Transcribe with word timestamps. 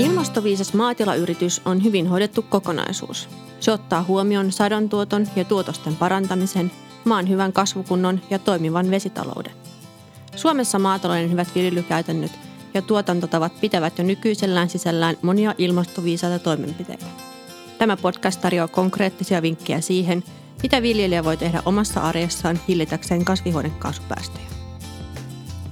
Ilmastoviisas 0.00 0.74
maatilayritys 0.74 1.60
on 1.64 1.84
hyvin 1.84 2.06
hoidettu 2.06 2.42
kokonaisuus. 2.42 3.28
Se 3.60 3.72
ottaa 3.72 4.02
huomioon 4.02 4.52
sadontuoton 4.52 5.26
ja 5.36 5.44
tuotosten 5.44 5.96
parantamisen, 5.96 6.70
maan 7.04 7.28
hyvän 7.28 7.52
kasvukunnon 7.52 8.20
ja 8.30 8.38
toimivan 8.38 8.90
vesitalouden. 8.90 9.52
Suomessa 10.36 10.78
maatalouden 10.78 11.30
hyvät 11.30 11.48
viljelykäytännöt 11.54 12.32
ja 12.74 12.82
tuotantotavat 12.82 13.60
pitävät 13.60 13.98
jo 13.98 14.04
nykyisellään 14.04 14.68
sisällään 14.68 15.16
monia 15.22 15.54
ilmastoviisaita 15.58 16.38
toimenpiteitä. 16.38 17.06
Tämä 17.78 17.96
podcast 17.96 18.40
tarjoaa 18.40 18.68
konkreettisia 18.68 19.42
vinkkejä 19.42 19.80
siihen, 19.80 20.24
mitä 20.62 20.82
viljelijä 20.82 21.24
voi 21.24 21.36
tehdä 21.36 21.62
omassa 21.64 22.00
arjessaan 22.00 22.60
hillitäkseen 22.68 23.24
kasvihuonekaasupäästöjä. 23.24 24.46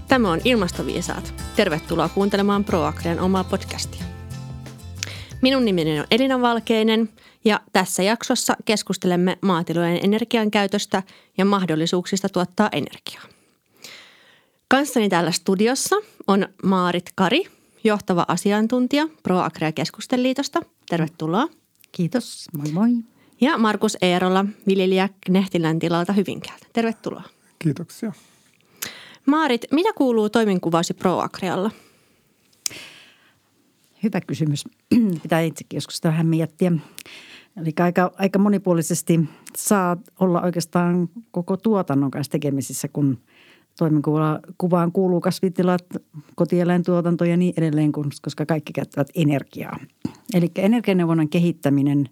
Tämä 0.09 0.31
on 0.31 0.41
Ilmastoviisaat. 0.45 1.35
Tervetuloa 1.57 2.09
kuuntelemaan 2.09 2.65
ProAgrian 2.65 3.21
omaa 3.21 3.45
podcastia. 3.45 4.18
Minun 5.43 5.65
nimeni 5.65 6.01
on 6.01 6.07
Elina 6.11 6.41
Valkeinen 6.41 7.09
ja 7.45 7.61
tässä 7.73 8.03
jaksossa 8.03 8.57
keskustelemme 8.65 9.39
maatilojen 9.43 10.01
energiankäytöstä 10.03 11.03
ja 11.39 11.45
mahdollisuuksista 11.45 12.29
tuottaa 12.29 12.69
energiaa. 12.73 13.23
Kanssani 14.69 15.09
täällä 15.09 15.31
studiossa 15.31 15.97
on 16.27 16.49
Maarit 16.63 17.13
Kari, 17.15 17.45
johtava 17.85 18.25
asiantuntija 18.29 19.09
ProAgria 19.23 19.73
Keskusteliitosta. 19.73 20.61
Tervetuloa. 20.89 21.49
Kiitos, 21.93 22.47
moi 22.59 22.73
moi. 22.73 22.91
Ja 23.41 23.59
Markus 23.59 23.97
Eerola, 24.03 24.45
viljelijä 24.67 25.09
Knehtilän 25.27 25.79
tilalta 25.79 26.13
Hyvinkäältä. 26.13 26.67
Tervetuloa. 26.73 27.23
Kiitoksia. 27.59 28.13
Maarit, 29.27 29.65
mitä 29.71 29.93
kuuluu 29.93 30.31
toimenkuvasi 30.31 30.95
ProAgrialla? 30.95 31.71
Hyvä 34.03 34.21
kysymys. 34.21 34.65
Pitää 35.23 35.41
itsekin 35.41 35.77
joskus 35.77 36.05
vähän 36.05 36.27
miettiä. 36.27 36.73
Eli 37.57 37.73
aika, 37.81 38.13
aika 38.19 38.39
monipuolisesti 38.39 39.21
saa 39.57 39.97
olla 40.21 40.43
oikeastaan 40.43 41.09
koko 41.31 41.57
tuotannon 41.57 42.11
kanssa 42.11 42.31
tekemisissä, 42.31 42.89
kun 42.89 43.19
toimenkuvaan 43.79 44.93
kuuluu 44.93 45.21
kasvitilat, 45.21 45.85
kotieläintuotanto 46.35 47.25
ja 47.25 47.37
niin 47.37 47.55
edelleen, 47.57 47.93
koska 48.23 48.47
kaikki 48.47 48.73
käyttävät 48.73 49.09
energiaa. 49.15 49.79
Eli 50.35 50.51
energianeuvonnan 50.57 51.29
kehittäminen, 51.29 52.09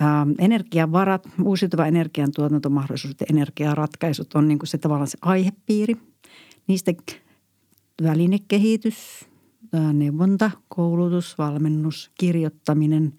ää, 0.00 0.26
energiavarat, 0.38 1.28
uusiutuva 1.44 1.86
energiantuotantomahdollisuudet 1.86 3.20
ja 3.20 3.26
energiaratkaisut 3.30 4.34
on 4.34 4.48
niin 4.48 4.58
kuin 4.58 4.68
se 4.68 4.78
tavallaan 4.78 5.08
se 5.08 5.18
aihepiiri. 5.22 5.96
Niistä 6.66 6.92
välinekehitys, 8.02 9.28
neuvonta, 9.92 10.50
koulutus, 10.68 11.38
valmennus, 11.38 12.10
kirjoittaminen 12.18 13.12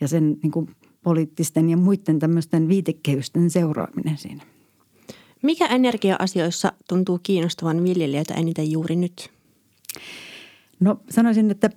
ja 0.00 0.08
sen 0.08 0.36
niin 0.42 0.50
kuin 0.50 0.70
poliittisten 1.02 1.70
ja 1.70 1.76
muiden 1.76 2.18
tämmöisten 2.18 2.68
viitekehysten 2.68 3.50
seuraaminen 3.50 4.18
siinä. 4.18 4.42
Mikä 5.42 5.66
energia-asioissa 5.66 6.72
tuntuu 6.88 7.20
kiinnostavan 7.22 7.84
viljelijöitä 7.84 8.34
eniten 8.34 8.70
juuri 8.70 8.96
nyt? 8.96 9.30
No 10.80 11.00
sanoisin, 11.10 11.50
että 11.50 11.70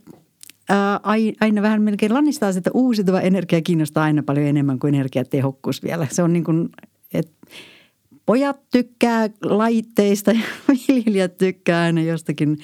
ää, 0.69 0.99
aina 1.39 1.61
vähän 1.61 1.81
melkein 1.81 2.13
lannistaa 2.13 2.49
että 2.49 2.71
uusiutuva 2.73 3.21
energia 3.21 3.61
kiinnostaa 3.61 4.03
aina 4.03 4.23
paljon 4.23 4.47
enemmän 4.47 4.79
kuin 4.79 4.95
energiatehokkuus 4.95 5.83
vielä. 5.83 6.07
Se 6.11 6.23
on 6.23 6.33
niin 6.33 6.43
kuin, 6.43 6.69
että 7.13 7.47
pojat 8.25 8.59
tykkää 8.71 9.29
laitteista 9.43 10.31
ja 10.31 10.41
viljelijät 10.87 11.37
tykkää 11.37 11.83
aina 11.83 12.01
jostakin 12.01 12.57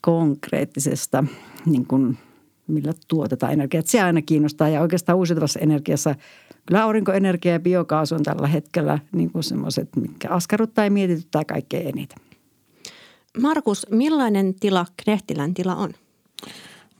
konkreettisesta, 0.00 1.24
niin 1.66 1.86
kuin, 1.86 2.18
millä 2.66 2.92
tuotetaan 3.08 3.52
energiaa. 3.52 3.82
Se 3.86 4.00
aina 4.00 4.22
kiinnostaa 4.22 4.68
ja 4.68 4.80
oikeastaan 4.80 5.18
uusiutuvassa 5.18 5.60
energiassa 5.60 6.14
kyllä 6.66 6.82
aurinkoenergia 6.82 7.52
ja 7.52 7.60
biokaasu 7.60 8.14
on 8.14 8.22
tällä 8.22 8.46
hetkellä 8.46 8.98
niin 9.12 9.32
kuin 9.32 9.42
semmoiset, 9.42 9.88
mitkä 9.96 10.30
askarruttaa 10.30 10.84
ja 10.84 10.90
mietityttää 10.90 11.44
kaikkein 11.44 11.88
eniten. 11.88 12.18
Markus, 13.40 13.86
millainen 13.90 14.54
tila 14.54 14.86
Knehtilän 15.04 15.54
tila 15.54 15.76
on? 15.76 15.90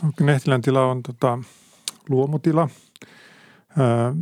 No, 0.02 0.12
Knehtilän 0.16 0.60
tila 0.60 0.86
on 0.86 1.02
tota, 1.02 1.38
luomutila. 2.08 2.68
Ää, 3.78 4.14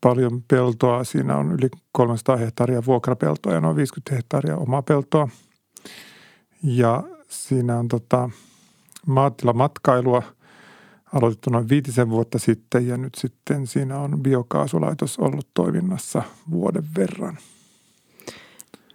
paljon 0.00 0.42
peltoa. 0.48 1.04
Siinä 1.04 1.36
on 1.36 1.52
yli 1.52 1.68
300 1.92 2.36
hehtaaria 2.36 2.82
vuokrapeltoa 2.86 3.52
ja 3.52 3.60
noin 3.60 3.76
50 3.76 4.14
hehtaaria 4.14 4.56
omaa 4.56 4.82
peltoa. 4.82 5.28
Ja 6.62 7.04
siinä 7.28 7.78
on 7.78 7.88
tota, 7.88 8.30
maatilamatkailua 9.06 10.22
aloitettu 11.12 11.50
noin 11.50 11.68
viitisen 11.68 12.10
vuotta 12.10 12.38
sitten 12.38 12.86
ja 12.86 12.96
nyt 12.96 13.14
sitten 13.14 13.66
siinä 13.66 13.98
on 13.98 14.22
biokaasulaitos 14.22 15.18
ollut 15.18 15.48
toiminnassa 15.54 16.22
vuoden 16.50 16.84
verran. 16.96 17.38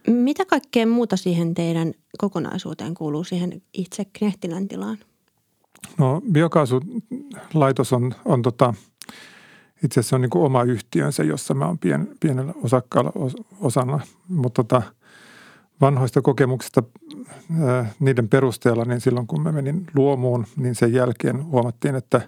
Mitä 0.08 0.46
kaikkea 0.46 0.88
muuta 0.88 1.18
siihen 1.18 1.54
teidän 1.54 1.94
kokonaisuuteen 2.18 2.94
kuuluu 2.94 3.24
siihen 3.24 3.62
itse 3.74 4.06
Knehtilän 4.14 4.68
tilaan? 4.68 4.98
No 5.98 6.22
biokaasulaitos 6.32 7.94
on, 7.94 8.16
on 8.26 8.42
tota, 8.42 8.74
itse 9.84 10.00
asiassa 10.00 10.16
on 10.16 10.22
niin 10.22 10.30
kuin 10.30 10.46
oma 10.46 10.64
yhtiönsä, 10.64 11.24
jossa 11.24 11.54
mä 11.54 11.66
oon 11.66 11.80
pien, 11.80 12.08
pienellä 12.20 12.54
osakkaalla 12.64 13.12
osana, 13.60 14.00
mutta 14.28 14.64
tota, 14.64 14.82
vanhoista 15.84 16.22
kokemuksista 16.22 16.84
niiden 18.00 18.30
perusteella, 18.30 18.86
niin 18.86 19.02
silloin 19.02 19.28
kun 19.28 19.42
mä 19.42 19.52
menin 19.52 19.88
luomuun, 19.96 20.46
niin 20.58 20.76
sen 20.76 20.94
jälkeen 20.94 21.46
huomattiin, 21.46 21.96
että 21.96 22.22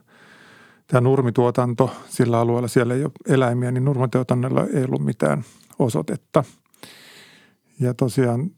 tämä 0.88 1.02
nurmituotanto 1.02 1.92
sillä 2.10 2.40
alueella, 2.40 2.68
siellä 2.68 2.94
ei 2.94 3.04
ole 3.04 3.12
eläimiä, 3.28 3.72
niin 3.72 3.86
nurmituotannolla 3.86 4.66
ei 4.74 4.84
ollut 4.84 5.06
mitään 5.06 5.44
osoitetta. 5.80 6.44
Ja 7.80 7.94
tosiaan 7.94 8.52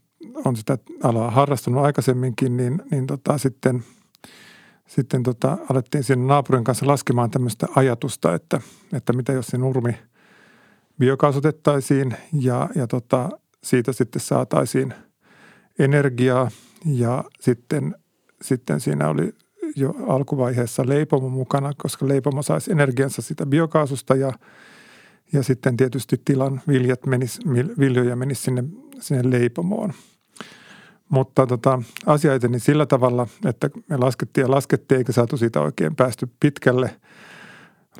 on 0.45 0.55
sitä 0.55 0.77
alaa 1.03 1.31
harrastunut 1.31 1.85
aikaisemminkin, 1.85 2.57
niin, 2.57 2.81
niin 2.91 3.07
tota, 3.07 3.37
sitten, 3.37 3.83
sitten 4.87 5.23
tota, 5.23 5.57
alettiin 5.69 6.03
siinä 6.03 6.25
naapurin 6.25 6.63
kanssa 6.63 6.87
laskemaan 6.87 7.31
tämmöistä 7.31 7.67
ajatusta, 7.75 8.35
että, 8.35 8.61
että 8.93 9.13
mitä 9.13 9.33
jos 9.33 9.47
se 9.47 9.57
nurmi 9.57 9.97
biokaasutettaisiin 10.99 12.15
ja, 12.33 12.69
ja 12.75 12.87
tota, 12.87 13.29
siitä 13.67 13.91
sitten 13.91 14.21
saataisiin 14.21 14.93
energiaa 15.79 16.51
ja 16.85 17.23
sitten, 17.39 17.95
sitten 18.41 18.79
siinä 18.79 19.09
oli 19.09 19.33
jo 19.75 19.95
alkuvaiheessa 20.07 20.83
leipomo 20.87 21.29
mukana, 21.29 21.71
koska 21.77 22.07
leipomo 22.07 22.41
saisi 22.41 22.71
energiansa 22.71 23.21
sitä 23.21 23.45
biokaasusta 23.45 24.15
ja, 24.15 24.31
ja 25.33 25.43
sitten 25.43 25.77
tietysti 25.77 26.21
tilan 26.25 26.61
viljat 26.67 27.05
menis, 27.05 27.39
viljoja 27.79 28.15
menisi 28.15 28.41
sinne, 28.41 28.63
sinne 28.99 29.31
leipomoon. 29.31 29.93
Mutta 31.09 31.47
tota, 31.47 31.81
asia 32.05 32.33
eteni 32.33 32.59
sillä 32.59 32.85
tavalla, 32.85 33.27
että 33.45 33.69
me 33.89 33.97
laskettiin 33.97 34.43
ja 34.43 34.51
laskettiin 34.51 34.97
eikä 34.97 35.11
saatu 35.11 35.37
siitä 35.37 35.61
oikein 35.61 35.95
päästy 35.95 36.27
pitkälle– 36.39 36.95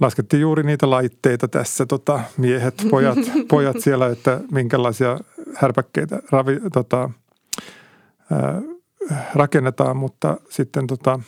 laskettiin 0.01 0.41
juuri 0.41 0.63
niitä 0.63 0.89
laitteita 0.89 1.47
tässä, 1.47 1.85
tota, 1.85 2.19
miehet, 2.37 2.87
pojat, 2.89 3.17
pojat 3.49 3.79
siellä, 3.79 4.07
että 4.07 4.41
minkälaisia 4.51 5.19
härpäkkeitä 5.57 6.19
ravi, 6.31 6.59
tota, 6.73 7.09
ää, 8.31 8.61
rakennetaan, 9.35 9.97
mutta 9.97 10.37
sitten 10.49 10.87
tota, 10.87 11.19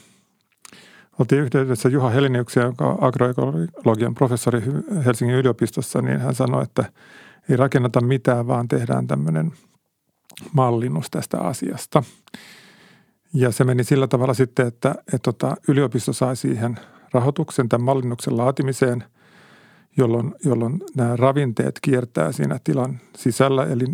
oltiin 1.20 1.42
yhteydessä 1.42 1.90
Juha 1.90 2.10
Heliniuksia, 2.10 2.64
joka 2.64 2.88
on 2.88 3.04
agroekologian 3.04 4.16
professori 4.16 4.62
Helsingin 5.06 5.38
yliopistossa, 5.38 6.02
niin 6.02 6.20
hän 6.20 6.36
sanoi, 6.36 6.64
että 6.64 6.84
ei 7.50 7.58
rakenneta 7.58 8.02
mitään, 8.02 8.48
vaan 8.48 8.68
tehdään 8.68 9.08
tämmöinen 9.08 9.52
mallinnus 10.54 11.10
tästä 11.12 11.40
asiasta. 11.40 12.04
Ja 13.34 13.52
se 13.52 13.64
meni 13.64 13.84
sillä 13.84 14.08
tavalla 14.08 14.34
sitten, 14.34 14.68
että, 14.68 14.96
että 14.98 15.20
tota, 15.24 15.56
yliopisto 15.68 16.14
sai 16.14 16.36
siihen 16.36 16.80
rahoituksen 17.14 17.70
tämän 17.70 17.86
mallinnuksen 17.86 18.38
laatimiseen, 18.38 19.04
jolloin, 19.98 20.36
jolloin 20.46 20.84
nämä 20.96 21.16
ravinteet 21.16 21.80
kiertää 21.82 22.32
siinä 22.32 22.60
tilan 22.64 23.00
sisällä. 23.18 23.66
Eli 23.66 23.86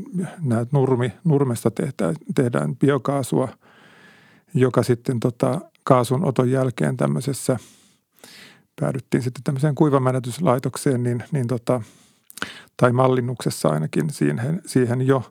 nämä 0.42 0.66
nurmi, 0.72 1.14
nurmesta 1.24 1.72
tehdään, 1.72 2.16
tehdään 2.36 2.76
biokaasua, 2.76 3.50
joka 4.54 4.84
sitten 4.84 5.20
tota, 5.20 5.62
kaasun 5.84 6.26
oton 6.26 6.52
jälkeen 6.52 6.98
tämmöisessä, 6.98 7.58
päädyttiin 8.82 9.24
sitten 9.24 9.44
tämmöiseen 9.44 9.76
kuivamädätyslaitokseen, 9.76 11.04
niin, 11.04 11.24
niin 11.32 11.48
tota, 11.48 11.82
tai 12.78 12.92
mallinnuksessa 12.92 13.70
ainakin 13.70 14.10
siihen, 14.10 14.62
siihen 14.66 15.02
jo, 15.02 15.24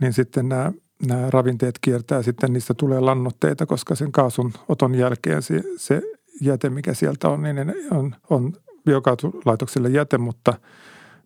niin 0.00 0.12
sitten 0.12 0.48
nämä 0.48 0.72
nämä 1.06 1.30
ravinteet 1.30 1.78
kiertää, 1.80 2.22
sitten 2.22 2.52
niistä 2.52 2.74
tulee 2.74 3.00
lannoitteita, 3.00 3.66
koska 3.66 3.94
sen 3.94 4.12
kaasun 4.12 4.52
oton 4.68 4.94
jälkeen 4.94 5.42
se, 5.42 5.62
se 5.76 6.02
jäte, 6.40 6.70
mikä 6.70 6.94
sieltä 6.94 7.28
on, 7.28 7.42
niin 7.42 7.74
on, 7.90 8.14
on 8.30 8.52
biokaasulaitokselle 8.84 9.88
jäte, 9.88 10.18
mutta 10.18 10.54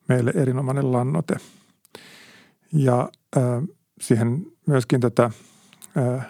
meille 0.08 0.32
erinomainen 0.34 0.92
lannote. 0.92 1.36
Ja 2.72 3.08
äh, 3.36 3.42
siihen 4.00 4.46
myöskin 4.66 5.00
tätä 5.00 5.30
äh, 5.96 6.26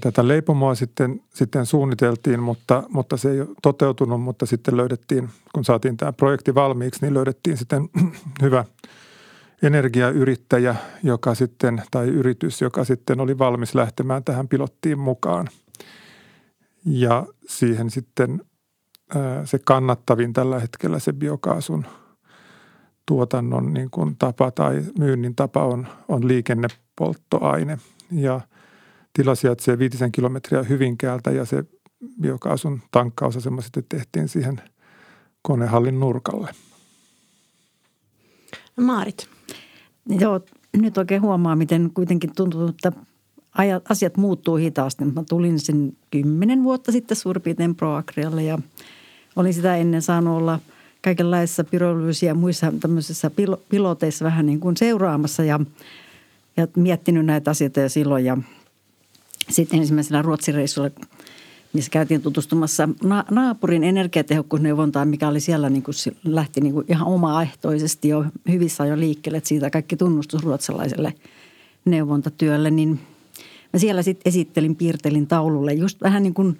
tätä 0.00 0.28
leipomoa 0.28 0.74
sitten, 0.74 1.20
sitten 1.34 1.66
suunniteltiin, 1.66 2.40
mutta, 2.40 2.82
mutta 2.88 3.16
se 3.16 3.30
ei 3.30 3.38
toteutunut, 3.62 4.22
mutta 4.22 4.46
sitten 4.46 4.76
löydettiin, 4.76 5.28
kun 5.54 5.64
saatiin 5.64 5.96
tämä 5.96 6.12
projekti 6.12 6.54
valmiiksi, 6.54 7.00
niin 7.02 7.14
löydettiin 7.14 7.56
sitten 7.56 7.88
hyvä 8.42 8.64
energiayrittäjä, 9.62 10.76
joka 11.02 11.34
sitten, 11.34 11.82
tai 11.90 12.08
yritys, 12.08 12.60
joka 12.60 12.84
sitten 12.84 13.20
oli 13.20 13.38
valmis 13.38 13.74
lähtemään 13.74 14.24
tähän 14.24 14.48
pilottiin 14.48 14.98
mukaan. 14.98 15.48
Ja 16.86 17.26
siihen 17.48 17.90
sitten 17.90 18.40
se 19.44 19.58
kannattavin 19.58 20.32
tällä 20.32 20.60
hetkellä 20.60 20.98
se 20.98 21.12
biokaasun 21.12 21.86
tuotannon 23.06 23.72
niin 23.72 23.90
kuin 23.90 24.16
tapa 24.16 24.50
tai 24.50 24.82
myynnin 24.98 25.34
tapa 25.34 25.64
on, 25.64 25.86
on 26.08 26.28
liikennepolttoaine. 26.28 27.78
Ja– 28.10 28.40
tila 29.14 29.34
sijaitsee 29.34 29.78
viitisen 29.78 30.12
kilometriä 30.12 30.62
Hyvinkäältä 30.62 31.30
ja 31.30 31.44
se 31.44 31.64
biokaasun 32.20 32.82
tankkausasema 32.90 33.60
sitten 33.60 33.84
tehtiin 33.88 34.28
siihen 34.28 34.60
konehallin 35.42 36.00
nurkalle. 36.00 36.50
Maarit. 38.80 39.28
Joo, 40.08 40.40
nyt 40.76 40.98
oikein 40.98 41.22
huomaa, 41.22 41.56
miten 41.56 41.90
kuitenkin 41.94 42.34
tuntuu, 42.36 42.68
että 42.68 42.92
asiat 43.88 44.16
muuttuu 44.16 44.56
hitaasti. 44.56 45.04
Mä 45.04 45.22
tulin 45.28 45.60
sen 45.60 45.96
kymmenen 46.10 46.62
vuotta 46.62 46.92
sitten 46.92 47.16
suurin 47.16 47.42
piirtein 47.42 47.74
ProAgrialle 47.74 48.42
ja 48.42 48.58
olin 49.36 49.54
sitä 49.54 49.76
ennen 49.76 50.02
saanut 50.02 50.36
olla 50.36 50.60
kaikenlaisissa 51.02 51.64
pyrolyysiä 51.64 52.30
ja 52.30 52.34
muissa 52.34 52.72
tämmöisissä 52.80 53.30
piloteissa 53.68 54.24
vähän 54.24 54.46
niin 54.46 54.60
kuin 54.60 54.76
seuraamassa 54.76 55.44
ja, 55.44 55.60
ja 56.56 56.68
miettinyt 56.76 57.26
näitä 57.26 57.50
asioita 57.50 57.80
jo 57.80 57.88
silloin. 57.88 58.24
Ja– 58.24 58.36
sitten 59.50 59.78
ensimmäisellä 59.78 60.22
Ruotsin 60.22 60.54
reissulla, 60.54 60.90
missä 61.72 61.90
käytiin 61.90 62.22
tutustumassa 62.22 62.88
na- 63.02 63.24
naapurin 63.30 63.84
energiatehokkuusneuvontaan, 63.84 65.08
mikä 65.08 65.28
oli 65.28 65.40
siellä 65.40 65.70
niin 65.70 65.82
kuin, 65.82 65.94
lähti 66.24 66.60
niin 66.60 66.74
kuin 66.74 66.86
ihan 66.88 67.06
omaehtoisesti 67.06 68.08
jo 68.08 68.24
hyvissä 68.48 68.86
jo 68.86 68.98
liikkeelle, 68.98 69.38
että 69.38 69.48
siitä 69.48 69.70
kaikki 69.70 69.96
tunnustus 69.96 70.42
ruotsalaiselle 70.42 71.14
neuvontatyölle, 71.84 72.70
niin 72.70 73.00
mä 73.72 73.78
siellä 73.78 74.02
sitten 74.02 74.28
esittelin, 74.28 74.76
piirtelin 74.76 75.26
taululle 75.26 75.72
just 75.72 76.02
vähän 76.02 76.22
niin 76.22 76.34
kuin 76.34 76.58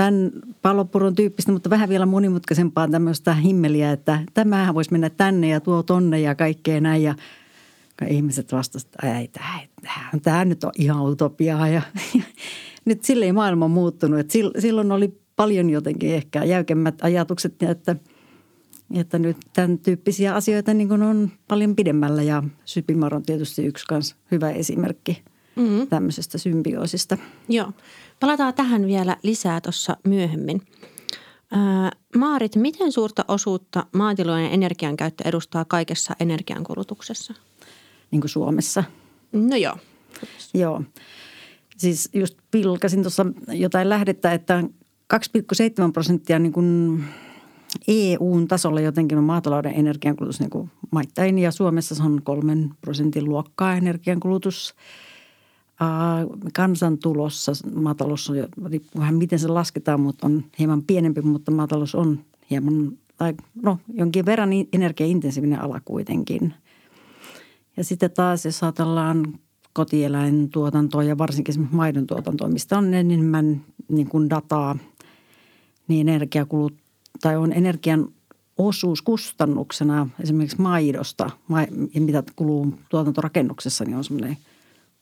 tämän 0.00 0.30
palopuron 0.62 1.14
tyyppistä, 1.14 1.52
mutta 1.52 1.70
vähän 1.70 1.88
vielä 1.88 2.06
monimutkaisempaa 2.06 2.88
tämmöistä 2.88 3.34
himmeliä, 3.34 3.92
että 3.92 4.20
tämähän 4.34 4.74
voisi 4.74 4.92
mennä 4.92 5.10
tänne 5.10 5.48
ja 5.48 5.60
tuo 5.60 5.82
tonne 5.82 6.20
ja 6.20 6.34
kaikkea 6.34 6.80
näin 6.80 7.02
ja– 7.02 7.14
ihmiset 8.08 8.52
vastasivat, 8.52 8.94
että 8.94 9.18
ei, 9.18 9.28
tämä, 9.28 9.60
tämä, 9.82 10.20
tämä 10.22 10.44
nyt 10.44 10.64
on 10.64 10.72
ihan 10.78 11.02
utopiaa. 11.02 11.68
Ja, 11.68 11.82
ja 12.14 12.22
nyt 12.84 13.04
sille 13.04 13.24
ei 13.24 13.32
maailma 13.32 13.68
muuttunut. 13.68 14.20
Että 14.20 14.32
silloin 14.58 14.92
oli 14.92 15.20
paljon 15.36 15.70
jotenkin 15.70 16.14
ehkä 16.14 16.44
jäykemmät 16.44 16.94
ajatukset, 17.02 17.62
että, 17.62 17.96
että 18.94 19.18
nyt 19.18 19.36
tämän 19.52 19.78
tyyppisiä 19.78 20.34
asioita 20.34 20.74
niin 20.74 20.88
kuin 20.88 21.02
on 21.02 21.30
paljon 21.48 21.76
pidemmällä. 21.76 22.22
Ja 22.22 22.42
Sypimar 22.64 23.14
on 23.14 23.22
tietysti 23.22 23.66
yksi 23.66 23.86
kans 23.86 24.16
hyvä 24.30 24.50
esimerkki 24.50 25.22
mm-hmm. 25.56 25.86
tämmöisestä 25.86 26.38
symbioosista. 26.38 27.18
Joo. 27.48 27.72
Palataan 28.20 28.54
tähän 28.54 28.86
vielä 28.86 29.16
lisää 29.22 29.60
tuossa 29.60 29.96
myöhemmin. 30.04 30.62
Maarit, 32.16 32.56
miten 32.56 32.92
suurta 32.92 33.24
osuutta 33.28 33.86
maatilojen 33.92 34.52
energiankäyttö 34.52 35.28
edustaa 35.28 35.64
kaikessa 35.64 36.16
energiankulutuksessa? 36.20 37.34
niin 38.10 38.20
kuin 38.20 38.30
Suomessa. 38.30 38.84
No 39.32 39.56
joo. 39.56 39.76
Joo. 40.54 40.82
Siis 41.76 42.08
just 42.12 42.38
pilkasin 42.50 43.02
tuossa 43.02 43.26
jotain 43.48 43.88
lähdettä, 43.88 44.32
että 44.32 44.64
2,7 45.14 45.92
prosenttia 45.92 46.38
niin 46.38 46.52
kuin 46.52 47.04
EUn 47.88 48.48
tasolla 48.48 48.80
jotenkin 48.80 49.18
on 49.18 49.24
maatalouden 49.24 49.74
energiankulutus 49.74 50.40
niin 50.40 50.50
kuin 50.50 50.70
maittain 50.90 51.38
ja 51.38 51.50
Suomessa 51.50 51.94
se 51.94 52.02
on 52.02 52.20
kolmen 52.24 52.70
prosentin 52.80 53.24
luokkaa 53.24 53.74
energiankulutus. 53.74 54.74
Kansantulossa 56.54 57.52
maatalous 57.74 58.30
on, 58.30 58.36
riippuu 58.66 59.00
vähän 59.00 59.14
miten 59.14 59.38
se 59.38 59.48
lasketaan, 59.48 60.00
mutta 60.00 60.26
on 60.26 60.44
hieman 60.58 60.82
pienempi, 60.82 61.22
mutta 61.22 61.50
maatalous 61.50 61.94
on 61.94 62.20
hieman, 62.50 62.92
tai 63.16 63.34
no 63.62 63.78
jonkin 63.94 64.26
verran 64.26 64.50
energiaintensiivinen 64.72 65.62
ala 65.62 65.80
kuitenkin– 65.84 66.54
ja 67.80 67.84
sitten 67.84 68.10
taas, 68.10 68.44
jos 68.44 68.62
ajatellaan 68.62 69.38
kotieläintuotantoa 69.72 71.02
ja 71.02 71.18
varsinkin 71.18 71.52
esimerkiksi 71.52 71.76
maidon 71.76 72.06
tuotantoa, 72.06 72.48
mistä 72.48 72.78
on 72.78 72.94
enemmän 72.94 73.64
niin 73.88 74.08
kuin 74.08 74.30
dataa, 74.30 74.78
niin 75.88 76.08
energiakulut 76.08 76.74
tai 77.20 77.36
on 77.36 77.52
energian 77.52 78.08
osuus 78.58 79.02
kustannuksena 79.02 80.08
esimerkiksi 80.22 80.60
maidosta 80.60 81.30
ja 81.94 82.00
mitä 82.00 82.22
kuluu 82.36 82.74
tuotantorakennuksessa, 82.88 83.84
niin 83.84 83.96
on 83.96 84.04
semmoinen 84.04 84.36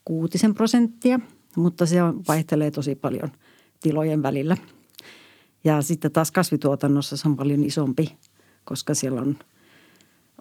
kuutisen 0.09 0.55
prosenttia, 0.55 1.21
mutta 1.57 1.87
se 1.87 2.03
on, 2.03 2.23
vaihtelee 2.29 2.71
tosi 2.71 2.95
paljon 2.95 3.31
tilojen 3.81 4.23
välillä. 4.23 4.57
Ja 5.65 5.83
sitten 5.83 6.13
taas 6.13 6.31
kasvituotannossa 6.31 7.17
se 7.17 7.29
on 7.29 7.37
paljon 7.37 7.65
isompi, 7.65 8.19
koska 8.65 8.95
siellä 8.95 9.21
on– 9.21 9.37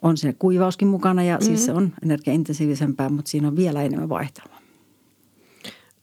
on 0.02 0.16
siinä 0.16 0.34
kuivauskin 0.38 0.88
mukana 0.88 1.22
ja 1.22 1.36
mm-hmm. 1.36 1.46
siis 1.46 1.64
se 1.64 1.72
on 1.72 1.92
energiaintensiivisempää, 2.02 3.08
mutta 3.08 3.30
siinä 3.30 3.48
on 3.48 3.56
vielä 3.56 3.82
enemmän 3.82 4.08
vaihtelua. 4.08 4.58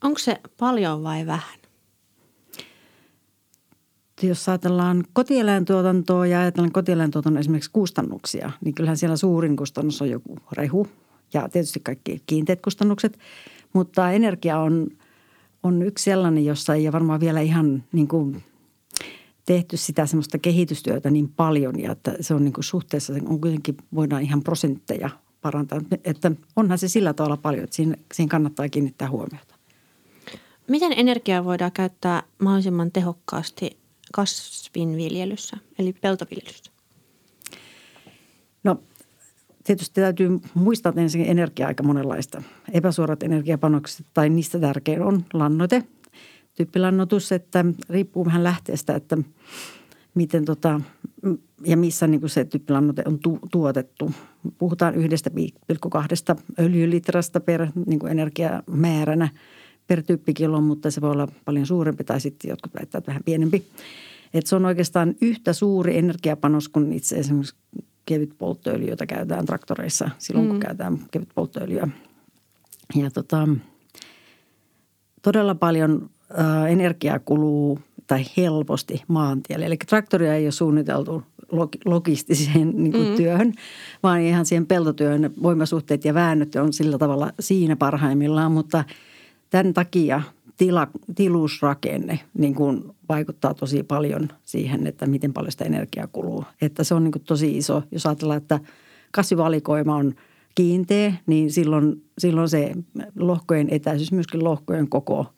Onko 0.03 0.19
se 0.19 0.41
paljon 0.59 1.03
vai 1.03 1.25
vähän? 1.25 1.59
Jos 4.21 4.49
ajatellaan 4.49 5.03
kotieläintuotantoa 5.13 6.25
ja 6.27 6.39
ajatellaan 6.39 6.71
kotieläintuotannon 6.71 7.39
esimerkiksi 7.39 7.69
kustannuksia, 7.73 8.51
niin 8.65 8.75
kyllähän 8.75 8.97
siellä 8.97 9.17
suurin 9.17 9.55
kustannus 9.55 10.01
on 10.01 10.09
joku 10.09 10.37
rehu 10.51 10.87
ja 11.35 11.49
tietysti 11.49 11.79
kaikki 11.79 12.21
kiinteät 12.25 12.61
kustannukset. 12.61 13.19
Mutta 13.73 14.11
energia 14.11 14.59
on, 14.59 14.87
on 15.63 15.81
yksi 15.81 16.03
sellainen, 16.03 16.45
jossa 16.45 16.73
ei 16.73 16.87
ole 16.87 16.91
varmaan 16.91 17.19
vielä 17.19 17.41
ihan 17.41 17.83
niin 17.91 18.07
kuin– 18.07 18.43
tehty 19.45 19.77
sitä 19.77 20.05
semmoista 20.05 20.37
kehitystyötä 20.37 21.09
niin 21.09 21.29
paljon 21.29 21.79
ja 21.79 21.91
että 21.91 22.15
se 22.19 22.33
on 22.33 22.43
niin 22.43 22.53
kuin 22.53 22.63
suhteessa, 22.63 23.13
on 23.25 23.41
kuitenkin 23.41 23.77
voidaan 23.95 24.21
ihan 24.21 24.43
prosentteja 24.43 25.09
parantaa. 25.41 25.81
Että 26.03 26.31
onhan 26.55 26.77
se 26.77 26.87
sillä 26.87 27.13
tavalla 27.13 27.37
paljon, 27.37 27.63
että 27.63 27.75
siinä, 27.75 27.95
siinä 28.13 28.29
kannattaa 28.29 28.69
kiinnittää 28.69 29.09
huomiota. 29.09 29.55
Miten 30.67 30.93
energiaa 30.95 31.45
voidaan 31.45 31.71
käyttää 31.71 32.23
mahdollisimman 32.39 32.91
tehokkaasti 32.91 33.77
kasvinviljelyssä, 34.13 35.57
eli 35.79 35.93
peltoviljelyssä? 35.93 36.71
Tietysti 39.65 40.01
täytyy 40.01 40.39
muistaa, 40.53 40.89
että 40.89 41.01
ensin 41.01 41.25
energia 41.25 41.67
aika 41.67 41.83
monenlaista. 41.83 42.43
Epäsuorat 42.71 43.23
energiapanokset 43.23 44.05
tai 44.13 44.29
niistä 44.29 44.59
tärkein 44.59 45.01
on 45.01 45.25
lannoite– 45.33 45.83
tyyppilannotus, 46.55 47.31
että 47.31 47.65
riippuu 47.89 48.25
vähän 48.25 48.43
lähteestä, 48.43 48.95
että 48.95 49.17
miten 50.15 50.45
tota, 50.45 50.81
ja 51.65 51.77
missä 51.77 52.07
niin 52.07 52.29
se 52.29 52.45
tyyppilannoite 52.45 53.03
on 53.05 53.19
tu- 53.19 53.39
tuotettu. 53.51 54.11
Puhutaan 54.57 54.95
yhdestä 54.95 55.31
kahdesta 55.89 56.35
öljylitrasta 56.59 57.39
per 57.39 57.67
niin 57.85 58.07
energiamääränä 58.07 59.29
per 59.87 60.03
tyyppikilo, 60.03 60.61
mutta 60.61 60.91
se 60.91 61.01
voi 61.01 61.11
olla 61.11 61.27
paljon 61.45 61.65
suurempi 61.65 62.03
tai 62.03 62.21
sitten 62.21 62.49
jotkut 62.49 62.73
väittävät 62.73 63.07
vähän 63.07 63.21
pienempi. 63.25 63.65
Et 64.33 64.47
se 64.47 64.55
on 64.55 64.65
oikeastaan 64.65 65.15
yhtä 65.21 65.53
suuri 65.53 65.97
energiapanos 65.97 66.69
kuin 66.69 66.93
itse 66.93 67.15
esimerkiksi 67.15 67.55
kevyt 68.05 68.37
polttoöljy, 68.37 68.89
jota 68.89 69.05
käytetään 69.05 69.45
traktoreissa 69.45 70.09
silloin, 70.17 70.47
kun 70.47 70.55
mm. 70.55 70.59
käytetään 70.59 70.97
kevyt 71.11 71.29
polttoöljyä. 71.35 71.87
Ja 72.95 73.11
tota, 73.11 73.47
todella 75.21 75.55
paljon 75.55 76.09
energiaa 76.69 77.19
kuluu 77.19 77.79
tai 78.07 78.25
helposti 78.37 79.03
maantielle. 79.07 79.65
Eli 79.65 79.77
traktoria 79.77 80.35
ei 80.35 80.45
ole 80.45 80.51
suunniteltu 80.51 81.23
logistiseen 81.85 82.71
niin 82.75 82.91
kuin 82.91 83.09
mm. 83.09 83.15
työhön, 83.15 83.53
vaan 84.03 84.21
ihan 84.21 84.45
siihen 84.45 84.65
peltotyöhön 84.65 85.33
voimasuhteet 85.43 86.05
ja 86.05 86.13
väännöt 86.13 86.55
on 86.55 86.73
sillä 86.73 86.97
tavalla 86.97 87.31
siinä 87.39 87.75
parhaimmillaan. 87.75 88.51
Mutta 88.51 88.83
tämän 89.49 89.73
takia 89.73 90.21
tila, 90.57 90.87
tilusrakenne 91.15 92.19
niin 92.33 92.55
kuin 92.55 92.83
vaikuttaa 93.09 93.53
tosi 93.53 93.83
paljon 93.83 94.29
siihen, 94.43 94.87
että 94.87 95.05
miten 95.05 95.33
paljon 95.33 95.51
sitä 95.51 95.65
energiaa 95.65 96.07
kuluu. 96.07 96.43
Että 96.61 96.83
se 96.83 96.95
on 96.95 97.03
niin 97.03 97.11
kuin 97.11 97.23
tosi 97.23 97.57
iso, 97.57 97.83
jos 97.91 98.05
ajatellaan, 98.05 98.37
että 98.37 98.59
kasvivalikoima 99.11 99.95
on 99.95 100.13
kiinteä, 100.55 101.13
niin 101.25 101.51
silloin, 101.51 102.03
silloin 102.17 102.49
se 102.49 102.71
lohkojen 103.19 103.67
etäisyys, 103.71 104.11
myöskin 104.11 104.43
lohkojen 104.43 104.89
koko– 104.89 105.25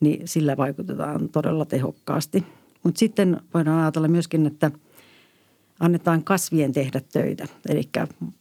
niin 0.00 0.28
sillä 0.28 0.56
vaikutetaan 0.56 1.28
todella 1.28 1.64
tehokkaasti. 1.64 2.44
Mutta 2.82 2.98
sitten 2.98 3.40
voidaan 3.54 3.80
ajatella 3.82 4.08
myöskin, 4.08 4.46
että 4.46 4.70
annetaan 5.80 6.24
kasvien 6.24 6.72
tehdä 6.72 7.00
töitä. 7.12 7.46
Eli 7.68 7.82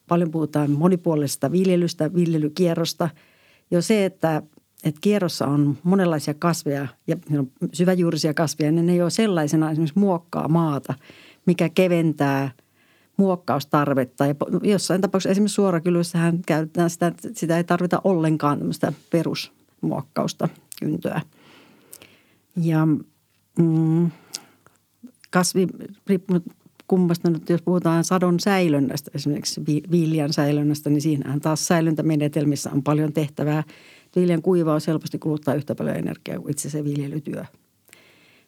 paljon 0.08 0.32
puhutaan 0.32 0.72
monipuolisesta 0.72 1.52
viljelystä, 1.52 2.14
viljelykierrosta. 2.14 3.10
Jo 3.72 3.82
se, 3.82 4.06
että 4.06 4.42
että 4.84 5.02
kierrossa 5.02 5.48
on 5.48 5.78
monenlaisia 5.84 6.34
kasveja 6.34 6.88
ja 7.08 7.16
syväjuurisia 7.74 8.34
kasveja, 8.34 8.72
niin 8.72 8.86
ne 8.86 8.94
ei 8.94 9.02
ole 9.02 9.10
sellaisena 9.10 9.72
esimerkiksi 9.72 10.00
muokkaa 10.00 10.48
maata, 10.48 10.94
mikä 11.46 11.70
keventää 11.70 12.52
muokkaustarvetta. 13.18 14.26
Ja 14.26 14.36
jossain 14.64 15.02
tapauksessa 15.02 15.32
esimerkiksi 15.32 15.56
suorakylyssähän 15.56 16.40
käytetään 16.46 16.90
sitä, 16.90 17.14
sitä 17.34 17.58
ei 17.58 17.64
tarvita 17.64 18.02
ollenkaan 18.04 18.58
tämmöistä 18.58 18.94
perusmuokkausta, 19.10 20.50
kyntöä. 20.80 21.22
Ja 22.56 22.88
mm, 23.60 24.12
kasvi, 25.30 25.68
kummasta 26.88 27.30
nyt, 27.30 27.50
jos 27.50 27.62
puhutaan 27.62 28.04
sadon 28.04 28.40
säilönnästä, 28.40 29.12
esimerkiksi 29.16 29.62
viljan 29.92 30.34
säilönnästä, 30.34 30.90
niin 30.90 31.02
siinähän 31.02 31.42
taas 31.42 31.68
säilöntämenetelmissä 31.68 32.72
on 32.72 32.84
paljon 32.84 33.14
tehtävää. 33.14 33.64
Viljan 34.16 34.42
kuivaus 34.42 34.88
helposti 34.88 35.20
kuluttaa 35.20 35.54
yhtä 35.54 35.76
paljon 35.76 35.96
energiaa 35.96 36.40
kuin 36.40 36.52
itse 36.52 36.70
se 36.70 36.84
viljelytyö. 36.84 37.44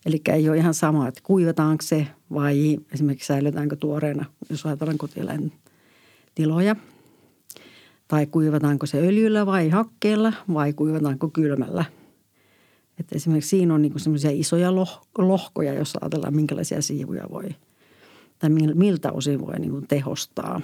Eli 0.06 0.22
ei 0.34 0.50
ole 0.50 0.58
ihan 0.58 0.74
sama, 0.74 1.08
että 1.08 1.22
kuivataanko 1.24 1.82
se 1.82 2.08
vai 2.34 2.78
esimerkiksi 2.94 3.28
säilytäänkö 3.28 3.76
tuoreena, 3.76 4.26
jos 4.50 4.66
ajatellaan 4.66 4.98
kotieläintiloja. 4.98 6.76
Tai 8.08 8.26
kuivataanko 8.26 8.86
se 8.86 8.98
öljyllä 8.98 9.46
vai 9.46 9.70
hakkeella 9.70 10.34
vai 10.54 10.74
kuivataanko 10.74 11.30
kylmällä. 11.30 11.86
Että 13.00 13.16
esimerkiksi 13.16 13.50
siinä 13.50 13.74
on 13.74 13.82
niin 13.82 14.00
semmoisia 14.00 14.32
isoja 14.34 14.76
lohkoja, 15.18 15.74
jos 15.74 15.96
ajatellaan 16.02 16.36
minkälaisia 16.36 16.82
siivuja 16.82 17.28
voi– 17.32 17.56
tai 18.42 18.50
miltä 18.74 19.12
osin 19.12 19.42
voi 19.42 19.60
niin 19.60 19.88
tehostaa. 19.88 20.62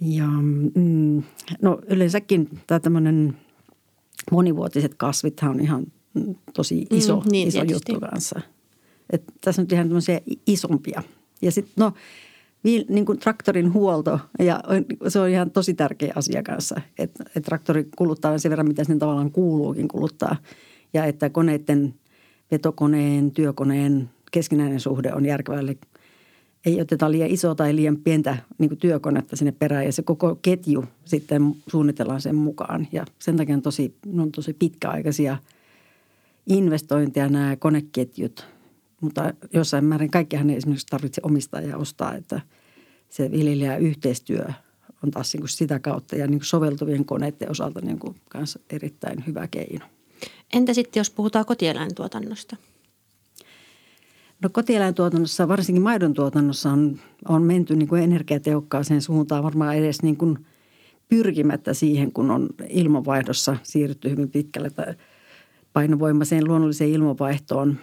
Ja 0.00 0.28
mm, 0.74 1.22
no 1.62 1.80
yleensäkin 1.88 2.48
tämä 2.66 2.80
tämmöinen 2.80 3.36
monivuotiset 4.30 4.94
kasvithan 4.94 5.50
on 5.50 5.60
ihan 5.60 5.86
tosi 6.54 6.86
mm, 6.90 6.96
iso, 6.96 7.20
mm, 7.20 7.30
niin, 7.30 7.48
iso 7.48 7.62
juttu 7.62 8.00
kanssa. 8.00 8.40
Et 9.10 9.22
tässä 9.40 9.62
on 9.62 9.68
ihan 9.72 9.88
tämmöisiä 9.88 10.20
isompia. 10.46 11.02
Ja 11.42 11.52
sitten 11.52 11.74
no 11.76 11.92
niin 12.88 13.06
kuin 13.06 13.18
traktorin 13.18 13.72
huolto, 13.72 14.20
ja 14.38 14.60
se 15.08 15.20
on 15.20 15.28
ihan 15.28 15.50
tosi 15.50 15.74
tärkeä 15.74 16.12
asia 16.16 16.42
kanssa, 16.42 16.80
että, 16.98 17.24
että 17.26 17.40
traktori 17.40 17.88
kuluttaa 17.96 18.38
sen 18.38 18.50
verran, 18.50 18.68
mitä 18.68 18.84
sen 18.84 18.98
tavallaan 18.98 19.30
kuuluukin 19.30 19.88
kuluttaa. 19.88 20.36
Ja 20.94 21.04
että 21.04 21.30
koneiden, 21.30 21.94
vetokoneen, 22.50 23.30
työkoneen 23.30 24.10
keskinäinen 24.32 24.80
suhde 24.80 25.14
on 25.14 25.26
järkevää. 25.26 25.62
Ei 26.64 26.80
oteta 26.80 27.10
liian 27.10 27.30
isoa 27.30 27.54
tai 27.54 27.76
liian 27.76 27.96
pientä 27.96 28.36
niin 28.58 28.76
työkonetta 28.76 29.36
sinne 29.36 29.52
perään 29.52 29.84
ja 29.84 29.92
se 29.92 30.02
koko 30.02 30.38
ketju 30.42 30.84
sitten 31.04 31.54
suunnitellaan 31.66 32.20
sen 32.20 32.34
mukaan. 32.34 32.88
Ja 32.92 33.06
sen 33.18 33.36
takia 33.36 33.54
on 33.54 33.62
tosi, 33.62 33.94
on 34.18 34.32
tosi 34.32 34.52
pitkäaikaisia 34.52 35.36
investointeja 36.46 37.28
nämä 37.28 37.56
koneketjut. 37.56 38.46
Mutta 39.00 39.34
jossain 39.52 39.84
määrin 39.84 40.10
kaikkihan 40.10 40.50
ei 40.50 40.56
esimerkiksi 40.56 40.86
tarvitse 40.86 41.20
omistaa 41.24 41.60
ja 41.60 41.76
ostaa, 41.76 42.14
että 42.14 42.40
se 43.08 43.30
viljelijä 43.30 43.76
yhteistyö 43.76 44.44
on 45.02 45.10
taas 45.10 45.32
niin 45.32 45.40
kuin 45.40 45.48
sitä 45.48 45.78
kautta 45.78 46.16
ja 46.16 46.26
niin 46.26 46.38
kuin 46.38 46.46
soveltuvien 46.46 47.04
koneiden 47.04 47.50
osalta 47.50 47.80
niin 47.80 47.98
kanssa 48.28 48.58
erittäin 48.70 49.26
hyvä 49.26 49.48
keino. 49.48 49.86
Entä 50.52 50.74
sitten, 50.74 51.00
jos 51.00 51.10
puhutaan 51.10 51.44
kotieläintuotannosta? 51.44 52.56
No 54.42 54.48
kotieläintuotannossa, 54.52 55.48
varsinkin 55.48 55.82
maidon 55.82 56.14
tuotannossa 56.14 56.70
on, 56.70 56.98
on 57.28 57.42
menty 57.42 57.76
niin 57.76 57.88
kuin 57.88 58.02
energiatehokkaaseen 58.02 59.02
suuntaan 59.02 59.44
varmaan 59.44 59.76
edes 59.76 60.02
niin 60.02 60.16
kuin 60.16 60.46
pyrkimättä 61.08 61.74
siihen, 61.74 62.12
kun 62.12 62.30
on 62.30 62.48
ilmanvaihdossa 62.68 63.56
siirrytty 63.62 64.10
hyvin 64.10 64.30
pitkälle 64.30 64.70
painovoimaiseen 65.72 66.48
luonnolliseen 66.48 66.90
ilmanvaihtoon. 66.90 67.78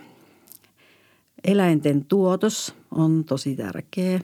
Eläinten 1.43 2.05
tuotos 2.05 2.75
on 2.91 3.23
tosi 3.23 3.55
tärkeä. 3.55 4.19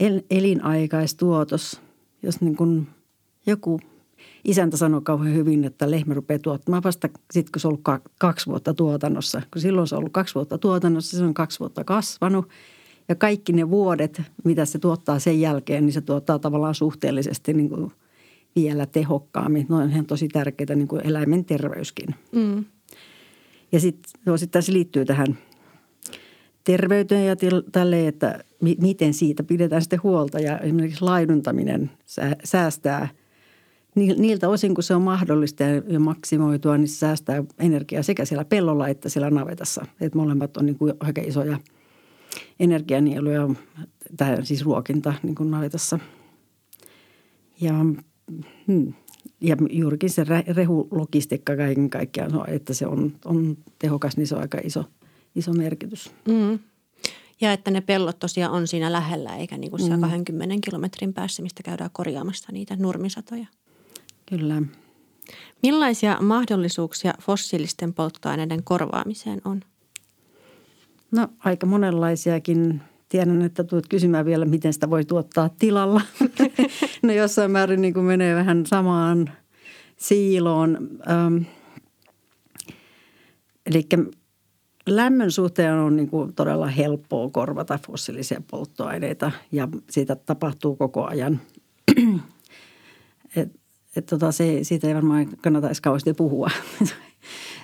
El, 0.00 0.22
elinaikaistuotos, 0.30 1.80
jos 2.22 2.40
niin 2.40 2.56
kuin 2.56 2.88
joku 3.46 3.80
isäntä 4.46 4.76
sanoi 4.76 5.00
kauhean 5.00 5.34
hyvin, 5.34 5.64
että 5.64 5.90
lehmä 5.90 6.14
rupeaa 6.14 6.38
tuottamaan 6.38 6.82
vasta 6.82 7.08
sitten, 7.30 7.52
kun 7.52 7.60
se 7.60 7.68
on 7.68 7.70
ollut 7.70 8.04
kaksi 8.18 8.46
vuotta 8.46 8.74
tuotannossa. 8.74 9.42
Kun 9.52 9.62
silloin 9.62 9.88
se 9.88 9.94
on 9.94 9.98
ollut 9.98 10.12
kaksi 10.12 10.34
vuotta 10.34 10.58
tuotannossa, 10.58 11.16
se 11.16 11.24
on 11.24 11.34
kaksi 11.34 11.60
vuotta 11.60 11.84
kasvanut. 11.84 12.48
Ja 13.08 13.14
kaikki 13.14 13.52
ne 13.52 13.70
vuodet, 13.70 14.22
mitä 14.44 14.64
se 14.64 14.78
tuottaa 14.78 15.18
sen 15.18 15.40
jälkeen, 15.40 15.86
niin 15.86 15.92
se 15.92 16.00
tuottaa 16.00 16.38
tavallaan 16.38 16.74
suhteellisesti 16.74 17.54
niin 17.54 17.68
kuin 17.68 17.92
vielä 18.56 18.86
tehokkaammin. 18.86 19.66
No 19.68 19.76
on 19.76 19.90
ihan 19.90 20.06
tosi 20.06 20.28
tärkeää 20.28 20.74
niin 20.74 20.88
kuin 20.88 21.06
eläimen 21.06 21.44
terveyskin. 21.44 22.14
Mm. 22.32 22.64
Ja 23.72 23.80
sitten 23.80 24.12
no, 24.26 24.36
sit 24.36 24.50
tässä 24.50 24.72
liittyy 24.72 25.04
tähän 25.04 25.38
terveyteen 26.64 27.26
ja 27.26 27.36
tälle, 27.72 28.08
että 28.08 28.44
mi- 28.62 28.76
miten 28.80 29.14
siitä 29.14 29.42
pidetään 29.42 29.82
sitten 29.82 30.02
huolta. 30.02 30.38
Ja 30.38 30.58
esimerkiksi 30.58 31.04
laiduntaminen 31.04 31.90
säästää– 32.44 33.08
niiltä 33.96 34.48
osin, 34.48 34.74
kun 34.74 34.84
se 34.84 34.94
on 34.94 35.02
mahdollista 35.02 35.64
ja 35.64 36.00
maksimoitua, 36.00 36.78
niin 36.78 36.88
se 36.88 36.96
säästää 36.96 37.44
energiaa 37.58 38.02
sekä 38.02 38.24
siellä 38.24 38.44
pellolla 38.44 38.88
että 38.88 39.08
siellä 39.08 39.30
navetassa. 39.30 39.86
Et 40.00 40.14
molemmat 40.14 40.56
on 40.56 40.66
niin 40.66 40.78
kuin 40.78 40.94
aika 41.00 41.20
isoja 41.24 41.58
energianieluja, 42.60 43.48
tämä 44.16 44.36
siis 44.42 44.64
ruokinta 44.64 45.14
niin 45.22 45.34
kuin 45.34 45.50
navetassa. 45.50 45.98
Ja, 47.60 47.74
hmm, 48.66 48.92
ja 49.40 49.56
juurikin 49.70 50.10
se 50.10 50.24
rehulogistiikka 50.56 51.56
kaiken 51.56 51.90
kaikkiaan, 51.90 52.50
että 52.50 52.74
se 52.74 52.86
on, 52.86 53.12
on 53.24 53.56
tehokas, 53.78 54.16
niin 54.16 54.26
se 54.26 54.34
on 54.34 54.40
aika 54.40 54.58
iso, 54.64 54.84
iso 55.34 55.52
merkitys. 55.52 56.10
Mm. 56.28 56.58
Ja 57.40 57.52
että 57.52 57.70
ne 57.70 57.80
pellot 57.80 58.18
tosiaan 58.18 58.52
on 58.52 58.66
siinä 58.66 58.92
lähellä, 58.92 59.36
eikä 59.36 59.58
niin 59.58 59.70
kuin 59.70 59.80
siellä 59.80 59.96
mm. 59.96 60.10
20 60.10 60.54
kilometrin 60.64 61.14
päässä, 61.14 61.42
mistä 61.42 61.62
käydään 61.62 61.90
korjaamassa 61.92 62.52
niitä 62.52 62.76
nurmisatoja. 62.76 63.46
Kyllä. 64.28 64.62
Millaisia 65.62 66.18
mahdollisuuksia 66.20 67.14
fossiilisten 67.22 67.94
polttoaineiden 67.94 68.64
korvaamiseen 68.64 69.40
on? 69.44 69.62
No 71.10 71.28
aika 71.38 71.66
monenlaisiakin. 71.66 72.80
Tiedän, 73.08 73.42
että 73.42 73.64
tulet 73.64 73.88
kysymään 73.88 74.26
vielä, 74.26 74.44
miten 74.44 74.72
sitä 74.72 74.90
voi 74.90 75.04
tuottaa 75.04 75.48
tilalla. 75.58 76.00
no 77.02 77.12
jossain 77.12 77.50
määrin 77.50 77.80
niin 77.80 77.94
kuin 77.94 78.06
menee 78.06 78.34
vähän 78.34 78.66
samaan 78.66 79.30
siiloon. 79.96 80.88
Ähm, 81.10 81.36
eli 83.66 83.86
lämmön 84.86 85.30
suhteen 85.30 85.74
on 85.74 85.96
niin 85.96 86.08
kuin 86.08 86.34
todella 86.34 86.66
helppoa 86.66 87.30
korvata 87.30 87.78
fossiilisia 87.86 88.42
polttoaineita 88.50 89.32
ja 89.52 89.68
siitä 89.90 90.16
tapahtuu 90.16 90.76
koko 90.76 91.04
ajan. 91.04 91.40
Et 93.36 93.65
että 93.96 94.18
tota, 94.18 94.32
se, 94.32 94.58
siitä 94.62 94.88
ei 94.88 94.94
varmaan 94.94 95.26
kannata 95.42 95.66
edes 95.66 95.80
kauheasti 95.80 96.14
puhua. 96.14 96.50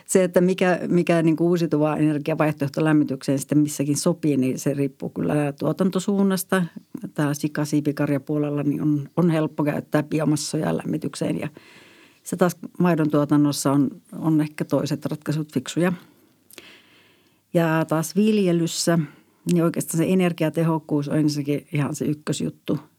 se, 0.07 0.25
että 0.25 0.41
mikä, 0.41 0.81
mikä 0.89 1.23
niin 1.23 1.37
kuin 1.37 1.49
uusiutuva 1.49 1.97
energiavaihtoehto 1.97 2.85
lämmitykseen 2.85 3.39
sitten 3.39 3.59
missäkin 3.59 3.97
sopii, 3.97 4.37
niin 4.37 4.59
se 4.59 4.75
riippuu 4.75 5.11
kyllä 5.11 5.53
tuotantosuunnasta. 5.53 6.65
Täällä 7.15 7.35
sikasiipikarjapuolella 7.35 8.63
niin 8.63 8.83
on, 8.83 9.09
on 9.17 9.31
helppo 9.31 9.65
käyttää 9.65 10.03
biomassoja 10.03 10.77
lämmitykseen 10.77 11.41
ja 11.41 11.49
se 12.23 12.37
taas 12.37 12.57
maidon 12.79 13.11
tuotannossa 13.11 13.73
on, 13.73 13.91
on 14.19 14.41
ehkä 14.41 14.65
toiset 14.65 15.07
ratkaisut 15.07 15.53
fiksuja. 15.53 15.93
Ja 17.55 17.85
taas 17.89 18.17
viljelyssä, 18.17 18.99
niin 19.53 19.65
oikeastaan 19.65 19.99
se 19.99 20.13
energiatehokkuus 20.13 21.09
on 21.09 21.19
ensinnäkin 21.19 21.67
ihan 21.73 21.95
se 21.95 22.05
ykkösjuttu– 22.05 22.79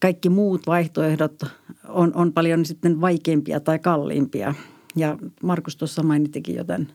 kaikki 0.00 0.28
muut 0.28 0.66
vaihtoehdot 0.66 1.42
on, 1.88 2.12
on 2.14 2.32
paljon 2.32 2.66
sitten 2.66 3.00
vaikeampia 3.00 3.60
tai 3.60 3.78
kalliimpia. 3.78 4.54
Ja 4.96 5.18
Markus 5.42 5.76
tuossa 5.76 6.02
mainittikin 6.02 6.54
joten 6.54 6.92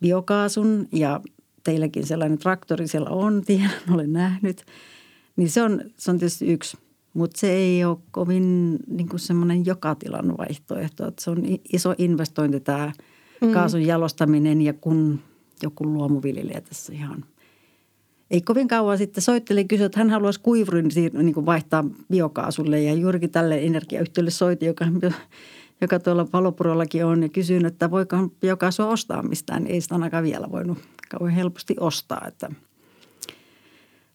biokaasun 0.00 0.88
ja 0.92 1.20
teilläkin 1.64 2.06
sellainen 2.06 2.38
traktori 2.38 2.88
siellä 2.88 3.10
on, 3.10 3.42
tiedän, 3.46 3.70
olen 3.90 4.12
nähnyt. 4.12 4.64
Niin 5.36 5.50
se 5.50 5.62
on, 5.62 5.80
se 5.96 6.10
on 6.10 6.18
tietysti 6.18 6.46
yksi, 6.46 6.78
mutta 7.14 7.40
se 7.40 7.50
ei 7.50 7.84
ole 7.84 7.98
kovin 8.10 8.78
niin 8.86 9.08
kuin 9.08 9.20
semmoinen 9.20 9.66
joka 9.66 9.94
tilan 9.94 10.38
vaihtoehto. 10.38 11.08
Että 11.08 11.24
se 11.24 11.30
on 11.30 11.42
iso 11.72 11.94
investointi 11.98 12.60
tämä 12.60 12.92
mm. 13.40 13.52
kaasun 13.52 13.86
jalostaminen 13.86 14.62
ja 14.62 14.72
kun 14.72 15.20
joku 15.62 15.84
luomuviljelijä 15.84 16.60
tässä 16.60 16.92
ihan 16.92 17.24
ei 18.32 18.40
kovin 18.40 18.68
kauan 18.68 18.98
sitten 18.98 19.22
soittelin 19.22 19.68
kysyi, 19.68 19.86
että 19.86 20.00
hän 20.00 20.10
haluaisi 20.10 20.40
kuivurin 20.40 20.90
niin 21.12 21.34
kuin 21.34 21.46
vaihtaa 21.46 21.84
biokaasulle 22.10 22.82
ja 22.82 22.94
juurikin 22.94 23.30
tälle 23.30 23.58
energiayhtiölle 23.58 24.30
soitin, 24.30 24.66
joka, 24.66 24.86
joka 25.80 25.98
tuolla 25.98 26.26
Valopurollakin 26.32 27.04
on 27.04 27.22
ja 27.22 27.28
kysyin, 27.28 27.66
että 27.66 27.90
voikohan 27.90 28.30
biokaasua 28.30 28.86
ostaa 28.86 29.22
mistään. 29.22 29.66
Ei 29.66 29.80
sitä 29.80 29.94
ainakaan 29.94 30.24
vielä 30.24 30.50
voinut 30.50 30.78
kauhean 31.08 31.36
helposti 31.36 31.76
ostaa, 31.80 32.24
että, 32.28 32.50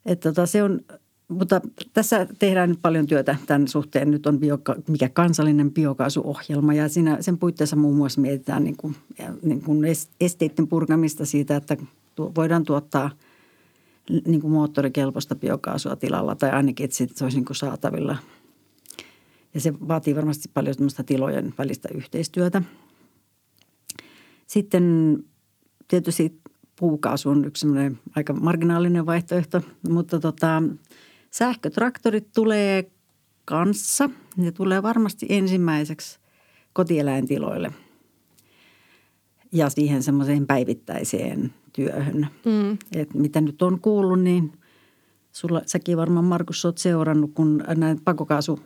että 0.05 0.29
tota, 0.29 0.45
se 0.45 0.63
on 0.63 0.79
mutta 1.27 1.61
tässä 1.93 2.27
tehdään 2.39 2.69
nyt 2.69 2.79
paljon 2.81 3.07
työtä 3.07 3.35
tämän 3.45 3.67
suhteen. 3.67 4.11
Nyt 4.11 4.27
on 4.27 4.39
bioka, 4.39 4.75
mikä 4.87 5.09
kansallinen 5.09 5.71
biokaasuohjelma 5.71 6.73
ja 6.73 6.89
siinä, 6.89 7.17
sen 7.21 7.37
puitteissa 7.37 7.75
muun 7.75 7.95
muassa 7.95 8.21
mietitään 8.21 8.63
niin 8.63 8.77
kuin, 8.77 8.95
niin 9.43 9.61
kuin 9.61 9.85
esteiden 10.21 10.67
purkamista 10.67 11.25
siitä, 11.25 11.55
että 11.55 11.77
voidaan 12.35 12.63
tuottaa 12.63 13.09
niin 14.27 14.41
kuin 14.41 14.53
moottorikelpoista 14.53 15.35
biokaasua 15.35 15.95
tilalla 15.95 16.35
tai 16.35 16.49
ainakin, 16.49 16.83
että 16.83 16.97
se 16.97 17.23
olisi 17.23 17.37
niin 17.37 17.45
kuin 17.45 17.57
saatavilla. 17.57 18.17
Ja 19.53 19.61
se 19.61 19.73
vaatii 19.87 20.15
varmasti 20.15 20.49
paljon 20.53 20.75
tilojen 21.05 21.53
välistä 21.57 21.89
yhteistyötä. 21.93 22.61
Sitten 24.47 25.17
tietysti 25.87 26.41
puukaasu 26.79 27.29
on 27.29 27.45
yksi 27.45 27.67
aika 28.15 28.33
marginaalinen 28.33 29.05
vaihtoehto, 29.05 29.61
mutta 29.89 30.19
tota, 30.19 30.63
sähkötraktorit 31.31 32.27
tulee 32.35 32.91
kanssa. 33.45 34.09
Ne 34.37 34.51
tulee 34.51 34.83
varmasti 34.83 35.25
ensimmäiseksi 35.29 36.19
kotieläintiloille 36.73 37.73
ja 39.51 39.69
siihen 39.69 40.03
semmoiseen 40.03 40.47
päivittäiseen 40.47 41.53
työhön. 41.77 42.27
Mm. 42.45 42.77
Et 42.95 43.13
mitä 43.13 43.41
nyt 43.41 43.61
on 43.61 43.79
kuullut, 43.79 44.21
niin 44.21 44.51
sulla, 45.31 45.61
säkin 45.65 45.97
varmaan 45.97 46.25
Markus 46.25 46.65
olet 46.65 46.77
seurannut, 46.77 47.31
kun 47.33 47.63
nämä 47.75 47.95
pakokaasu 48.03 48.59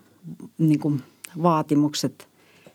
niin 0.58 0.80
kuin 0.80 1.02
vaatimukset– 1.44 2.28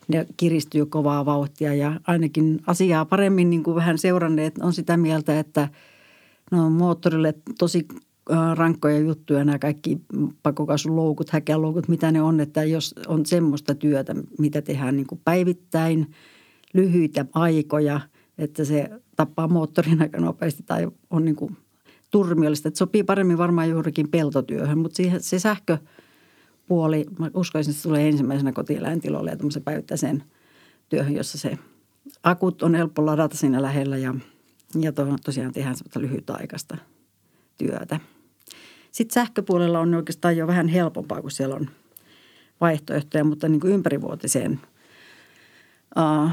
ne 0.08 0.26
kiristyy 0.36 0.86
kovaa 0.86 1.24
vauhtia 1.24 1.74
ja 1.74 2.00
ainakin 2.06 2.60
asiaa 2.66 3.04
paremmin 3.04 3.50
niin 3.50 3.62
kuin 3.62 3.74
vähän 3.74 3.98
seuranneet 3.98 4.58
on 4.58 4.72
sitä 4.72 4.96
mieltä, 4.96 5.38
että 5.38 5.68
no 6.50 6.70
moottorille 6.70 7.34
tosi 7.58 7.86
rankkoja 8.54 8.98
juttuja 8.98 9.44
nämä 9.44 9.58
kaikki 9.58 10.00
pakokaasuloukut, 10.42 11.30
häkäloukut, 11.30 11.88
mitä 11.88 12.12
ne 12.12 12.22
on, 12.22 12.40
että 12.40 12.64
jos 12.64 12.94
on 13.06 13.26
semmoista 13.26 13.74
työtä, 13.74 14.14
mitä 14.38 14.62
tehdään 14.62 14.96
niin 14.96 15.06
kuin 15.06 15.20
päivittäin, 15.24 16.10
lyhyitä 16.74 17.26
aikoja, 17.32 18.00
että 18.38 18.64
se 18.64 18.90
tappaa 19.16 19.48
moottorin 19.48 20.02
aika 20.02 20.20
nopeasti 20.20 20.62
tai 20.62 20.88
on 21.10 21.24
niin 21.24 21.36
kuin 21.36 21.56
turmiollista. 22.10 22.68
Että 22.68 22.78
sopii 22.78 23.02
paremmin 23.02 23.38
varmaan 23.38 23.70
juurikin 23.70 24.08
peltotyöhön, 24.08 24.78
mutta 24.78 24.96
siihen, 24.96 25.22
se 25.22 25.38
sähkö– 25.38 25.78
puoli, 26.66 27.06
mä 27.18 27.30
uskoisin, 27.34 27.70
että 27.70 27.82
se 27.82 27.88
tulee 27.88 28.08
ensimmäisenä 28.08 28.52
kotieläintiloille 28.52 29.30
ja 29.30 29.36
tämmöisen 29.36 29.62
päivittäiseen 29.62 30.22
työhön, 30.88 31.14
jossa 31.14 31.38
se 31.38 31.58
akut 32.22 32.62
on 32.62 32.74
helppo 32.74 33.06
ladata 33.06 33.36
siinä 33.36 33.62
lähellä 33.62 33.96
ja, 33.96 34.14
ja 34.80 34.92
to, 34.92 35.06
tosiaan 35.24 35.52
tehdään 35.52 35.76
semmoista 35.76 36.00
lyhytaikaista 36.00 36.76
työtä. 37.58 38.00
Sitten 38.92 39.14
sähköpuolella 39.14 39.80
on 39.80 39.94
oikeastaan 39.94 40.36
jo 40.36 40.46
vähän 40.46 40.68
helpompaa, 40.68 41.22
kun 41.22 41.30
siellä 41.30 41.54
on 41.54 41.70
vaihtoehtoja, 42.60 43.24
mutta 43.24 43.48
niin 43.48 43.60
kuin 43.60 43.72
ympärivuotiseen 43.72 44.60
uh, 45.96 46.30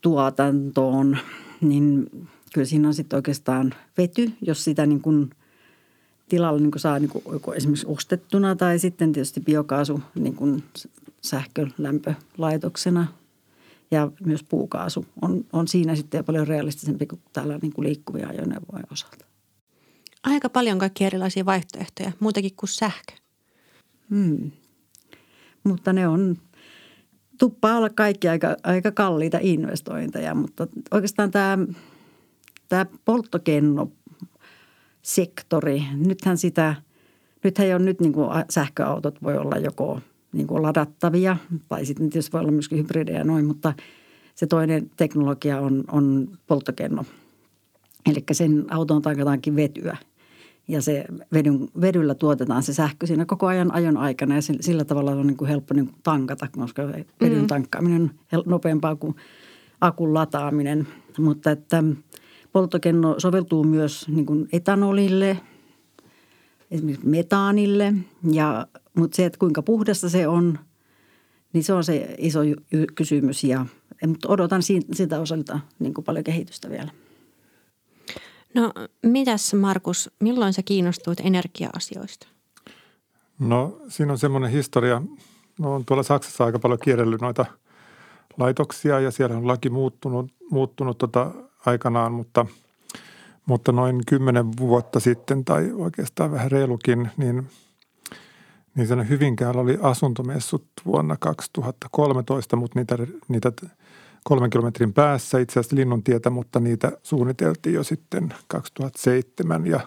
tuotantoon, 0.00 1.18
niin 1.60 2.10
kyllä 2.54 2.66
siinä 2.66 2.88
on 2.88 2.94
sitten 2.94 3.16
oikeastaan 3.16 3.74
vety, 3.98 4.32
jos 4.42 4.64
sitä 4.64 4.86
niin 4.86 5.00
kuin 5.00 5.30
tilalla 6.28 6.60
niin 6.60 6.70
kuin 6.70 6.80
saa 6.80 6.98
niin 6.98 7.10
kuin 7.10 7.24
joko 7.32 7.54
esimerkiksi 7.54 7.86
ostettuna 7.88 8.56
tai 8.56 8.78
sitten 8.78 9.12
tietysti 9.12 9.40
biokaasu 9.40 10.02
niin 10.14 10.34
kuin 10.34 10.64
sähkölämpölaitoksena 11.22 13.06
ja 13.90 14.10
myös 14.24 14.42
puukaasu 14.42 15.06
on, 15.22 15.44
on 15.52 15.68
siinä 15.68 15.96
sitten 15.96 16.24
paljon 16.24 16.46
realistisempi 16.46 17.06
kuin 17.06 17.20
täällä 17.32 17.58
niin 17.62 17.72
kuin 17.72 17.86
liikkuvia 17.86 18.28
ajoneuvoja 18.28 18.84
osalta. 18.92 19.24
Aika 20.22 20.48
paljon 20.48 20.78
kaikkia 20.78 21.06
erilaisia 21.06 21.44
vaihtoehtoja, 21.44 22.12
muutakin 22.20 22.56
kuin 22.56 22.70
sähkö. 22.70 23.12
Hmm. 24.10 24.50
Mutta 25.64 25.92
ne 25.92 26.08
on, 26.08 26.38
tuppaa 27.38 27.76
olla 27.76 27.90
kaikki 27.90 28.28
aika, 28.28 28.56
aika 28.62 28.92
kalliita 28.92 29.38
investointeja, 29.40 30.34
mutta 30.34 30.66
oikeastaan 30.90 31.30
tämä, 31.30 31.58
tämä 32.68 32.86
polttokenno 33.04 33.90
sektori. 35.02 35.82
Nythän 35.96 36.38
sitä, 36.38 36.74
nythän 37.44 37.68
jo 37.68 37.78
nyt 37.78 38.00
niin 38.00 38.12
kuin 38.12 38.28
sähköautot 38.50 39.22
voi 39.22 39.38
olla 39.38 39.56
joko 39.56 40.00
niin 40.32 40.46
kuin 40.46 40.62
ladattavia 40.62 41.36
tai 41.68 41.86
sitten 41.86 42.10
tietysti 42.10 42.32
voi 42.32 42.40
olla 42.40 42.50
myöskin 42.50 42.78
hybridejä 42.78 43.24
noin, 43.24 43.44
mutta 43.44 43.72
se 44.34 44.46
toinen 44.46 44.90
teknologia 44.96 45.60
on, 45.60 45.84
on 45.92 46.28
polttokenno. 46.46 47.04
Eli 48.06 48.24
sen 48.32 48.64
autoon 48.70 49.02
tankataankin 49.02 49.56
vetyä 49.56 49.96
ja 50.68 50.82
se 50.82 51.04
vedyn, 51.32 51.68
vedyllä 51.80 52.14
tuotetaan 52.14 52.62
se 52.62 52.74
sähkö 52.74 53.06
siinä 53.06 53.24
koko 53.24 53.46
ajan 53.46 53.74
ajon 53.74 53.96
aikana 53.96 54.34
ja 54.34 54.40
sillä 54.60 54.84
tavalla 54.84 55.10
on 55.10 55.26
niin 55.26 55.36
kuin 55.36 55.48
helppo 55.48 55.74
niin 55.74 55.86
kuin 55.86 55.96
tankata, 56.02 56.46
koska 56.52 56.86
vedyn 57.20 57.40
mm. 57.40 57.46
tankkaaminen 57.46 58.10
on 58.32 58.42
nopeampaa 58.46 58.96
kuin 58.96 59.16
akun 59.80 60.14
lataaminen. 60.14 60.88
Mutta 61.18 61.50
että– 61.50 61.84
Polttokenno 62.52 63.14
soveltuu 63.18 63.64
myös 63.64 64.08
niin 64.08 64.26
kuin 64.26 64.48
etanolille, 64.52 65.40
esimerkiksi 66.70 67.06
metaanille, 67.06 67.94
ja, 68.32 68.66
mutta 68.94 69.16
se, 69.16 69.24
että 69.24 69.38
kuinka 69.38 69.62
puhdasta 69.62 70.08
se 70.08 70.28
on, 70.28 70.58
niin 71.52 71.64
se 71.64 71.72
on 71.72 71.84
se 71.84 72.14
iso 72.18 72.40
kysymys 72.94 73.44
ja 73.44 73.66
mutta 74.06 74.28
odotan 74.28 74.62
siitä 74.92 75.20
osalta 75.20 75.60
niin 75.78 75.94
kuin 75.94 76.04
paljon 76.04 76.24
kehitystä 76.24 76.70
vielä. 76.70 76.90
No 78.58 78.72
mitäs 79.02 79.54
Markus, 79.54 80.10
milloin 80.20 80.52
sä 80.52 80.62
kiinnostuit 80.62 81.20
energia-asioista? 81.20 82.26
No 83.38 83.80
siinä 83.88 84.12
on 84.12 84.18
semmoinen 84.18 84.50
historia. 84.50 85.02
No, 85.58 85.74
on 85.74 85.84
tuolla 85.84 86.02
Saksassa 86.02 86.44
aika 86.44 86.58
paljon 86.58 86.78
kierrellyt 86.82 87.20
noita 87.20 87.46
laitoksia 88.36 89.00
ja 89.00 89.10
siellä 89.10 89.36
on 89.36 89.46
laki 89.46 89.70
muuttunut, 89.70 90.32
muuttunut 90.50 90.98
tota 90.98 91.30
aikanaan, 91.66 92.12
mutta, 92.12 92.46
mutta 93.46 93.72
noin 93.72 94.00
kymmenen 94.06 94.56
vuotta 94.56 95.00
sitten 95.00 95.44
tai 95.44 95.72
oikeastaan 95.72 96.30
vähän 96.30 96.50
reilukin, 96.50 97.10
niin, 97.16 97.46
niin 98.74 98.86
sen 98.86 99.08
Hyvinkäällä 99.08 99.60
oli 99.60 99.78
asuntomessut 99.82 100.66
vuonna 100.86 101.16
2013, 101.20 102.56
mutta 102.56 102.78
niitä, 102.78 102.96
niitä 103.28 103.52
kolmen 104.28 104.50
kilometrin 104.50 104.92
päässä. 104.92 105.38
Itse 105.38 105.60
asiassa 105.60 105.76
Linnuntietä, 105.76 106.30
mutta 106.30 106.60
niitä 106.60 106.92
suunniteltiin 107.02 107.74
jo 107.74 107.84
sitten 107.84 108.34
2007 108.48 109.66
ja 109.66 109.80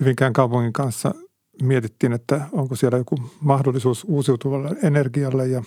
Hyvinkään 0.00 0.32
kaupungin 0.32 0.72
kanssa 0.72 1.14
mietittiin, 1.62 2.12
että 2.12 2.40
onko 2.52 2.76
siellä 2.76 2.98
joku 2.98 3.16
mahdollisuus 3.40 4.04
uusiutuvalle 4.08 4.76
energialle. 4.82 5.46
Ja, 5.46 5.62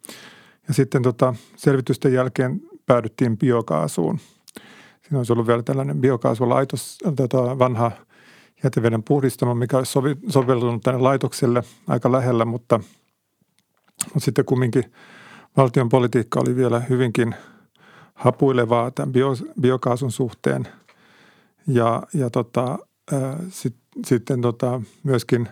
ja 0.68 0.74
sitten 0.74 1.02
tota, 1.02 1.34
selvitysten 1.56 2.12
jälkeen 2.12 2.60
päädyttiin 2.86 3.38
biokaasuun– 3.38 4.18
Siinä 5.08 5.18
olisi 5.18 5.32
ollut 5.32 5.46
vielä 5.46 5.62
tällainen 5.62 6.00
biokaasuolaitos, 6.00 6.98
tota 7.16 7.58
vanha 7.58 7.92
jäteveden 8.64 9.02
puhdistamo, 9.02 9.54
mikä 9.54 9.76
olisi 9.76 9.92
sovi, 9.92 10.16
soveltunut 10.28 10.82
tänne 10.82 11.00
laitokselle 11.00 11.62
aika 11.86 12.12
lähellä, 12.12 12.44
mutta, 12.44 12.80
mutta 14.04 14.20
sitten 14.24 14.44
kumminkin 14.44 14.84
valtion 15.56 15.88
politiikka 15.88 16.40
oli 16.40 16.56
vielä 16.56 16.80
hyvinkin 16.80 17.34
hapuilevaa 18.14 18.90
tämän 18.90 19.12
bio, 19.12 19.32
biokaasun 19.60 20.12
suhteen. 20.12 20.68
Ja, 21.66 22.02
ja 22.14 22.30
tota, 22.30 22.78
sit, 23.48 23.76
sitten 24.06 24.40
tota, 24.40 24.82
myöskin, 25.02 25.48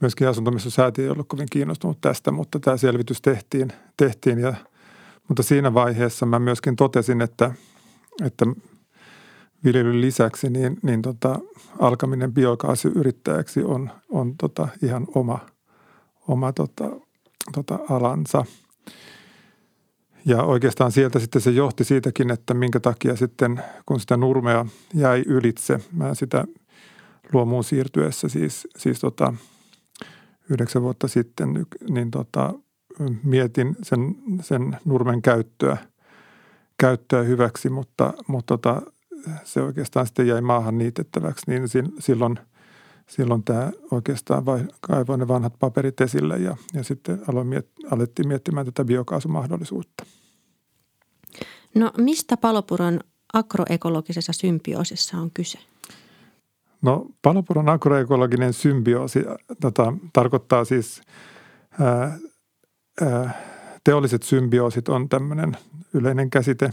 myöskin 0.00 0.28
asuntomissosäätiö 0.28 1.04
ei 1.04 1.10
ollut 1.10 1.28
kovin 1.28 1.48
kiinnostunut 1.50 2.00
tästä, 2.00 2.30
mutta 2.30 2.60
tämä 2.60 2.76
selvitys 2.76 3.22
tehtiin, 3.22 3.72
tehtiin 3.96 4.38
ja, 4.38 4.54
mutta 5.28 5.42
siinä 5.42 5.74
vaiheessa 5.74 6.26
mä 6.26 6.38
myöskin 6.38 6.76
totesin, 6.76 7.20
että, 7.22 7.54
että 8.24 8.46
viljelyn 9.64 10.00
lisäksi, 10.00 10.50
niin, 10.50 10.78
niin 10.82 11.02
tota, 11.02 11.38
alkaminen 11.78 12.32
biokaasuyrittäjäksi 12.32 13.62
on, 13.62 13.90
on 14.10 14.34
tota 14.36 14.68
ihan 14.82 15.06
oma, 15.14 15.38
oma 16.28 16.52
tota, 16.52 16.84
tota 17.52 17.78
alansa. 17.90 18.44
Ja 20.24 20.42
oikeastaan 20.42 20.92
sieltä 20.92 21.18
sitten 21.18 21.42
se 21.42 21.50
johti 21.50 21.84
siitäkin, 21.84 22.30
että 22.30 22.54
minkä 22.54 22.80
takia 22.80 23.16
sitten, 23.16 23.62
kun 23.86 24.00
sitä 24.00 24.16
nurmea 24.16 24.66
jäi 24.94 25.22
ylitse, 25.26 25.80
mä 25.92 26.14
sitä 26.14 26.44
luomuun 27.32 27.64
siirtyessä 27.64 28.28
siis, 28.28 28.68
siis 28.76 29.00
tota, 29.00 29.34
yhdeksän 30.50 30.82
vuotta 30.82 31.08
sitten, 31.08 31.66
niin 31.90 32.10
tota, 32.10 32.54
mietin 33.22 33.76
sen, 33.82 34.16
sen 34.40 34.78
nurmen 34.84 35.22
käyttöä, 35.22 35.76
käyttöä 36.78 37.22
hyväksi, 37.22 37.70
mutta, 37.70 38.12
mutta 38.26 38.58
tota, 38.58 38.82
se 39.44 39.62
oikeastaan 39.62 40.06
sitten 40.06 40.26
jäi 40.26 40.40
maahan 40.40 40.78
niitettäväksi, 40.78 41.44
niin 41.46 41.62
silloin, 41.98 42.38
silloin 43.08 43.44
tämä 43.44 43.70
oikeastaan 43.90 44.46
vai, 44.46 44.64
kaivoi 44.80 45.18
ne 45.18 45.28
vanhat 45.28 45.54
paperit 45.58 46.00
esille 46.00 46.36
ja, 46.36 46.56
ja 46.74 46.84
sitten 46.84 47.22
aloin 47.28 47.46
miet, 47.46 47.68
alettiin 47.90 48.28
miettimään 48.28 48.66
tätä 48.66 48.84
biokaasumahdollisuutta. 48.84 50.06
No 51.74 51.92
mistä 51.96 52.36
palopuron 52.36 53.00
agroekologisessa 53.32 54.32
symbioosissa 54.32 55.18
on 55.18 55.30
kyse? 55.30 55.58
No 56.82 57.06
palopuron 57.22 57.68
agroekologinen 57.68 58.52
symbioosi 58.52 59.24
tota, 59.60 59.92
tarkoittaa 60.12 60.64
siis 60.64 61.02
ää, 61.80 62.18
ää, 63.00 63.42
teolliset 63.84 64.22
symbioosit 64.22 64.88
on 64.88 65.08
tämmöinen 65.08 65.56
yleinen 65.94 66.30
käsite. 66.30 66.70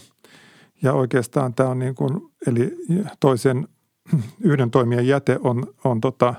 Ja 0.82 0.93
oikeastaan 0.93 1.54
tämä 1.54 1.69
on 1.69 1.80
niin 1.80 1.95
kuin, 1.95 2.21
eli 2.48 2.78
toisen 3.19 3.67
yhden 4.44 4.72
toimijan 4.72 5.08
jäte 5.08 5.39
on, 5.44 5.74
on 5.84 6.02
tota, 6.02 6.34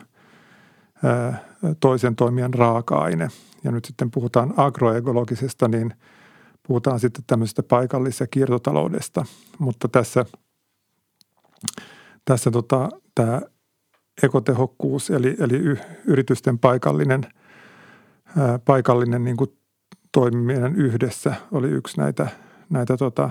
toisen 1.80 2.16
toimijan 2.16 2.54
raaka-aine. 2.54 3.28
Ja 3.64 3.70
nyt 3.70 3.84
sitten 3.84 4.10
puhutaan 4.10 4.54
agroekologisesta, 4.56 5.68
niin 5.68 5.94
puhutaan 6.66 7.00
sitten 7.00 7.24
tämmöisestä 7.26 7.62
paikallis- 7.62 8.20
ja 8.20 8.26
kiertotaloudesta. 8.26 9.24
Mutta 9.58 9.88
tässä, 9.88 10.26
tässä 12.24 12.50
tota, 12.50 12.88
tämä 13.14 13.40
ekotehokkuus, 14.22 15.10
eli, 15.10 15.36
eli 15.38 15.62
yritysten 16.04 16.58
paikallinen, 16.58 17.22
paikallinen 18.64 19.24
niin 19.24 19.36
kuin 19.36 19.58
toimiminen 20.12 20.76
yhdessä 20.76 21.34
oli 21.52 21.68
yksi 21.68 22.00
näitä, 22.00 22.26
näitä 22.70 22.96
tota, 22.96 23.30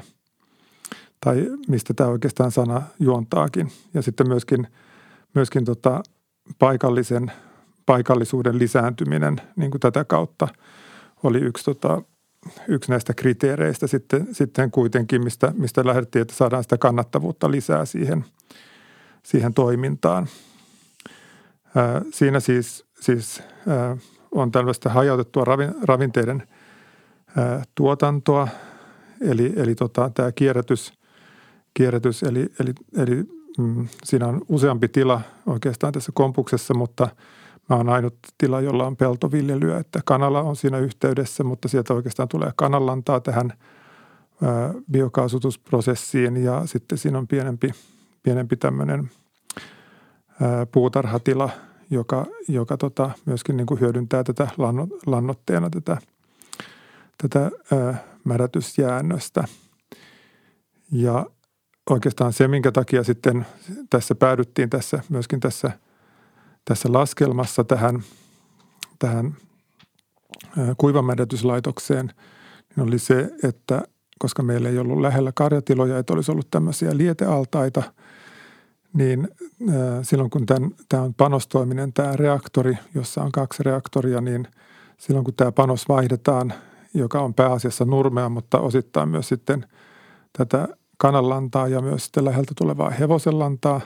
tai 1.26 1.52
mistä 1.68 1.94
tämä 1.94 2.10
oikeastaan 2.10 2.52
sana 2.52 2.82
juontaakin. 3.00 3.72
Ja 3.94 4.02
sitten 4.02 4.28
myöskin, 4.28 4.68
myöskin 5.34 5.66
tota, 5.66 6.04
paikallisen, 6.60 7.32
paikallisuuden 7.86 8.60
lisääntyminen 8.60 9.42
niin 9.56 9.72
kuin 9.72 9.82
tätä 9.82 10.04
kautta 10.04 10.48
oli 11.24 11.40
yksi, 11.40 11.66
tota, 11.66 12.02
yksi 12.68 12.92
näistä 12.92 13.14
kriteereistä 13.14 13.88
sitten, 13.88 14.28
sitten 14.32 14.72
kuitenkin, 14.72 15.24
mistä, 15.24 15.54
mistä 15.58 15.86
lähdettiin, 15.86 16.22
että 16.22 16.34
saadaan 16.36 16.64
sitä 16.64 16.78
kannattavuutta 16.78 17.52
lisää 17.52 17.86
siihen, 17.86 18.26
siihen 19.24 19.54
toimintaan. 19.54 20.28
Ää, 21.76 22.02
siinä 22.12 22.40
siis, 22.40 22.86
siis 23.00 23.44
ää, 23.68 23.98
on 24.32 24.52
tällaista 24.52 24.90
hajautettua 24.90 25.44
ravinteiden– 25.88 26.44
tuotantoa, 27.76 28.48
eli, 29.22 29.54
eli 29.56 29.76
tota, 29.76 30.12
tämä 30.14 30.32
kierrätys, 30.32 30.94
kierrätys 31.78 32.24
eli, 32.24 32.50
eli, 32.60 32.74
eli 32.98 33.24
mm, 33.58 33.88
siinä 34.04 34.28
on 34.28 34.42
useampi 34.50 34.88
tila 34.88 35.22
oikeastaan 35.46 35.94
tässä 35.94 36.12
kompuksessa, 36.16 36.74
mutta 36.74 37.08
mä 37.70 37.76
oon 37.76 37.90
ainut 37.90 38.16
tila, 38.38 38.62
jolla 38.62 38.88
on 38.88 38.98
peltoviljelyä, 38.98 39.78
että 39.78 40.00
kanala 40.06 40.42
on 40.42 40.56
siinä 40.56 40.78
yhteydessä, 40.78 41.44
mutta 41.44 41.68
sieltä 41.68 41.94
oikeastaan 41.94 42.30
tulee 42.30 42.52
kanalantaa 42.56 43.20
tähän 43.20 43.54
ää, 44.44 44.74
biokaasutusprosessiin 44.92 46.44
ja 46.44 46.62
sitten 46.66 46.98
siinä 46.98 47.18
on 47.18 47.28
pienempi, 47.28 47.72
pienempi 48.24 48.56
tämmöinen 48.56 49.10
puutarhatila, 50.72 51.50
joka, 51.90 52.26
joka 52.48 52.78
tota, 52.78 53.12
myöskin 53.26 53.58
niin 53.58 53.68
kuin 53.68 53.80
hyödyntää 53.80 54.24
tätä 54.24 54.48
lannotteena 55.06 55.70
tätä– 55.70 55.98
tätä 57.18 57.52
ö, 57.72 57.94
mädätysjäännöstä. 58.24 59.44
Ja 60.92 61.26
oikeastaan 61.90 62.34
se, 62.34 62.48
minkä 62.48 62.72
takia 62.72 63.04
sitten 63.04 63.46
tässä 63.90 64.16
päädyttiin 64.16 64.70
tässä 64.70 65.00
myöskin 65.10 65.40
tässä, 65.40 65.72
tässä 66.66 66.90
laskelmassa 66.92 67.64
tähän, 67.64 68.04
tähän 69.00 69.36
kuivamädätyslaitokseen, 70.78 72.12
niin 72.76 72.88
oli 72.88 73.00
se, 73.00 73.32
että 73.44 73.82
koska 74.20 74.44
meillä 74.44 74.70
ei 74.70 74.78
ollut 74.78 75.02
lähellä 75.02 75.32
karjatiloja, 75.36 75.98
että 75.98 76.14
olisi 76.14 76.32
ollut 76.32 76.52
tämmöisiä 76.52 76.98
lietealtaita, 76.98 77.84
niin 78.94 79.28
silloin 80.02 80.30
kun 80.30 80.46
tämän, 80.46 80.72
tämä 80.90 81.04
on 81.04 81.14
panostoiminen 81.14 81.94
tämä 81.94 82.16
reaktori, 82.16 82.78
jossa 82.96 83.24
on 83.24 83.32
kaksi 83.32 83.64
reaktoria, 83.64 84.22
niin 84.22 84.48
silloin 84.98 85.26
kun 85.26 85.34
tämä 85.34 85.52
panos 85.52 85.90
vaihdetaan 85.90 86.54
joka 87.00 87.22
on 87.22 87.34
pääasiassa 87.34 87.86
nurmea, 87.86 88.30
mutta 88.30 88.60
osittain 88.60 89.10
myös 89.10 89.28
sitten 89.28 89.66
tätä 90.38 90.68
kananlantaa 90.98 91.68
ja 91.68 91.82
myös 91.82 92.04
sitten 92.04 92.26
läheltä 92.26 92.54
tulevaa 92.58 92.90
hevosenlantaa, 92.90 93.82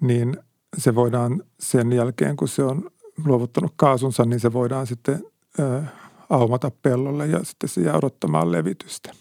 niin 0.00 0.36
se 0.78 0.94
voidaan 0.94 1.42
sen 1.60 1.92
jälkeen, 1.92 2.36
kun 2.36 2.48
se 2.48 2.62
on 2.62 2.90
luovuttanut 3.24 3.72
kaasunsa, 3.76 4.24
niin 4.24 4.40
se 4.40 4.52
voidaan 4.52 4.86
sitten 4.86 5.24
ö, 5.58 5.82
aumata 6.30 6.70
pellolle 6.82 7.26
ja 7.26 7.44
sitten 7.44 7.68
se 7.68 7.80
jää 7.80 7.96
odottamaan 7.96 8.52
levitystä. 8.52 9.12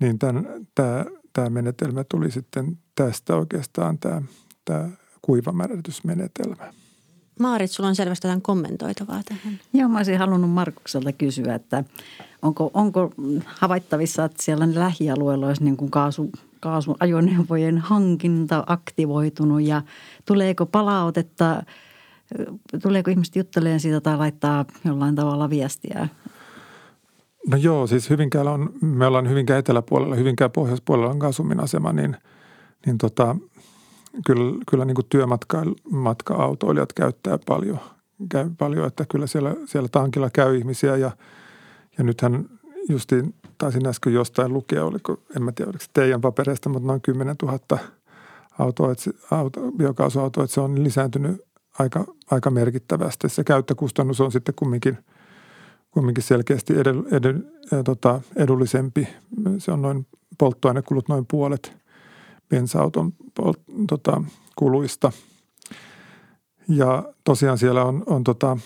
Niin 0.00 0.18
tämän, 0.18 0.66
tämä, 0.74 1.04
tämä 1.32 1.50
menetelmä 1.50 2.04
tuli 2.04 2.30
sitten 2.30 2.78
tästä 2.94 3.36
oikeastaan 3.36 3.98
tämä, 3.98 4.22
tämä 4.64 4.90
kuivamäärätysmenetelmä. 5.22 6.72
Maarit, 7.40 7.70
sulla 7.70 7.88
on 7.88 7.96
selvästi 7.96 8.26
jotain 8.26 8.42
kommentoitavaa 8.42 9.20
tähän. 9.24 9.58
Joo, 9.72 9.88
mä 9.88 9.96
olisin 9.96 10.18
halunnut 10.18 10.50
Markukselta 10.50 11.12
kysyä, 11.12 11.54
että 11.54 11.84
onko, 12.42 12.70
onko 12.74 13.12
havaittavissa, 13.44 14.24
että 14.24 14.42
siellä 14.42 14.68
lähialueella 14.74 15.46
olisi 15.46 15.64
niin 15.64 15.76
kuin 15.76 15.90
kaasu, 15.90 16.30
kaasuajoneuvojen 16.60 17.78
hankinta 17.78 18.64
aktivoitunut 18.66 19.62
ja 19.62 19.82
tuleeko 20.24 20.66
palautetta, 20.66 21.62
tuleeko 22.82 23.10
ihmiset 23.10 23.36
juttelemaan 23.36 23.80
siitä 23.80 24.00
tai 24.00 24.16
laittaa 24.16 24.64
jollain 24.84 25.14
tavalla 25.14 25.50
viestiä? 25.50 26.08
No 27.48 27.56
joo, 27.56 27.86
siis 27.86 28.10
Hyvinkäällä 28.10 28.50
on, 28.50 28.72
me 28.80 29.06
ollaan 29.06 29.28
Hyvinkään 29.28 29.58
eteläpuolella, 29.58 30.14
Hyvinkään 30.14 30.50
pohjoispuolella 30.50 31.10
on 31.10 31.18
kaasumin 31.18 31.60
asema, 31.60 31.92
niin, 31.92 32.16
niin 32.86 32.98
tota, 32.98 33.36
kyllä, 34.26 34.64
kyllä 34.70 34.84
niin 34.84 34.96
työmatka-autoilijat 35.08 36.92
käyttää 36.92 37.38
paljon, 37.46 37.78
käy 38.30 38.50
paljon, 38.58 38.86
että 38.86 39.04
kyllä 39.08 39.26
siellä, 39.26 39.56
siellä 39.64 39.88
tankilla 39.88 40.30
käy 40.30 40.56
ihmisiä 40.56 40.96
ja, 40.96 41.10
ja 41.98 42.04
nythän 42.04 42.48
justiin 42.88 43.34
taisin 43.58 43.86
äsken 43.86 44.14
jostain 44.14 44.52
lukea, 44.52 44.84
oliko, 44.84 45.22
en 45.36 45.42
mä 45.42 45.52
tiedä, 45.52 45.68
oliko 45.68 45.84
se 45.84 45.90
teidän 45.92 46.20
papereista, 46.20 46.68
mutta 46.68 46.86
noin 46.86 47.00
10 47.00 47.36
000 47.42 47.58
autoa, 48.58 48.94
auto, 49.30 49.72
biokaasuautoa, 49.76 50.44
että 50.44 50.54
se 50.54 50.60
on 50.60 50.84
lisääntynyt 50.84 51.42
aika, 51.78 52.04
aika 52.30 52.50
merkittävästi. 52.50 53.28
Se 53.28 53.44
käyttökustannus 53.44 54.20
on 54.20 54.32
sitten 54.32 54.54
kumminkin, 54.58 54.98
kumminkin 55.90 56.24
selkeästi 56.24 56.78
edell, 56.78 57.02
edell, 57.12 57.38
tota, 57.84 58.20
edullisempi. 58.36 59.08
Se 59.58 59.72
on 59.72 59.82
noin 59.82 60.06
polttoainekulut 60.38 61.08
noin 61.08 61.26
puolet 61.30 61.80
bensa-auton 62.50 63.12
tota, 63.88 64.22
kuluista. 64.56 65.12
Ja 66.68 67.04
tosiaan 67.24 67.58
siellä 67.58 67.84
on, 67.84 68.02
on 68.06 68.24
tota, 68.24 68.56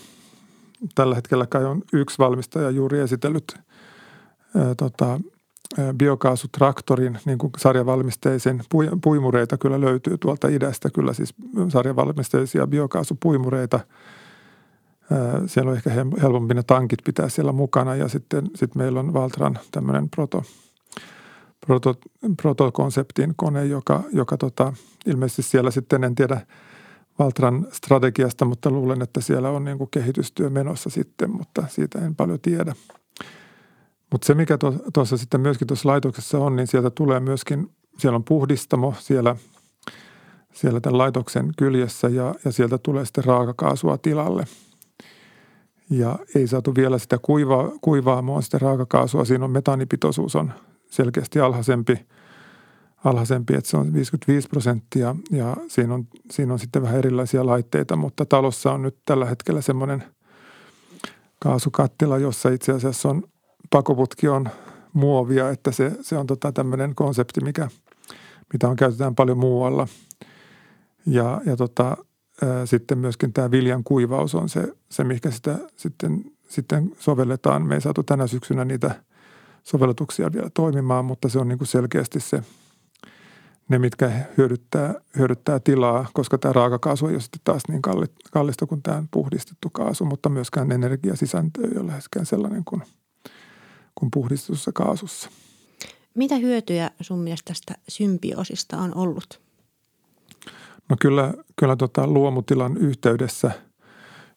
tällä 0.94 1.14
hetkellä 1.14 1.46
kai 1.46 1.64
on 1.64 1.82
yksi 1.92 2.18
valmistaja 2.18 2.70
juuri 2.70 3.00
esitellyt 3.00 3.54
ää, 4.56 4.74
tota, 4.74 5.20
biokaasutraktorin 5.96 7.18
niin 7.24 7.38
kuin 7.38 7.52
sarjavalmisteisen 7.58 8.62
puimureita 9.02 9.58
kyllä 9.58 9.80
löytyy 9.80 10.18
tuolta 10.18 10.48
idästä, 10.48 10.90
kyllä 10.90 11.12
siis 11.12 11.34
sarjavalmisteisia 11.68 12.66
biokaasupuimureita. 12.66 13.80
Siellä 15.46 15.70
on 15.70 15.76
ehkä 15.76 15.90
helpompi 16.22 16.54
ne 16.54 16.62
tankit 16.62 16.98
pitää 17.04 17.28
siellä 17.28 17.52
mukana 17.52 17.94
ja 17.94 18.08
sitten 18.08 18.50
sit 18.54 18.74
meillä 18.74 19.00
on 19.00 19.12
Valtran 19.12 19.58
tämmöinen 19.70 20.10
proto, 20.10 20.42
proto, 21.66 21.94
protokonseptin 22.42 23.34
kone, 23.36 23.64
joka, 23.64 24.02
joka 24.12 24.36
tota, 24.36 24.72
ilmeisesti 25.06 25.42
siellä 25.42 25.70
sitten, 25.70 26.04
en 26.04 26.14
tiedä 26.14 26.46
Valtran 27.18 27.66
strategiasta, 27.72 28.44
mutta 28.44 28.70
luulen, 28.70 29.02
että 29.02 29.20
siellä 29.20 29.50
on 29.50 29.64
niin 29.64 29.78
kuin 29.78 29.90
kehitystyö 29.90 30.50
menossa 30.50 30.90
sitten, 30.90 31.30
mutta 31.30 31.64
siitä 31.68 31.98
en 31.98 32.14
paljon 32.14 32.40
tiedä. 32.40 32.74
Mutta 34.12 34.26
se, 34.26 34.34
mikä 34.34 34.58
tuossa 34.94 35.16
sitten 35.16 35.40
myöskin 35.40 35.66
tuossa 35.66 35.88
laitoksessa 35.88 36.38
on, 36.38 36.56
niin 36.56 36.66
sieltä 36.66 36.90
tulee 36.90 37.20
myöskin, 37.20 37.70
siellä 37.98 38.16
on 38.16 38.24
puhdistamo 38.24 38.94
siellä, 38.98 39.36
siellä 40.52 40.80
tämän 40.80 40.98
laitoksen 40.98 41.52
kyljessä 41.56 42.08
ja, 42.08 42.34
ja 42.44 42.52
sieltä 42.52 42.78
tulee 42.78 43.04
sitten 43.04 43.24
raakakaasua 43.24 43.98
tilalle. 43.98 44.44
Ja 45.90 46.18
ei 46.34 46.46
saatu 46.46 46.74
vielä 46.74 46.98
sitä 46.98 47.18
kuivaa, 47.22 47.70
kuivaamoa, 47.80 48.40
sitä 48.40 48.58
raakakaasua. 48.58 49.24
Siinä 49.24 49.44
on 49.44 49.50
metaanipitoisuus 49.50 50.36
on 50.36 50.52
selkeästi 50.94 51.40
alhaisempi, 51.40 52.06
alhaisempi, 53.04 53.54
että 53.54 53.70
se 53.70 53.76
on 53.76 53.92
55 53.92 54.48
prosenttia 54.48 55.16
ja 55.30 55.56
siinä 55.68 55.94
on, 55.94 56.06
siinä 56.30 56.52
on 56.52 56.58
sitten 56.58 56.82
vähän 56.82 56.98
erilaisia 56.98 57.46
laitteita, 57.46 57.96
mutta 57.96 58.26
talossa 58.26 58.72
on 58.72 58.82
nyt 58.82 58.96
tällä 59.04 59.26
hetkellä 59.26 59.60
semmoinen 59.60 60.04
kaasukattila, 61.40 62.18
jossa 62.18 62.48
itse 62.48 62.72
asiassa 62.72 63.08
on 63.08 63.22
pakoputki 63.70 64.28
on 64.28 64.48
muovia, 64.92 65.50
että 65.50 65.72
se, 65.72 65.92
se 66.00 66.18
on 66.18 66.26
tota 66.26 66.52
tämmöinen 66.52 66.94
konsepti, 66.94 67.40
mikä, 67.40 67.68
mitä 68.52 68.68
on 68.68 68.76
käytetään 68.76 69.14
paljon 69.14 69.38
muualla. 69.38 69.88
Ja, 71.06 71.40
ja 71.46 71.56
tota, 71.56 71.96
sitten 72.64 72.98
myöskin 72.98 73.32
tämä 73.32 73.50
viljan 73.50 73.84
kuivaus 73.84 74.34
on 74.34 74.48
se, 74.48 74.72
se 74.90 75.04
mikä 75.04 75.30
sitä 75.30 75.58
sitten, 75.76 76.24
sitten 76.48 76.92
sovelletaan. 76.98 77.66
Me 77.66 77.74
ei 77.74 77.80
saatu 77.80 78.02
tänä 78.02 78.26
syksynä 78.26 78.64
niitä– 78.64 78.94
sovellutuksia 79.64 80.32
vielä 80.32 80.50
toimimaan, 80.54 81.04
mutta 81.04 81.28
se 81.28 81.38
on 81.38 81.48
niin 81.48 81.58
kuin 81.58 81.68
selkeästi 81.68 82.20
se 82.20 82.42
ne, 83.68 83.78
mitkä 83.78 84.10
hyödyttää, 84.38 84.94
hyödyttää 85.18 85.60
tilaa, 85.60 86.06
koska 86.12 86.38
tämä 86.38 86.52
raakakaasu 86.52 87.06
ei 87.06 87.14
ole 87.14 87.20
sitten 87.20 87.40
taas 87.44 87.62
niin 87.68 87.82
kallista 88.32 88.66
kuin 88.66 88.82
tämä 88.82 89.04
puhdistettu 89.10 89.70
kaasu, 89.70 90.04
mutta 90.04 90.28
myöskään 90.28 90.72
energiasisältö 90.72 91.60
ei 91.64 91.78
ole 91.78 91.86
läheskään 91.86 92.26
sellainen 92.26 92.62
kuin, 92.64 92.82
kuin 93.94 94.10
puhdistetussa 94.10 94.72
kaasussa. 94.74 95.30
Mitä 96.14 96.36
hyötyjä 96.36 96.90
sun 97.00 97.18
mielestä 97.18 97.48
tästä 97.48 97.74
symbioosista 97.88 98.78
on 98.78 98.94
ollut? 98.94 99.40
No 100.88 100.96
kyllä, 101.00 101.34
kyllä 101.56 101.76
tota 101.76 102.06
luomutilan 102.06 102.76
yhteydessä, 102.76 103.50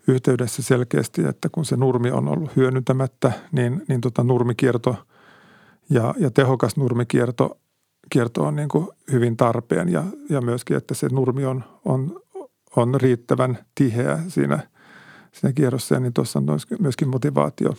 yhteydessä 0.08 0.62
selkeästi, 0.62 1.24
että 1.26 1.50
kun 1.52 1.66
se 1.66 1.76
nurmi 1.76 2.12
on 2.12 2.28
ollut 2.28 2.56
hyödyntämättä, 2.56 3.32
niin, 3.52 3.86
niin 3.88 4.02
tota 4.02 4.24
nurmikierto 4.24 5.07
ja, 5.90 6.14
ja 6.20 6.32
tehokas 6.32 6.78
nurmikierto 6.78 7.58
kierto 8.10 8.44
on 8.44 8.56
niin 8.56 8.70
kuin 8.70 8.88
hyvin 9.12 9.38
tarpeen 9.38 9.90
ja, 9.90 10.04
ja 10.30 10.42
myöskin, 10.42 10.78
että 10.78 10.94
se 10.94 11.08
nurmi 11.12 11.46
on, 11.46 11.64
on, 11.86 12.22
on 12.76 13.02
riittävän 13.02 13.58
tiheä 13.76 14.20
siinä, 14.28 14.60
siinä 15.32 15.54
kierrossa. 15.54 16.00
niin 16.00 16.14
tuossa 16.14 16.40
on 16.40 16.60
myöskin 16.80 17.08
motivaatio, 17.08 17.74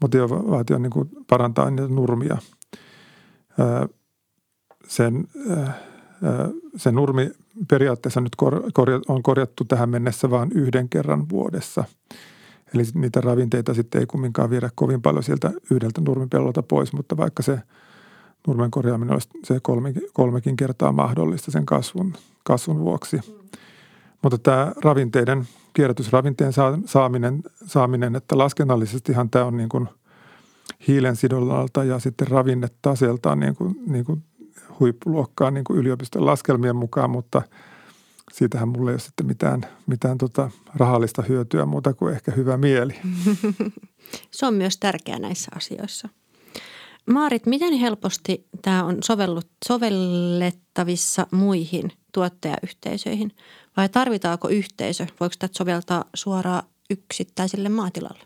motivaatio 0.00 0.78
niin 0.78 0.90
kuin 0.90 1.10
parantaa 1.26 1.70
niitä 1.70 1.88
nurmia. 1.88 2.38
sen, 4.88 5.28
se 6.76 6.92
nurmi 6.92 7.30
periaatteessa 7.68 8.20
nyt 8.20 8.36
on 9.08 9.22
korjattu 9.22 9.64
tähän 9.64 9.90
mennessä 9.90 10.30
vain 10.30 10.52
yhden 10.54 10.88
kerran 10.88 11.28
vuodessa. 11.28 11.84
Eli 12.74 12.82
niitä 12.94 13.20
ravinteita 13.20 13.74
sitten 13.74 14.00
ei 14.00 14.06
kumminkaan 14.06 14.50
viedä 14.50 14.70
kovin 14.74 15.02
paljon 15.02 15.24
sieltä 15.24 15.50
yhdeltä 15.70 16.00
nurmipellolta 16.00 16.62
pois, 16.62 16.92
mutta 16.92 17.16
vaikka 17.16 17.42
se– 17.42 17.58
nurmen 18.46 18.70
korjaaminen 18.70 19.12
olisi 19.12 19.28
se 19.44 19.60
kolmekin, 19.62 20.02
kolmekin 20.12 20.56
kertaa 20.56 20.92
mahdollista 20.92 21.50
sen 21.50 21.66
kasvun, 21.66 22.12
kasvun 22.44 22.78
vuoksi. 22.78 23.16
Mm. 23.16 23.34
Mutta 24.22 24.38
tämä 24.38 24.72
ravinteiden, 24.84 25.48
kierrätysravinteen 25.72 26.52
saaminen, 26.84 27.42
saaminen, 27.66 28.16
että 28.16 28.38
laskennallisestihan 28.38 29.30
tämä 29.30 29.44
on 29.44 29.56
niin 29.56 29.68
kuin 29.68 29.88
hiilen 30.88 31.16
sidollalta 31.16 31.84
ja 31.84 31.98
sitten 31.98 32.28
ravinnetaseltaan 32.28 33.40
niin 33.40 33.56
kuin, 33.56 33.74
niin 33.86 34.04
kuin 34.04 34.22
huippuluokkaa 34.80 35.50
niin 35.50 35.64
kuin 35.64 35.78
yliopiston 35.78 36.26
laskelmien 36.26 36.76
mukaan, 36.76 37.10
mutta 37.10 37.42
siitähän 38.32 38.68
mulla 38.68 38.90
ei 38.90 38.94
ole 38.94 39.00
sitten 39.00 39.26
mitään, 39.26 39.66
mitään 39.86 40.18
tota 40.18 40.50
rahallista 40.74 41.22
hyötyä 41.22 41.66
muuta 41.66 41.94
kuin 41.94 42.14
ehkä 42.14 42.32
hyvä 42.32 42.56
mieli. 42.56 42.94
Se 44.30 44.46
on 44.46 44.54
myös 44.54 44.76
tärkeää 44.76 45.18
näissä 45.18 45.50
asioissa. 45.54 46.08
Maarit, 47.10 47.46
miten 47.46 47.72
helposti 47.72 48.48
tämä 48.62 48.84
on 48.84 48.98
sovellut, 49.04 49.48
sovellettavissa 49.68 51.26
muihin 51.30 51.92
tuottajayhteisöihin 52.12 53.32
vai 53.76 53.88
tarvitaanko 53.88 54.48
yhteisö? 54.48 55.06
Voiko 55.20 55.34
tätä 55.38 55.58
soveltaa 55.58 56.04
suoraan 56.14 56.62
yksittäiselle 56.90 57.68
maatilalle? 57.68 58.24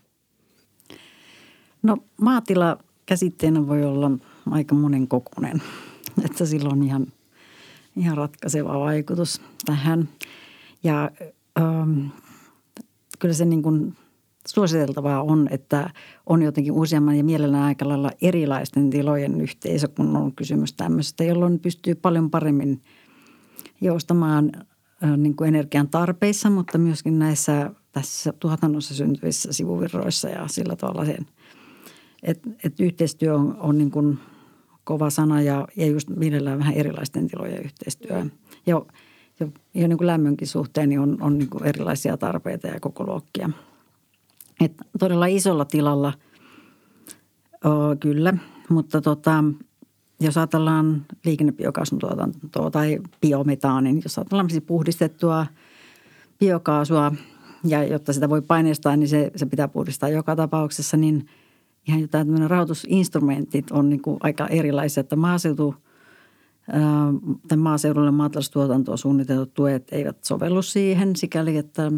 No 1.83 1.97
maatila 2.21 2.77
käsitteenä 3.05 3.67
voi 3.67 3.83
olla 3.83 4.11
aika 4.51 4.75
monen 4.75 5.07
kokoinen, 5.07 5.61
että 6.25 6.45
sillä 6.45 6.69
on 6.69 6.83
ihan, 6.83 7.07
ihan 7.97 8.17
ratkaiseva 8.17 8.79
vaikutus 8.79 9.41
tähän. 9.65 10.09
Ja 10.83 11.11
ähm, 11.59 12.05
kyllä 13.19 13.33
se 13.33 13.45
niin 13.45 13.63
kuin 13.63 13.95
suositeltavaa 14.47 15.21
on, 15.21 15.47
että 15.51 15.89
on 16.25 16.41
jotenkin 16.41 16.73
useamman 16.73 17.15
ja 17.15 17.23
mielellään 17.23 17.63
aika 17.63 17.87
lailla 17.87 18.11
erilaisten 18.21 18.89
tilojen 18.89 19.41
yhteisö, 19.41 19.87
kun 19.87 20.17
on 20.17 20.35
kysymys 20.35 20.73
tämmöisestä, 20.73 21.23
jolloin 21.23 21.59
pystyy 21.59 21.95
paljon 21.95 22.29
paremmin 22.31 22.81
joustamaan 23.81 24.51
niin 25.17 25.35
kuin 25.35 25.47
energian 25.47 25.89
tarpeissa, 25.89 26.49
mutta 26.49 26.77
myöskin 26.77 27.19
näissä 27.19 27.71
tässä 27.91 28.33
tuotannossa 28.39 28.95
syntyvissä 28.95 29.53
sivuvirroissa 29.53 30.29
ja 30.29 30.47
sillä 30.47 30.75
tavalla 30.75 31.05
sen, 31.05 31.25
että, 32.23 32.49
että 32.63 32.83
yhteistyö 32.83 33.35
on, 33.35 33.57
on 33.59 33.77
niin 33.77 33.91
kuin 33.91 34.19
kova 34.87 35.09
sana 35.09 35.41
ja, 35.41 35.67
ja 35.75 35.85
just 35.85 36.09
mielellään 36.09 36.59
vähän 36.59 36.73
erilaisten 36.73 37.27
tilojen 37.27 37.63
yhteistyö. 37.63 38.25
Ja, 38.65 38.81
ja, 39.39 39.47
ja 39.73 39.87
niin 39.87 39.97
kuin 39.97 40.07
lämmönkin 40.07 40.47
suhteen 40.47 40.89
niin 40.89 40.99
on, 40.99 41.17
on 41.21 41.37
niin 41.37 41.49
kuin 41.49 41.63
erilaisia 41.63 42.17
tarpeita 42.17 42.67
ja 42.67 42.79
koko 42.79 43.05
luokkia– 43.05 43.49
että 44.61 44.85
todella 44.99 45.25
isolla 45.25 45.65
tilalla 45.65 46.13
o, 47.65 47.95
kyllä, 47.99 48.33
mutta 48.69 49.01
tota, 49.01 49.43
jos 50.19 50.37
ajatellaan 50.37 51.05
liikennebiokaasun 51.25 51.99
tuotantoa 51.99 52.71
tai 52.71 52.99
biometaanin, 53.21 54.01
jos 54.03 54.17
ajatellaan 54.17 54.47
puhdistettua 54.67 55.45
biokaasua 56.39 57.11
ja 57.63 57.83
jotta 57.83 58.13
sitä 58.13 58.29
voi 58.29 58.41
paineistaa, 58.41 58.95
niin 58.95 59.09
se, 59.09 59.31
se 59.35 59.45
pitää 59.45 59.67
puhdistaa 59.67 60.09
joka 60.09 60.35
tapauksessa, 60.35 60.97
niin 60.97 61.27
ihan 61.87 62.01
jotain 62.01 62.49
rahoitusinstrumentit 62.49 63.71
on 63.71 63.89
niin 63.89 64.01
kuin 64.01 64.17
aika 64.19 64.47
erilaisia, 64.47 65.01
että 65.01 65.15
maaseutu 65.15 65.75
maaseudulle 67.57 68.11
maataloustuotantoon 68.11 68.97
suunnitellut 68.97 69.53
tuet 69.53 69.87
eivät 69.91 70.23
sovellu 70.23 70.61
siihen 70.61 71.15
sikäli, 71.15 71.57
että, 71.57 71.91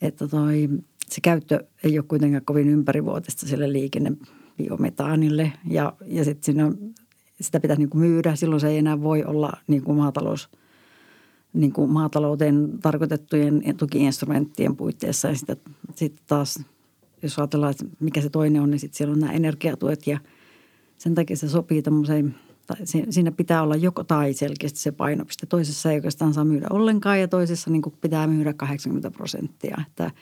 että 0.00 0.28
toi 0.28 0.68
se 1.08 1.20
käyttö 1.20 1.64
ei 1.84 1.98
ole 1.98 2.06
kuitenkaan 2.08 2.44
kovin 2.44 2.68
ympärivuotista 2.68 3.46
sille 3.46 3.72
liikennebiometaanille 3.72 5.52
ja, 5.70 5.92
ja 6.06 6.24
sitten 6.24 6.44
siinä 6.44 6.72
sitä 7.40 7.60
pitää 7.60 7.76
niin 7.76 7.90
kuin 7.90 8.00
myydä. 8.00 8.36
Silloin 8.36 8.60
se 8.60 8.68
ei 8.68 8.78
enää 8.78 9.02
voi 9.02 9.24
olla 9.24 9.52
niin 9.66 9.82
kuin 9.82 9.96
maatalous, 9.96 10.50
niin 11.52 11.72
kuin 11.72 11.90
maatalouteen 11.90 12.78
tarkoitettujen 12.82 13.62
tukiinstrumenttien 13.76 14.76
puitteissa. 14.76 15.28
Ja 15.28 15.34
sitten, 15.34 15.56
sitten 15.94 16.24
taas, 16.26 16.64
jos 17.22 17.38
ajatellaan, 17.38 17.70
että 17.70 17.84
mikä 18.00 18.20
se 18.20 18.30
toinen 18.30 18.62
on, 18.62 18.70
niin 18.70 18.80
sitten 18.80 18.96
siellä 18.96 19.12
on 19.12 19.20
nämä 19.20 19.32
energiatuet 19.32 20.06
ja 20.06 20.18
sen 20.98 21.14
takia 21.14 21.36
se 21.36 21.48
sopii 21.48 21.82
tämmöiseen 21.82 22.34
tai 22.66 22.76
siinä 23.10 23.32
pitää 23.32 23.62
olla 23.62 23.76
joko 23.76 24.04
tai 24.04 24.32
selkeästi 24.32 24.78
se 24.78 24.92
painopiste. 24.92 25.46
Toisessa 25.46 25.90
ei 25.90 25.96
oikeastaan 25.96 26.34
saa 26.34 26.44
myydä 26.44 26.66
ollenkaan 26.70 27.20
ja 27.20 27.28
toisessa 27.28 27.70
niin 27.70 27.82
kuin 27.82 27.94
pitää 28.00 28.26
myydä 28.26 28.52
80 28.52 29.10
prosenttia. 29.10 29.76
Että– 29.86 30.10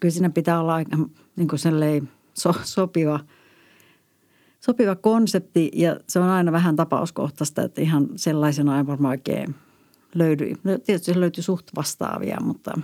kyllä 0.00 0.12
siinä 0.12 0.30
pitää 0.30 0.60
olla 0.60 0.74
aika 0.74 0.96
niin 1.36 1.48
kuin 1.48 1.58
so, 2.34 2.54
sopiva, 2.62 3.20
sopiva 4.60 4.96
konsepti 4.96 5.70
ja 5.74 6.00
se 6.06 6.18
on 6.18 6.28
aina 6.28 6.52
vähän 6.52 6.76
tapauskohtaista, 6.76 7.62
että 7.62 7.80
ihan 7.80 8.08
sellaisena 8.16 8.78
ei 8.78 8.86
varmaan 8.86 9.10
oikein 9.10 9.54
löydy. 10.14 10.52
No, 10.64 10.78
tietysti 10.78 11.20
löytyy 11.20 11.42
suht 11.42 11.66
vastaavia, 11.76 12.38
mutta, 12.40 12.80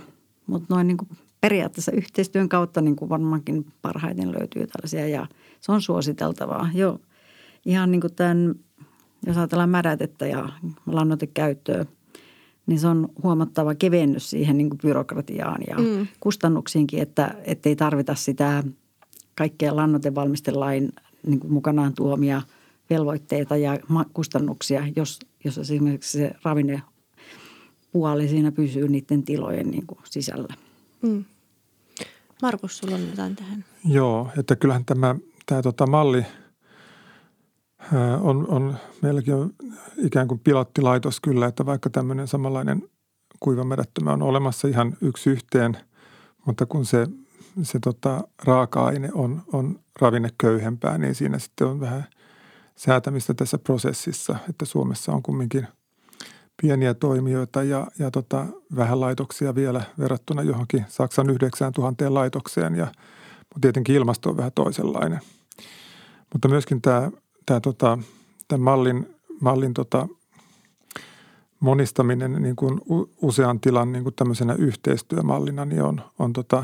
mutta 0.47 0.75
noin 0.75 0.87
niin 0.87 0.97
kuin 0.97 1.09
periaatteessa 1.45 1.91
yhteistyön 1.91 2.49
kautta 2.49 2.81
niin 2.81 2.95
kuin 2.95 3.09
varmaankin 3.09 3.65
parhaiten 3.81 4.31
löytyy 4.31 4.67
tällaisia 4.67 5.07
ja 5.07 5.27
se 5.61 5.71
on 5.71 5.81
suositeltavaa. 5.81 6.69
Jo 6.73 6.99
ihan 7.65 7.91
niin 7.91 8.01
kuin 8.01 8.15
tämän, 8.15 8.55
jos 9.25 9.37
ajatellaan 9.37 9.69
mädätettä 9.69 10.27
ja 10.27 10.49
lannoitekäyttöä– 10.85 11.85
niin 12.67 12.79
se 12.79 12.87
on 12.87 13.09
huomattava 13.23 13.75
kevennys 13.75 14.29
siihen 14.29 14.57
niin 14.57 14.69
kuin 14.69 14.79
byrokratiaan 14.79 15.61
ja 15.67 15.77
mm. 15.77 16.07
kustannuksiinkin, 16.19 17.01
että 17.01 17.35
ei 17.65 17.75
tarvita 17.75 18.15
sitä 18.15 18.63
kaikkea 19.35 19.75
lannoitevalmistelain 19.75 20.91
niin 21.27 21.39
kuin 21.39 21.53
mukanaan 21.53 21.93
tuomia 21.93 22.41
velvoitteita 22.89 23.57
ja 23.57 23.79
kustannuksia, 24.13 24.83
jos, 24.95 25.19
jos 25.43 25.57
esimerkiksi 25.57 26.17
se 26.17 26.31
ravinnepuoli 26.43 28.27
siinä 28.27 28.51
pysyy 28.51 28.87
niiden 28.87 29.23
tilojen 29.23 29.71
niin 29.71 29.87
kuin 29.87 29.99
sisällä. 30.03 30.53
Mm. 31.01 31.25
Markus, 32.45 32.77
sulla 32.77 32.95
on 32.95 33.07
jotain 33.09 33.35
tähän. 33.35 33.65
Joo, 33.85 34.29
että 34.37 34.55
kyllähän 34.55 34.85
tämä, 34.85 35.15
tämä 35.45 35.61
tota 35.61 35.87
malli– 35.87 36.25
on, 38.21 38.47
on, 38.47 38.77
meilläkin 39.01 39.35
on 39.35 39.53
ikään 39.97 40.27
kuin 40.27 40.39
pilottilaitos 40.39 41.21
kyllä, 41.21 41.47
että 41.47 41.65
vaikka 41.65 41.89
tämmöinen 41.89 42.27
samanlainen 42.27 42.89
kuivamerättömä 43.39 44.13
on 44.13 44.21
olemassa 44.21 44.67
ihan 44.67 44.97
yksi 45.01 45.29
yhteen, 45.29 45.77
mutta 46.45 46.65
kun 46.65 46.85
se, 46.85 47.07
se 47.63 47.79
tota, 47.79 48.27
raaka-aine 48.43 49.09
on, 49.13 49.43
on 49.53 49.79
ravinneköyhempää, 50.01 50.97
niin 50.97 51.15
siinä 51.15 51.39
sitten 51.39 51.67
on 51.67 51.79
vähän 51.79 52.05
säätämistä 52.75 53.33
tässä 53.33 53.57
prosessissa, 53.57 54.35
että 54.49 54.65
Suomessa 54.65 55.11
on 55.11 55.23
kumminkin 55.23 55.67
pieniä 56.61 56.93
toimijoita 56.93 57.63
ja, 57.63 57.87
ja 57.99 58.11
tota, 58.11 58.45
vähän 58.75 58.99
laitoksia 58.99 59.55
vielä 59.55 59.81
verrattuna 59.99 60.41
johonkin 60.41 60.85
Saksan 60.87 61.29
9000 61.29 62.13
laitokseen 62.13 62.75
ja 62.75 62.87
mutta 63.39 63.61
tietenkin 63.61 63.95
ilmasto 63.95 64.29
on 64.29 64.37
vähän 64.37 64.51
toisenlainen. 64.55 65.19
Mutta 66.33 66.47
myöskin 66.47 66.81
tämä 66.81 67.11
tämä, 67.45 67.59
tota, 67.59 67.97
tämän 68.47 68.61
mallin, 68.61 69.15
mallin 69.41 69.73
tota, 69.73 70.07
monistaminen 71.59 72.41
niin 72.41 72.55
kuin 72.55 72.81
usean 73.21 73.59
tilan 73.59 73.91
niin 73.91 74.03
kuin 74.03 74.15
tämmöisenä 74.15 74.53
yhteistyömallina 74.53 75.65
niin 75.65 75.83
on, 75.83 76.01
on 76.19 76.33
tota, 76.33 76.63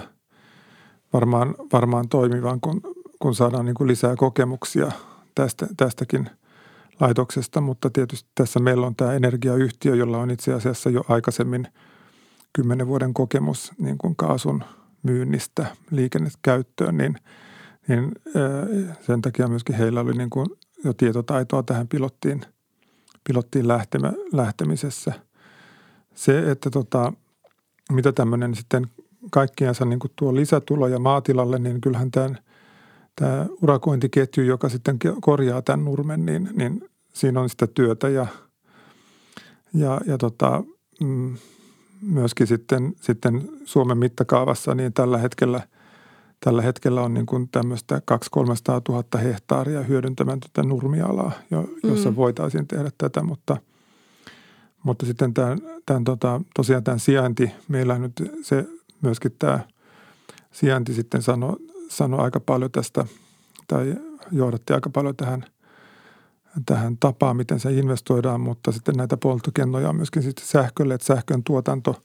varmaan, 1.13 1.56
varmaan 1.73 2.10
toimivan, 2.10 2.62
kun, 2.62 2.82
kun 3.19 3.36
saadaan 3.36 3.65
niin 3.65 3.75
kuin 3.75 3.88
lisää 3.88 4.15
kokemuksia 4.15 4.91
tästä, 5.36 5.67
tästäkin 5.77 6.30
laitoksesta, 7.02 7.62
mutta 7.62 7.90
tietysti 7.90 8.30
tässä 8.36 8.60
meillä 8.60 8.88
on 8.88 8.96
tämä 8.96 9.14
energiayhtiö, 9.14 9.96
jolla 9.96 10.18
on 10.18 10.32
itse 10.32 10.54
asiassa 10.54 10.90
jo 10.90 11.04
aikaisemmin 11.08 11.68
kymmenen 12.54 12.88
vuoden 12.88 13.14
kokemus 13.14 13.72
niin 13.78 13.98
kuin 13.98 14.16
kaasun 14.16 14.64
myynnistä 15.04 15.66
liikennekäyttöön, 15.92 16.98
niin, 16.98 17.16
niin 17.88 18.12
sen 19.02 19.22
takia 19.22 19.48
myöskin 19.48 19.76
heillä 19.76 20.00
oli 20.02 20.14
niin 20.14 20.30
kuin 20.30 20.48
jo 20.84 20.94
tietotaitoa 20.94 21.64
tähän 21.64 21.88
pilottiin, 21.88 22.42
pilottiin 23.24 23.68
lähtemä, 23.68 24.14
lähtemisessä. 24.34 25.14
Se, 26.14 26.52
että 26.52 26.70
tota, 26.70 27.14
mitä 27.92 28.12
tämmöinen 28.12 28.56
sitten 28.56 28.88
kaikkiansa 29.32 29.86
niin 29.86 30.00
kuin 30.00 30.12
tuo 30.16 30.36
lisätuloja 30.36 31.00
maatilalle, 31.00 31.60
niin 31.60 31.82
kyllähän 31.82 32.12
tämän, 32.12 32.38
tämä 33.16 33.46
urakointiketju, 33.62 34.44
joka 34.44 34.70
sitten 34.70 35.00
korjaa 35.22 35.62
tämän 35.62 35.86
nurmen, 35.86 36.26
niin, 36.26 36.50
niin 36.54 36.90
siinä 37.13 37.41
on 37.41 37.50
sitä 37.50 37.67
työtä 37.67 38.10
ja, 38.10 38.28
ja, 39.74 40.02
ja 40.06 40.17
tota, 40.17 40.63
mm, 41.02 41.38
myöskin 42.02 42.47
sitten, 42.47 42.93
sitten 43.02 43.50
Suomen 43.65 43.97
mittakaavassa, 43.97 44.76
niin 44.76 44.93
tällä 44.93 45.17
hetkellä, 45.17 45.67
tällä 46.39 46.62
hetkellä 46.62 47.02
on 47.02 47.13
niin 47.13 47.26
kuin 47.26 47.50
tämmöistä 47.50 48.02
200 48.06 48.82
000 48.89 49.19
hehtaaria 49.24 49.84
hyödyntämätöntä 49.84 50.63
nurmialaa, 50.63 51.32
jossa 51.84 52.10
mm. 52.10 52.15
voitaisiin 52.15 52.67
tehdä 52.67 52.91
tätä, 52.97 53.24
mutta, 53.24 53.58
mutta 54.84 55.06
sitten 55.06 55.34
tämän, 55.34 55.58
tämän 55.86 56.04
tota, 56.04 56.41
tosiaan 56.56 56.84
tämän 56.84 57.00
sijainti, 57.00 57.52
meillä 57.67 58.00
nyt 58.00 58.13
se 58.41 58.65
myöskin 59.02 59.36
tämä 59.39 59.60
sijainti 60.52 60.93
sitten 60.93 61.21
sanoi 61.21 61.56
sano 61.89 62.21
aika 62.21 62.39
paljon 62.39 62.71
tästä 62.71 63.06
tai 63.67 63.95
johdatti 64.32 64.74
aika 64.74 64.89
paljon 64.89 65.15
tähän, 65.15 65.45
tähän 66.66 66.98
tapaan, 66.98 67.38
miten 67.38 67.60
se 67.60 67.72
investoidaan, 67.72 68.42
mutta 68.42 68.72
sitten 68.72 68.96
näitä 68.96 69.18
polttokennoja 69.18 69.90
on 69.90 69.96
myöskin 69.96 70.24
sitten 70.24 70.46
sähkölle, 70.46 70.94
että 70.94 71.08
sähkön 71.08 71.44
tuotanto, 71.44 72.04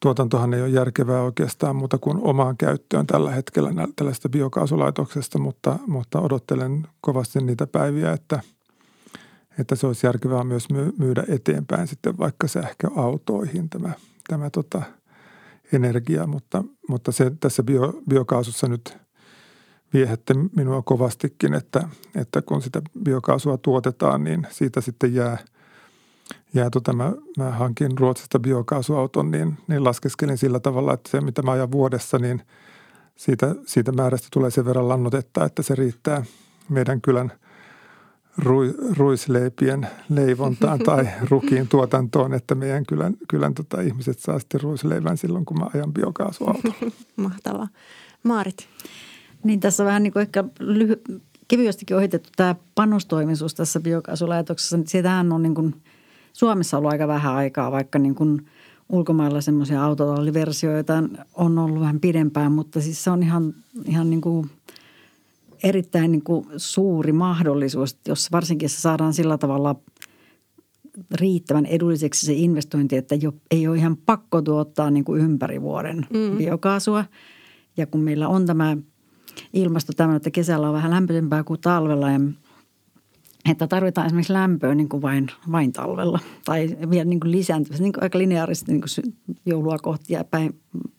tuotantohan 0.00 0.54
ei 0.54 0.62
ole 0.62 0.68
järkevää 0.68 1.22
oikeastaan 1.22 1.76
muuta 1.76 1.98
kuin 1.98 2.18
omaan 2.22 2.56
käyttöön 2.56 3.06
tällä 3.06 3.30
hetkellä 3.30 3.70
tällaista 3.96 4.28
biokaasulaitoksesta, 4.28 5.38
mutta, 5.38 5.78
mutta 5.86 6.20
odottelen 6.20 6.86
kovasti 7.00 7.38
niitä 7.38 7.66
päiviä, 7.66 8.12
että, 8.12 8.40
että 9.58 9.74
se 9.74 9.86
olisi 9.86 10.06
järkevää 10.06 10.44
myös 10.44 10.68
myydä 10.98 11.24
eteenpäin 11.28 11.88
sitten 11.88 12.18
vaikka 12.18 12.48
sähköautoihin 12.48 13.70
tämä, 13.70 13.92
tämä 14.28 14.50
tota– 14.50 14.82
energiaa, 15.72 16.26
mutta, 16.26 16.64
mutta 16.88 17.12
se 17.12 17.32
tässä 17.40 17.62
bio, 17.62 18.02
biokaasussa 18.08 18.68
nyt 18.68 18.98
viehätte 19.94 20.34
minua 20.56 20.82
kovastikin, 20.82 21.54
että, 21.54 21.88
että 22.14 22.42
kun 22.42 22.62
sitä 22.62 22.82
biokaasua 23.04 23.58
tuotetaan, 23.58 24.24
niin 24.24 24.46
siitä 24.50 24.80
sitten 24.80 25.14
jää, 25.14 25.38
jää 26.54 26.70
tota, 26.70 26.92
mä, 26.92 27.12
mä 27.38 27.50
hankin 27.50 27.98
Ruotsista 27.98 28.38
biokaasuauton, 28.38 29.30
niin, 29.30 29.58
niin 29.68 29.84
laskeskelin 29.84 30.38
sillä 30.38 30.60
tavalla, 30.60 30.94
että 30.94 31.10
se 31.10 31.20
mitä 31.20 31.42
mä 31.42 31.52
ajan 31.52 31.72
vuodessa, 31.72 32.18
niin 32.18 32.42
siitä, 33.16 33.54
siitä 33.66 33.92
määrästä 33.92 34.28
tulee 34.32 34.50
sen 34.50 34.64
verran 34.64 34.88
lannotetta, 34.88 35.44
että 35.44 35.62
se 35.62 35.74
riittää 35.74 36.24
meidän 36.68 37.00
kylän– 37.00 37.32
ruisleipien 38.96 39.88
leivontaan 40.08 40.78
tai 40.86 41.08
rukiin 41.30 41.68
tuotantoon, 41.68 42.34
että 42.34 42.54
meidän 42.54 42.86
kylän, 42.86 43.14
kylän 43.28 43.54
tota, 43.54 43.80
ihmiset 43.80 44.18
saa 44.18 44.38
sitten 44.38 44.60
ruisleivän 44.60 45.16
silloin, 45.16 45.44
kun 45.44 45.58
mä 45.58 45.66
ajan 45.74 45.92
biokaasuautolla. 45.92 46.74
Mahtavaa. 47.16 47.68
Maarit. 48.22 48.68
Niin 49.44 49.60
tässä 49.60 49.82
on 49.82 49.86
vähän 49.86 50.02
niin 50.02 50.12
kuin 50.12 50.20
ehkä 50.20 50.44
lyhy- 50.60 51.20
kevyestikin 51.48 51.96
ohitettu 51.96 52.30
tämä 52.36 52.54
panostoimisuus 52.74 53.54
tässä 53.54 53.80
biokaasulaitoksessa. 53.80 54.78
Siitähän 54.86 55.32
on 55.32 55.42
niin 55.42 55.54
kuin 55.54 55.74
Suomessa 56.32 56.78
ollut 56.78 56.92
aika 56.92 57.08
vähän 57.08 57.34
aikaa, 57.34 57.72
vaikka 57.72 57.98
niin 57.98 58.14
kuin 58.14 58.46
ulkomailla 58.88 59.40
semmoisia 59.40 59.84
autotalliversioita 59.84 61.04
on 61.34 61.58
ollut 61.58 61.80
vähän 61.80 62.00
pidempään, 62.00 62.52
mutta 62.52 62.80
siis 62.80 63.04
se 63.04 63.10
on 63.10 63.22
ihan, 63.22 63.54
ihan 63.86 64.10
niin 64.10 64.20
kuin– 64.20 64.50
erittäin 65.64 66.12
niin 66.12 66.22
kuin 66.22 66.46
suuri 66.56 67.12
mahdollisuus, 67.12 67.98
jos 68.08 68.32
varsinkin 68.32 68.68
se 68.68 68.80
saadaan 68.80 69.14
sillä 69.14 69.38
tavalla 69.38 69.76
riittävän 71.10 71.66
edulliseksi 71.66 72.26
se 72.26 72.32
investointi, 72.32 72.96
että 72.96 73.14
ei 73.50 73.68
ole 73.68 73.76
ihan 73.76 73.96
pakko 73.96 74.42
tuottaa 74.42 74.90
niin 74.90 75.04
kuin 75.04 75.22
ympäri 75.22 75.62
vuoden 75.62 76.06
mm. 76.10 76.36
biokaasua. 76.36 77.04
Ja 77.76 77.86
kun 77.86 78.00
meillä 78.00 78.28
on 78.28 78.46
tämä 78.46 78.76
ilmasto 79.52 79.92
tämmöinen, 79.92 80.16
että 80.16 80.30
kesällä 80.30 80.68
on 80.68 80.74
vähän 80.74 80.90
lämpöisempää 80.90 81.44
kuin 81.44 81.60
talvella 81.60 82.10
ja 82.10 82.20
että 83.50 83.66
tarvitaan 83.66 84.06
esimerkiksi 84.06 84.32
lämpöä 84.32 84.74
niin 84.74 84.88
kuin 84.88 85.02
vain, 85.02 85.26
vain 85.52 85.72
talvella 85.72 86.18
tai 86.44 86.76
vielä 86.90 87.04
niin 87.04 87.20
kuin 87.20 87.32
niin 87.78 87.92
kuin 87.92 88.02
aika 88.02 88.18
lineaarisesti 88.18 88.72
niin 88.72 88.80
kuin 88.80 89.14
joulua 89.46 89.78
kohti 89.78 90.12
ja 90.12 90.24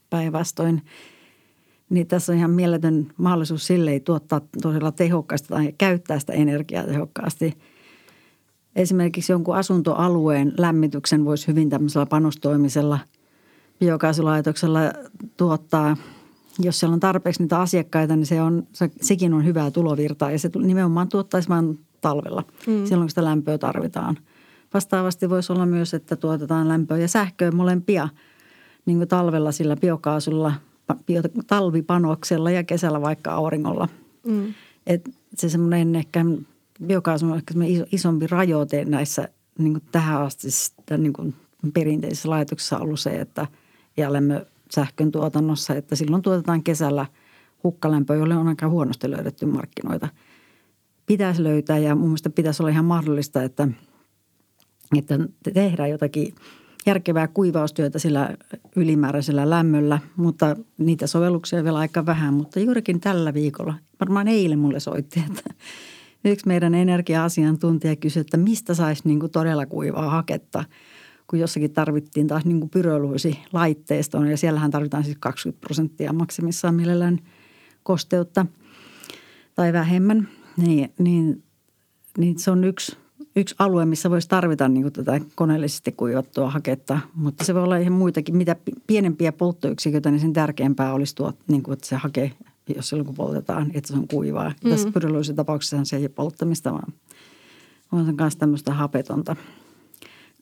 päinvastoin– 0.10 0.82
niin 1.90 2.08
tässä 2.08 2.32
on 2.32 2.38
ihan 2.38 2.52
mieletön 2.52 3.08
mahdollisuus 3.18 3.68
sille 3.68 4.00
tuottaa 4.00 4.42
todella 4.62 4.92
tehokkaasti 4.92 5.48
tai 5.48 5.74
käyttää 5.78 6.20
sitä 6.20 6.34
energiaa 6.34 6.84
tehokkaasti. 6.84 7.58
Esimerkiksi 8.76 9.32
jonkun 9.32 9.56
asuntoalueen 9.56 10.54
lämmityksen 10.58 11.26
voisi 11.26 11.48
hyvin 11.48 11.70
tämmöisellä 11.70 12.06
panostoimisella 12.06 13.00
biokaasulaitoksella 13.80 14.80
tuottaa. 15.38 15.98
Jos 16.60 16.80
siellä 16.80 16.94
on 16.94 17.00
tarpeeksi 17.00 17.42
niitä 17.42 17.60
asiakkaita, 17.60 18.16
niin 18.16 18.26
se 18.26 18.42
on, 18.42 18.68
se, 18.74 18.92
sekin 19.02 19.34
on 19.34 19.46
hyvää 19.46 19.72
tulovirtaa 19.72 20.32
ja 20.32 20.40
se 20.40 20.50
nimenomaan 20.64 21.10
tuottaisi 21.10 21.50
vain 21.50 21.80
talvella, 22.02 22.44
mm. 22.68 22.86
silloin 22.86 23.06
kun 23.06 23.10
sitä 23.10 23.24
lämpöä 23.24 23.58
tarvitaan. 23.58 24.18
Vastaavasti 24.74 25.30
voisi 25.30 25.54
olla 25.54 25.66
myös, 25.66 25.94
että 25.94 26.16
tuotetaan 26.16 26.68
lämpöä 26.68 26.98
ja 26.98 27.08
sähköä 27.08 27.52
molempia 27.52 28.10
niin 28.86 28.98
kuin 28.98 29.08
talvella 29.08 29.52
sillä 29.52 29.76
biokaasulla– 29.76 30.54
talvipanoksella 31.48 32.52
ja 32.52 32.64
kesällä 32.64 33.02
vaikka 33.02 33.32
auringolla. 33.32 33.88
Mm. 34.26 34.54
Et 34.88 35.10
se 35.36 35.50
semmoinen 35.50 35.96
ehkä 35.96 36.26
biokaasu 36.86 37.26
on 37.26 37.36
ehkä 37.36 37.54
isompi 37.92 38.28
rajoite 38.28 38.86
näissä 38.86 39.30
niin 39.60 39.74
kuin 39.74 39.84
tähän 39.92 40.22
asti 40.22 40.52
sitä, 40.52 40.98
niin 40.98 41.14
kuin 41.14 41.36
perinteisessä 41.74 42.30
laitoksessa 42.30 42.78
ollut 42.78 43.00
se, 43.00 43.10
että 43.10 43.48
ja 43.98 44.10
sähkön 44.72 45.12
tuotannossa, 45.12 45.76
että 45.76 45.96
silloin 45.96 46.22
tuotetaan 46.22 46.64
kesällä 46.64 47.06
hukkalämpöä, 47.64 48.16
jolle 48.16 48.36
on 48.36 48.48
aika 48.48 48.70
huonosti 48.70 49.12
löydetty 49.12 49.46
markkinoita. 49.46 50.08
Pitäisi 51.06 51.44
löytää 51.44 51.78
ja 51.78 51.96
mun 51.96 52.08
mielestä 52.08 52.30
pitäisi 52.30 52.64
olla 52.64 52.70
ihan 52.70 52.86
mahdollista, 52.86 53.44
että, 53.44 53.68
että 54.98 55.20
tehdään 55.54 55.90
jotakin– 55.90 56.34
järkevää 56.86 57.28
kuivaustyötä 57.28 58.00
sillä 58.00 58.38
ylimääräisellä 58.76 59.50
lämmöllä, 59.50 60.00
mutta 60.16 60.56
niitä 60.78 61.08
sovelluksia 61.08 61.64
vielä 61.64 61.78
aika 61.78 62.06
vähän. 62.06 62.34
Mutta 62.34 62.60
juurikin 62.60 63.00
tällä 63.00 63.34
viikolla, 63.34 63.74
varmaan 64.00 64.28
eilen 64.28 64.60
mulle 64.60 64.80
soitti, 64.80 65.24
että 65.30 65.54
yksi 66.26 66.48
meidän 66.48 66.76
energia-asiantuntija 66.76 67.96
kysyi, 67.96 68.22
että 68.22 68.38
mistä 68.38 68.74
saisi 68.74 69.02
niin 69.06 69.32
todella 69.32 69.66
kuivaa 69.66 70.10
haketta, 70.10 70.64
kun 71.28 71.40
jossakin 71.40 71.74
tarvittiin 71.74 72.28
taas 72.28 72.46
niin 72.46 72.70
pyröluisi 72.70 73.40
laitteistoon 73.54 74.28
ja 74.28 74.38
siellähän 74.38 74.72
tarvitaan 74.72 75.04
siis 75.04 75.18
20 75.20 75.62
prosenttia 75.62 76.14
maksimissaan 76.14 76.76
mielellään 76.76 77.20
kosteutta 77.84 78.46
tai 79.56 79.74
vähemmän. 79.74 80.28
Niin, 80.58 80.94
niin, 81.00 81.44
niin 82.18 82.40
se 82.40 82.52
on 82.52 82.64
yksi 82.64 82.98
yksi 83.36 83.56
alue, 83.60 83.86
missä 83.86 84.10
voisi 84.10 84.30
tarvita 84.30 84.68
niin 84.68 84.94
tätä 84.94 85.22
koneellisesti 85.36 85.92
kuivattua 85.92 86.50
haketta, 86.50 87.00
mutta 87.16 87.44
se 87.44 87.54
voi 87.54 87.64
olla 87.64 87.78
ihan 87.78 87.94
muitakin. 87.94 88.38
Mitä 88.38 88.56
pienempiä 88.88 89.32
polttoyksiköitä, 89.32 90.12
niin 90.12 90.20
sen 90.20 90.34
tärkeämpää 90.34 90.94
olisi 90.94 91.16
tuo, 91.16 91.34
niin 91.48 91.64
kuin, 91.64 91.74
että 91.74 91.88
se 91.88 91.96
hake, 91.96 92.32
jos 92.76 92.90
silloin 92.90 93.06
kun 93.06 93.16
poltetaan, 93.16 93.72
että 93.74 93.88
se 93.88 93.94
on 93.94 94.08
kuivaa. 94.08 94.52
Mm. 94.64 94.70
Tässä 94.70 94.92
pyrillisessä 94.92 95.34
tapauksessa 95.34 95.86
se 95.86 95.96
ei 95.96 96.04
ole 96.04 96.10
polttamista, 96.10 96.72
vaan 96.72 96.94
on 97.92 98.06
sen 98.06 98.18
kanssa 98.18 98.40
tämmöistä 98.40 98.74
hapetonta 98.74 99.36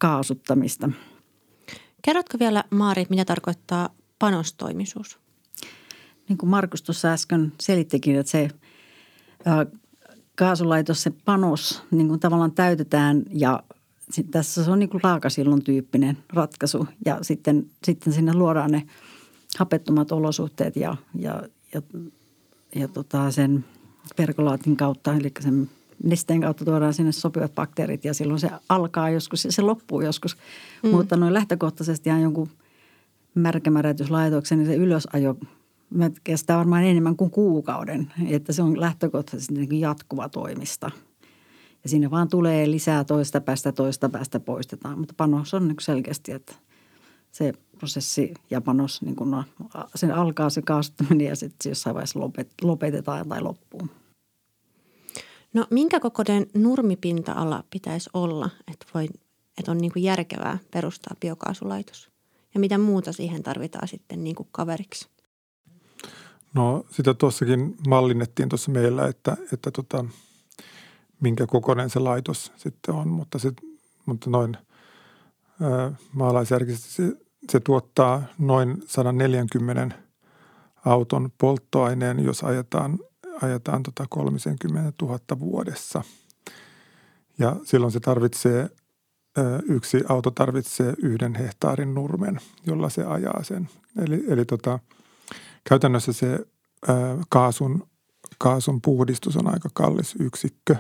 kaasuttamista. 0.03 0.89
Kerrotko 2.01 2.39
vielä, 2.39 2.63
Maari, 2.69 3.05
mitä 3.09 3.25
tarkoittaa 3.25 3.89
panostoimisuus? 4.19 5.19
Niin 6.29 6.37
kuin 6.37 6.49
Markus 6.49 6.81
tuossa 6.81 7.11
äsken 7.11 7.53
selittikin, 7.59 8.15
että 8.15 8.31
se 8.31 8.49
kaasulaitos 10.35 11.03
se 11.03 11.11
panos 11.25 11.83
niin 11.91 12.07
kuin 12.07 12.19
tavallaan 12.19 12.51
täytetään 12.51 13.23
ja 13.29 13.63
tässä 14.31 14.63
se 14.63 14.71
on 14.71 14.79
niin 14.79 14.89
kuin 14.89 15.01
laakasillon 15.03 15.63
tyyppinen 15.63 16.17
ratkaisu 16.33 16.87
ja 17.05 17.17
sitten, 17.21 17.69
sitten 17.83 18.13
sinne 18.13 18.33
luodaan 18.33 18.71
ne 18.71 18.87
hapettomat 19.57 20.11
olosuhteet 20.11 20.75
ja, 20.75 20.95
ja, 21.15 21.43
ja, 21.73 21.81
ja 22.75 22.87
tota 22.87 23.31
sen 23.31 23.65
perkolaatin 24.15 24.77
kautta, 24.77 25.13
eli 25.13 25.31
sen 25.39 25.69
nesteen 26.03 26.41
kautta 26.41 26.65
tuodaan 26.65 26.93
sinne 26.93 27.11
sopivat 27.11 27.55
bakteerit 27.55 28.05
ja 28.05 28.13
silloin 28.13 28.39
se 28.39 28.49
alkaa 28.69 29.09
joskus 29.09 29.45
ja 29.45 29.51
se 29.51 29.61
loppuu 29.61 30.01
joskus. 30.01 30.37
Mm. 30.83 30.89
Mutta 30.89 31.17
noin 31.17 31.33
lähtökohtaisesti 31.33 32.09
ihan 32.09 32.21
jonkun 32.21 32.49
märkämärätyslaitoksen, 33.35 34.57
niin 34.57 34.67
se 34.67 34.75
ylösajo 34.75 35.35
kestää 36.23 36.57
varmaan 36.57 36.83
enemmän 36.83 37.15
kuin 37.15 37.31
kuukauden, 37.31 38.13
että 38.29 38.53
se 38.53 38.61
on 38.61 38.79
lähtökohtaisesti 38.79 39.53
niin 39.53 39.79
jatkuva 39.79 40.29
toimista. 40.29 40.91
Ja 41.83 41.89
siinä 41.89 42.11
vaan 42.11 42.29
tulee 42.29 42.71
lisää 42.71 43.03
toista 43.03 43.41
päästä, 43.41 43.71
toista 43.71 44.09
päästä 44.09 44.39
poistetaan. 44.39 44.99
Mutta 44.99 45.13
panos 45.17 45.53
on 45.53 45.67
niin 45.67 45.75
selkeästi, 45.81 46.31
että 46.31 46.53
se 47.31 47.53
prosessi 47.77 48.33
ja 48.49 48.61
panos, 48.61 49.01
niin 49.01 49.15
kun 49.15 49.31
no, 49.31 49.43
sen 49.95 50.11
alkaa 50.11 50.49
se 50.49 50.61
kaasuttaminen 50.61 51.27
ja 51.27 51.35
sitten 51.35 51.69
jossain 51.69 51.93
vaiheessa 51.93 52.19
lopetetaan 52.61 53.29
tai 53.29 53.41
loppuu. 53.41 53.89
No 55.53 55.67
minkä 55.69 55.99
kokoinen 55.99 56.45
nurmipinta-ala 56.53 57.63
pitäisi 57.69 58.09
olla, 58.13 58.49
että, 58.71 58.85
voi, 58.93 59.07
että 59.57 59.71
on 59.71 59.77
niin 59.77 59.91
kuin 59.93 60.03
järkevää 60.03 60.57
perustaa 60.71 61.15
biokaasulaitos? 61.19 62.09
Ja 62.53 62.59
mitä 62.59 62.77
muuta 62.77 63.11
siihen 63.11 63.43
tarvitaan 63.43 63.87
sitten 63.87 64.23
niin 64.23 64.35
kuin 64.35 64.49
kaveriksi? 64.51 65.09
No 66.53 66.85
sitä 66.91 67.13
tuossakin 67.13 67.75
mallinnettiin 67.87 68.49
tuossa 68.49 68.71
meillä, 68.71 69.07
että, 69.07 69.37
että 69.53 69.71
tota, 69.71 70.05
minkä 71.19 71.47
kokoinen 71.47 71.89
se 71.89 71.99
laitos 71.99 72.51
sitten 72.55 72.95
on, 72.95 73.07
mutta, 73.07 73.39
se, 73.39 73.51
mutta 74.05 74.29
noin 74.29 74.57
maalaisjärkisesti 76.13 76.89
se, 76.89 77.03
se 77.51 77.59
tuottaa 77.59 78.23
noin 78.37 78.83
140 78.87 79.95
auton 80.85 81.29
polttoaineen, 81.37 82.25
jos 82.25 82.43
ajetaan, 82.43 82.99
ajetaan 83.43 83.83
tota 83.83 84.05
30 84.09 84.93
000 85.01 85.19
vuodessa. 85.39 86.03
Ja 87.39 87.55
silloin 87.63 87.91
se 87.91 87.99
tarvitsee, 87.99 88.69
yksi 89.69 90.03
auto 90.09 90.31
tarvitsee 90.31 90.93
yhden 90.97 91.35
hehtaarin 91.35 91.93
nurmen, 91.93 92.39
jolla 92.65 92.89
se 92.89 93.03
ajaa 93.03 93.43
sen. 93.43 93.69
Eli, 93.99 94.23
eli 94.27 94.45
tota, 94.45 94.79
käytännössä 95.69 96.13
se 96.13 96.39
kaasun, 97.29 97.87
kaasun 98.37 98.81
puhdistus 98.81 99.37
on 99.37 99.53
aika 99.53 99.69
kallis 99.73 100.15
yksikkö, 100.19 100.75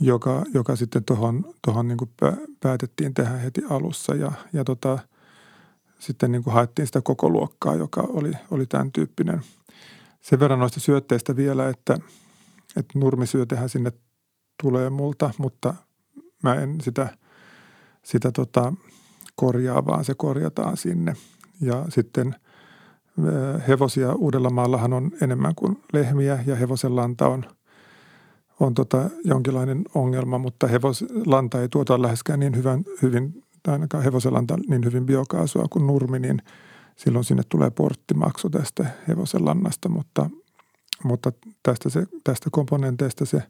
joka, 0.00 0.44
joka 0.54 0.76
sitten 0.76 1.04
tuohon 1.04 1.54
tohon 1.66 1.88
niin 1.88 1.98
päätettiin 2.60 3.14
tehdä 3.14 3.30
heti 3.30 3.62
alussa 3.70 4.14
ja, 4.14 4.32
ja 4.52 4.64
tota, 4.64 4.98
sitten 5.98 6.32
niin 6.32 6.44
kuin 6.44 6.54
haettiin 6.54 6.86
sitä 6.86 7.00
koko 7.00 7.30
luokkaa, 7.30 7.74
joka 7.74 8.00
oli, 8.00 8.32
oli 8.50 8.66
tämän 8.66 8.92
tyyppinen. 8.92 9.42
Sen 10.22 10.40
verran 10.40 10.58
noista 10.58 10.80
syötteistä 10.80 11.36
vielä, 11.36 11.68
että, 11.68 11.98
että 12.76 12.98
nurmisyötehän 12.98 13.68
sinne 13.68 13.92
tulee 14.62 14.90
multa, 14.90 15.30
mutta 15.38 15.74
mä 16.42 16.54
en 16.54 16.80
sitä, 16.80 17.16
sitä 18.02 18.32
tota 18.32 18.72
korjaa, 19.36 19.86
vaan 19.86 20.04
se 20.04 20.14
korjataan 20.14 20.76
sinne. 20.76 21.16
Ja 21.60 21.86
sitten– 21.88 22.34
hevosia 23.68 24.14
Uudellamaallahan 24.14 24.92
on 24.92 25.10
enemmän 25.20 25.54
kuin 25.54 25.82
lehmiä 25.92 26.38
ja 26.46 26.56
hevosen 26.56 26.96
lanta 26.96 27.28
on, 27.28 27.44
on 28.60 28.74
tota 28.74 29.10
jonkinlainen 29.24 29.84
ongelma, 29.94 30.38
mutta 30.38 30.66
hevoslanta 30.66 31.60
ei 31.60 31.68
tuota 31.68 32.02
läheskään 32.02 32.40
niin 32.40 32.56
hyvän, 32.56 32.84
hyvin, 33.02 33.44
ainakaan 33.66 34.04
hevoselanta 34.04 34.56
niin 34.68 34.84
hyvin 34.84 35.06
biokaasua 35.06 35.66
kuin 35.70 35.86
nurmi, 35.86 36.18
niin 36.18 36.42
silloin 36.96 37.24
sinne 37.24 37.42
tulee 37.48 37.70
porttimaksu 37.70 38.50
tästä 38.50 38.86
hevosenlannasta, 39.08 39.88
mutta, 39.88 40.30
mutta 41.04 41.32
tästä, 41.62 41.90
se, 41.90 42.06
tästä 42.24 42.48
komponenteista 42.52 43.26
se, 43.26 43.42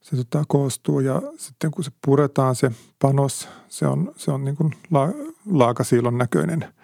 se 0.00 0.16
tota 0.16 0.44
koostuu 0.48 1.00
ja 1.00 1.22
sitten 1.36 1.70
kun 1.70 1.84
se 1.84 1.90
puretaan 2.04 2.54
se 2.54 2.70
panos, 2.98 3.48
se 3.68 3.86
on, 3.86 4.12
se 4.16 4.30
on 4.30 4.44
niin 4.44 4.56
kuin 4.56 4.74
la, 4.90 5.08
laakasiilon 5.46 6.18
näköinen– 6.18 6.64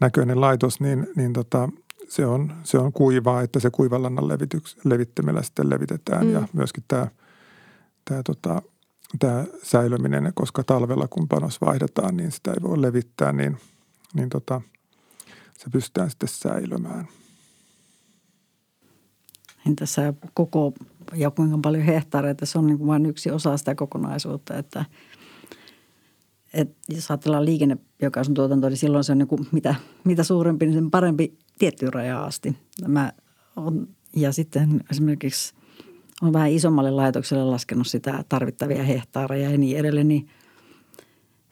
näköinen 0.00 0.40
laitos, 0.40 0.80
niin, 0.80 1.06
niin 1.16 1.32
tota, 1.32 1.68
se, 2.08 2.26
on, 2.26 2.52
se 2.62 2.78
on 2.78 2.92
kuivaa, 2.92 3.42
että 3.42 3.60
se 3.60 3.70
kuivalannan 3.70 4.28
levityks, 4.28 4.76
levittämällä 4.84 5.42
sitten 5.42 5.70
levitetään. 5.70 6.26
Mm. 6.26 6.32
Ja 6.32 6.48
myöskin 6.52 6.84
tämä, 6.88 7.08
tämä, 8.04 8.22
tota, 8.22 8.62
tämä 9.18 9.44
säilyminen, 9.62 10.32
koska 10.34 10.62
talvella 10.64 11.08
kun 11.08 11.28
panos 11.28 11.60
vaihdetaan, 11.60 12.16
niin 12.16 12.32
sitä 12.32 12.50
ei 12.50 12.62
voi 12.62 12.82
levittää, 12.82 13.32
niin, 13.32 13.56
niin 14.14 14.28
tota, 14.28 14.60
se 15.58 15.70
pystytään 15.70 16.10
sitten 16.10 16.28
säilymään. 16.28 17.08
Entäs 19.66 19.96
koko 20.34 20.72
ja 21.14 21.30
kuinka 21.30 21.58
paljon 21.62 21.84
hehtaareita, 21.84 22.46
se 22.46 22.58
on 22.58 22.66
niin 22.66 22.78
kuin 22.78 22.88
vain 22.88 23.06
yksi 23.06 23.30
osa 23.30 23.56
sitä 23.56 23.74
kokonaisuutta, 23.74 24.56
että– 24.56 24.84
et 26.56 26.76
jos 26.88 27.10
ajatellaan 27.10 27.44
liikennebiokaasun 27.44 28.34
tuotantoa, 28.34 28.70
niin 28.70 28.76
silloin 28.76 29.04
se 29.04 29.12
on 29.12 29.18
niin 29.18 29.28
kuin 29.28 29.46
mitä, 29.52 29.74
mitä 30.04 30.24
suurempi, 30.24 30.66
niin 30.66 30.74
sen 30.74 30.90
parempi 30.90 31.38
tiettyyn 31.58 31.92
rajaan 31.92 32.24
asti. 32.24 32.56
Mä 32.88 33.12
on, 33.56 33.88
ja 34.16 34.32
sitten 34.32 34.84
esimerkiksi 34.90 35.54
on 36.22 36.32
vähän 36.32 36.50
isommalle 36.50 36.90
laitokselle 36.90 37.44
laskenut 37.44 37.86
sitä 37.86 38.24
tarvittavia 38.28 38.82
hehtaareja 38.82 39.50
ja 39.50 39.58
niin 39.58 39.78
edelleen, 39.78 40.08
niin 40.08 40.28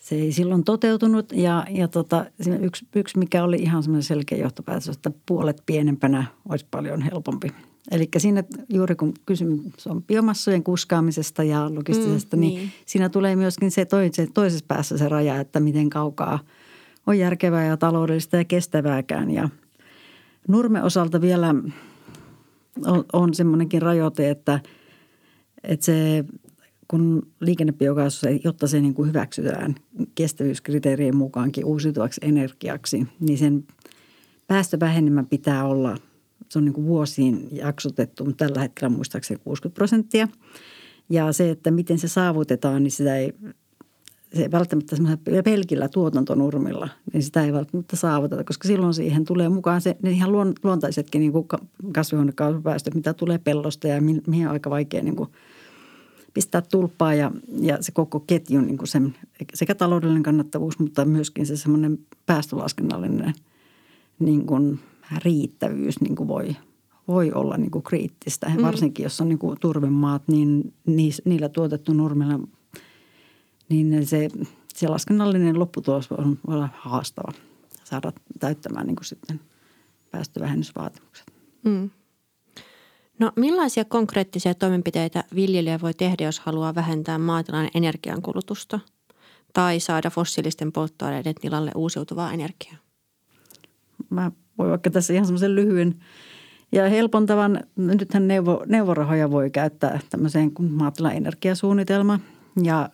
se 0.05 0.15
ei 0.15 0.33
silloin 0.33 0.65
toteutunut. 0.65 1.33
Ja, 1.33 1.67
ja 1.71 1.89
tota, 1.89 2.27
yksi, 2.61 2.87
yksi, 2.95 3.19
mikä 3.19 3.45
oli 3.45 3.57
ihan 3.57 3.83
semmoinen 3.83 4.03
selkeä 4.03 4.39
johtopäätös, 4.39 4.89
että 4.89 5.11
puolet 5.27 5.63
pienempänä 5.67 6.25
olisi 6.49 6.67
paljon 6.71 7.03
helpompi– 7.03 7.49
Eli 7.91 8.09
siinä 8.19 8.45
juuri 8.69 8.95
kun 8.95 9.15
kysymys 9.27 9.87
on 9.87 10.03
biomassojen 10.03 10.63
kuskaamisesta 10.63 11.43
ja 11.43 11.75
logistisesta, 11.75 12.37
mm, 12.37 12.41
niin, 12.41 12.55
niin 12.55 12.73
siinä 12.87 13.09
tulee 13.09 13.37
myöskin 13.37 13.71
se 13.71 13.87
toisessa 14.35 14.65
päässä 14.69 14.99
se 14.99 15.09
raja, 15.09 15.41
että 15.41 15.61
miten 15.61 15.91
kaukaa 15.91 16.39
on 17.07 17.19
järkevää 17.19 17.65
ja 17.65 17.77
taloudellista 17.77 18.37
ja 18.37 18.45
kestävääkään. 18.45 19.31
Ja 19.31 19.49
nurme 20.49 20.83
osalta 20.83 21.21
vielä 21.21 21.55
on, 22.87 23.05
on 23.13 23.35
semmoinenkin 23.35 23.83
rajoite, 23.83 24.31
että, 24.31 24.61
että 25.65 25.87
se 25.87 26.25
kun 26.89 27.27
liikennebiokaasu, 27.41 28.27
jotta 28.45 28.67
se 28.67 28.81
niin 28.81 28.95
kuin 28.95 29.09
hyväksytään 29.09 29.75
kestävyyskriteerien 30.15 31.17
mukaankin 31.17 31.65
uusiutuvaksi 31.65 32.21
energiaksi, 32.25 33.07
niin 33.21 33.39
sen 33.39 33.65
päästövähenemä 34.47 35.25
pitää 35.31 35.65
olla– 35.65 35.97
se 36.49 36.59
on 36.59 36.65
niin 36.65 36.73
kuin 36.73 36.87
vuosiin 36.87 37.49
jaksotettu, 37.53 38.25
mutta 38.25 38.47
tällä 38.47 38.61
hetkellä 38.61 38.97
muistaakseni 38.97 39.41
60 39.45 39.75
prosenttia. 39.75 40.29
Ja 41.09 41.33
se, 41.33 41.51
että 41.51 41.71
miten 41.71 41.99
se 41.99 42.09
saavutetaan, 42.09 42.83
niin 42.83 42.91
sitä 42.91 43.17
ei, 43.17 43.33
se 44.35 44.51
välttämättä 44.51 44.97
pelkillä 45.45 45.89
tuotantonurmilla, 45.89 46.89
niin 47.13 47.23
sitä 47.23 47.45
ei 47.45 47.53
välttämättä 47.53 47.97
saavuteta, 47.97 48.45
koska 48.45 48.69
silloin 48.69 48.95
siihen 48.95 49.25
tulee 49.25 49.49
mukaan 49.49 49.81
se, 49.81 49.97
ne 50.03 50.11
ihan 50.11 50.33
luontaisetkin 50.65 51.21
niin 51.21 51.33
kuin 51.33 51.47
kasvihuonekaasupäästöt, 51.93 52.95
mitä 52.95 53.15
tulee 53.15 53.39
pellosta 53.39 53.89
ja 53.89 54.01
mihin 54.01 54.47
on 54.47 54.53
aika 54.53 54.71
vaikea 54.71 55.03
niin 55.03 55.17
kuin 55.17 55.31
pistää 56.35 56.63
tulppaa 56.63 57.15
ja, 57.15 57.31
ja 57.61 57.83
se 57.83 57.93
koko 57.93 58.21
ketju, 58.21 58.61
niin 58.61 58.79
kuin 58.79 58.89
sen, 58.89 59.15
sekä 59.55 59.75
taloudellinen 59.75 60.23
kannattavuus, 60.23 60.79
mutta 60.79 61.05
myöskin 61.05 61.47
se 61.47 61.57
semmoinen 61.57 61.99
päästölaskennallinen 62.27 63.35
niin 64.19 64.47
kuin– 64.47 64.79
riittävyys 65.25 66.01
niin 66.01 66.17
kuin 66.17 66.29
voi, 66.29 66.57
voi 67.09 67.33
olla 67.33 67.57
niin 67.57 67.71
kuin 67.71 67.83
kriittistä. 67.83 68.49
Mm. 68.49 68.63
Varsinkin 68.63 69.03
jos 69.03 69.21
on 69.21 69.29
niin 69.29 69.39
kuin 69.39 69.61
turvemaat, 69.61 70.23
niin 70.29 70.75
niillä 71.25 71.49
tuotettu 71.49 71.93
nurmilla, 71.93 72.41
niin 73.69 74.07
se, 74.07 74.29
se 74.75 74.89
laskennallinen 74.89 75.59
lopputulos 75.59 76.13
on, 76.13 76.39
voi 76.47 76.55
olla 76.55 76.69
haastava 76.75 77.33
saada 77.85 78.13
täyttämään 78.41 78.87
niin 78.87 78.97
kuin 78.97 79.07
sitten 79.07 79.41
päästövähennysvaatimukset. 80.11 81.27
Mm. 81.65 81.91
No 83.19 83.33
millaisia 83.37 83.85
konkreettisia 83.85 84.55
toimenpiteitä 84.55 85.25
viljelijä 85.35 85.81
voi 85.81 85.95
tehdä, 85.95 86.25
jos 86.25 86.41
haluaa 86.41 86.75
vähentää 86.75 87.19
maatilan 87.19 87.69
energiankulutusta 87.75 88.81
tai 89.53 89.81
saada 89.81 90.11
fossiilisten 90.11 90.73
polttoaineiden 90.73 91.35
tilalle 91.35 91.71
uusiutuvaa 91.75 92.33
energiaa? 92.33 92.77
Mä 94.11 94.33
voi 94.59 94.71
vaikka 94.71 94.91
tässä 94.91 95.13
ihan 95.13 95.27
semmoisen 95.27 95.55
lyhyen 95.55 95.95
ja 96.73 96.89
helpontavan, 96.89 97.61
nythän 97.77 98.29
neuvo, 98.29 98.63
neuvorahoja 98.67 99.31
voi 99.31 99.51
käyttää 99.51 100.01
tämmöiseen 100.11 100.51
kuin 100.51 100.73
maatilan 100.73 101.17
energiasuunnitelma 101.17 102.21
ja 102.63 102.89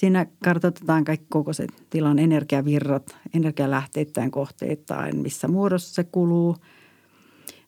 Siinä 0.00 0.26
kartoitetaan 0.44 1.04
kaikki 1.04 1.26
koko 1.28 1.52
se 1.52 1.66
tilan 1.90 2.18
energiavirrat, 2.18 3.16
energialähteittäin 3.34 4.30
kohteittain, 4.30 5.16
missä 5.16 5.48
muodossa 5.48 5.94
se 5.94 6.04
kuluu. 6.04 6.56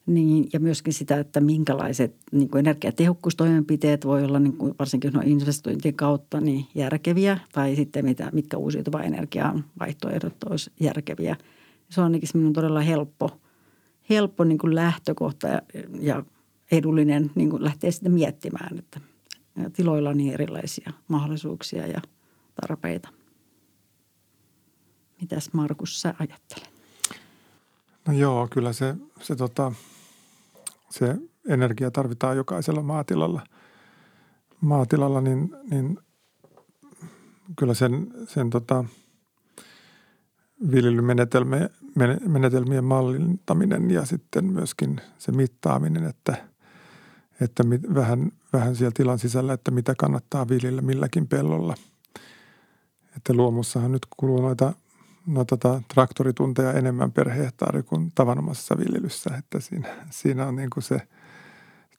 Niin, 0.06 0.48
ja 0.52 0.60
myöskin 0.60 0.92
sitä, 0.92 1.18
että 1.18 1.40
minkälaiset 1.40 2.16
niin 2.32 2.48
kuin 2.50 2.58
energiatehokkuustoimenpiteet 2.58 4.04
voi 4.04 4.24
olla 4.24 4.38
niin 4.38 4.56
kuin 4.56 4.74
varsinkin 4.78 5.12
no 5.12 5.22
investointien 5.24 5.94
kautta 5.94 6.40
niin 6.40 6.66
järkeviä. 6.74 7.38
Tai 7.52 7.76
sitten 7.76 8.04
mitä, 8.04 8.30
mitkä 8.32 8.56
uusiutuva 8.56 9.02
energian 9.02 9.64
vaihtoehdot 9.78 10.44
olisi 10.44 10.70
järkeviä– 10.80 11.36
se 11.92 12.00
on 12.00 12.04
ainakin 12.04 12.28
semmoinen 12.28 12.52
todella 12.52 12.80
helppo, 12.80 13.40
helppo 14.10 14.44
niin 14.44 14.58
kuin 14.58 14.74
lähtökohta 14.74 15.48
ja, 15.48 15.62
ja 16.00 16.22
edullinen 16.72 17.30
niin 17.34 17.50
kuin 17.50 17.64
lähteä 17.64 17.90
sitten 17.90 18.12
miettimään, 18.12 18.78
että 18.78 19.00
tiloilla 19.72 20.10
on 20.10 20.16
niin 20.16 20.34
erilaisia 20.34 20.92
mahdollisuuksia 21.08 21.86
ja 21.86 22.00
tarpeita. 22.60 23.08
Mitäs 25.20 25.52
Markus 25.52 26.00
sä 26.00 26.14
ajattelet? 26.18 26.70
No 28.06 28.12
joo, 28.12 28.48
kyllä 28.50 28.72
se, 28.72 28.94
se, 29.20 29.36
tota, 29.36 29.72
se 30.92 31.16
energia 31.48 31.90
tarvitaan 31.90 32.36
jokaisella 32.36 32.82
maatilalla. 32.82 33.42
maatilalla, 34.60 35.20
niin, 35.20 35.56
niin 35.70 35.98
kyllä 37.58 37.74
sen, 37.74 38.06
sen 38.26 38.50
tota, 38.50 38.84
viljelymenetelmien 40.70 42.84
mallintaminen 42.84 43.90
ja 43.90 44.06
sitten 44.06 44.44
myöskin 44.44 45.00
se 45.18 45.32
mittaaminen, 45.32 46.04
että, 46.04 46.48
että 47.40 47.62
mit, 47.62 47.94
vähän, 47.94 48.32
vähän 48.52 48.76
siellä 48.76 48.92
tilan 48.94 49.18
sisällä, 49.18 49.52
että 49.52 49.70
mitä 49.70 49.94
kannattaa 49.98 50.48
viljellä 50.48 50.82
milläkin 50.82 51.28
pellolla. 51.28 51.74
Että 53.16 53.34
luomussahan 53.34 53.92
nyt 53.92 54.06
kuluu 54.16 54.42
noita, 54.42 54.72
noita 55.26 55.56
tota, 55.56 55.82
traktoritunteja 55.94 56.72
enemmän 56.72 57.12
per 57.12 57.30
hehtaari 57.30 57.82
kuin 57.82 58.12
tavanomaisessa 58.14 58.78
viljelyssä, 58.78 59.30
että 59.38 59.60
siinä, 59.60 59.88
siinä 60.10 60.46
on 60.46 60.56
niin 60.56 60.70
kuin 60.70 60.84
se 60.84 61.00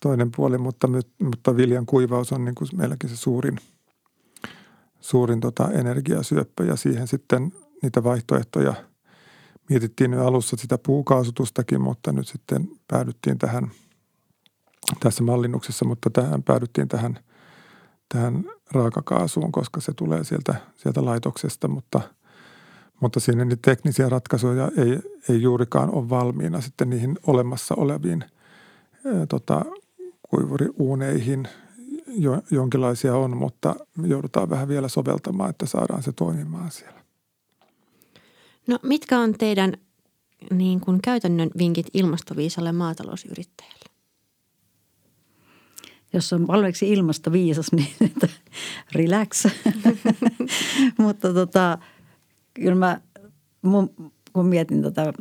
toinen 0.02 0.32
puoli, 0.36 0.58
mutta, 0.58 0.88
mutta 1.24 1.58
viljan 1.58 1.86
kuivaus 1.86 2.32
on 2.32 2.46
niin 2.46 2.56
kuin 2.56 2.68
meilläkin 2.76 3.10
se 3.10 3.16
suurin, 3.16 3.58
suurin 5.00 5.40
tota 5.40 5.70
energiasyöppö. 5.72 6.66
Ja 6.66 6.76
siihen 6.76 7.08
sitten 7.08 7.52
niitä 7.82 8.04
vaihtoehtoja– 8.04 8.74
mietittiin 9.70 10.14
jo 10.14 10.28
alussa 10.28 10.58
sitä 10.58 10.78
puukaasutustakin, 10.78 11.82
mutta 11.82 12.12
nyt 12.12 12.28
sitten 12.28 12.70
päädyttiin 12.88 13.38
tähän 13.38 13.72
tässä 15.00 15.24
mallinnuksessa, 15.24 15.86
mutta 15.86 16.10
tähän 16.10 16.44
päädyttiin 16.44 16.88
tähän, 16.88 17.20
tähän 18.10 18.44
raakakaasuun, 18.72 19.52
koska 19.52 19.82
se 19.82 19.94
tulee 19.94 20.24
sieltä, 20.24 20.56
sieltä 20.76 21.06
laitoksesta, 21.06 21.68
mutta, 21.68 22.02
mutta 23.04 23.20
siinä 23.20 23.45
niitä 23.45 23.62
teknisiä 23.62 24.10
ratkaisuja 24.10 24.72
ei, 24.78 24.99
ei 25.30 25.41
juurikaan 25.41 25.95
ole 25.95 26.10
valmiina 26.10 26.62
sitten 26.62 26.89
niihin 26.89 27.18
olemassa 27.28 27.76
oleviin 27.76 28.24
ää, 29.06 29.26
tota, 29.26 29.66
kuivuriuuneihin. 30.30 31.47
Jo, 32.08 32.41
jonkinlaisia 32.51 33.16
on, 33.16 33.38
mutta 33.38 33.76
joudutaan 34.04 34.49
vähän 34.49 34.68
vielä 34.68 34.88
soveltamaan, 34.88 35.49
että 35.49 35.66
saadaan 35.66 36.04
se 36.04 36.12
toimimaan 36.12 36.72
siellä. 36.72 37.04
No 38.68 38.80
mitkä 38.84 39.20
on 39.20 39.34
teidän 39.34 39.74
niin 40.51 40.80
kuin 40.80 41.01
käytännön 41.01 41.49
vinkit 41.58 41.88
ilmastoviisalle 41.93 42.72
maatalousyrittäjälle? 42.72 43.86
Jos 46.14 46.34
on 46.34 46.47
valmiiksi 46.47 46.89
ilmastoviisas, 46.89 47.72
niin 47.72 47.93
että 48.01 48.28
relax. 48.95 49.45
Mutta 51.04 51.34
tota, 51.34 51.78
kyllä 52.54 52.76
mä, 52.76 53.01
mun, 53.62 54.12
kun 54.34 54.45
mietin 54.45 54.82
tätä, 54.82 55.14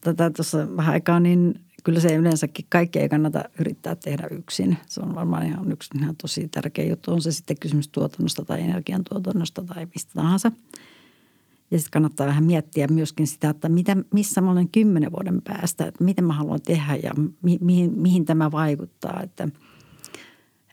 tätä 0.00 0.30
tuossa 0.30 0.76
vähän 0.76 0.92
aikaa, 0.92 1.20
niin 1.20 1.60
kyllä 1.84 2.00
se 2.00 2.14
yleensäkin 2.14 2.66
kaikki 2.68 2.98
ei 2.98 3.08
kannata 3.08 3.44
yrittää 3.60 3.96
tehdä 3.96 4.28
yksin. 4.30 4.78
Se 4.86 5.00
on 5.00 5.14
varmaan 5.14 5.46
ihan 5.46 5.72
yksi 5.72 5.90
ihan 5.98 6.16
tosi 6.16 6.48
tärkeä 6.48 6.84
juttu. 6.84 7.12
On 7.12 7.22
se 7.22 7.32
sitten 7.32 7.58
kysymys 7.60 7.88
tuotannosta 7.88 8.44
tai 8.44 8.60
energiantuotannosta 8.60 9.64
tai 9.64 9.86
mistä 9.94 10.12
tahansa– 10.14 10.52
ja 11.72 11.78
sitten 11.78 11.90
kannattaa 11.92 12.26
vähän 12.26 12.44
miettiä 12.44 12.86
myöskin 12.86 13.26
sitä, 13.26 13.50
että 13.50 13.68
mitä, 13.68 13.96
missä 14.14 14.40
mä 14.40 14.50
olen 14.50 14.68
kymmenen 14.68 15.12
vuoden 15.12 15.42
päästä, 15.42 15.86
että 15.86 16.04
miten 16.04 16.24
mä 16.24 16.32
haluan 16.32 16.60
tehdä 16.60 16.96
ja 17.02 17.10
mi, 17.42 17.58
mihin, 17.60 17.92
mihin 17.98 18.24
tämä 18.24 18.50
vaikuttaa. 18.50 19.20
Että 19.22 19.48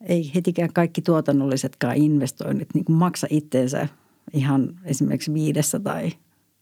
ei 0.02 0.32
hetikään 0.36 0.74
kaikki 0.74 1.02
tuotannollisetkaan 1.02 1.98
investoinnit 1.98 2.68
niin 2.74 2.86
maksa 2.90 3.28
itteensä 3.30 3.88
ihan 4.34 4.80
esimerkiksi 4.86 5.34
viidessä 5.34 5.80
tai 5.80 6.12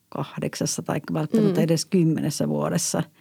kahdeksassa 0.09 0.81
tai 0.81 1.01
välttämättä 1.13 1.59
mm. 1.59 1.63
edes 1.63 1.85
kymmenessä 1.85 2.49
vuodessa– 2.49 3.03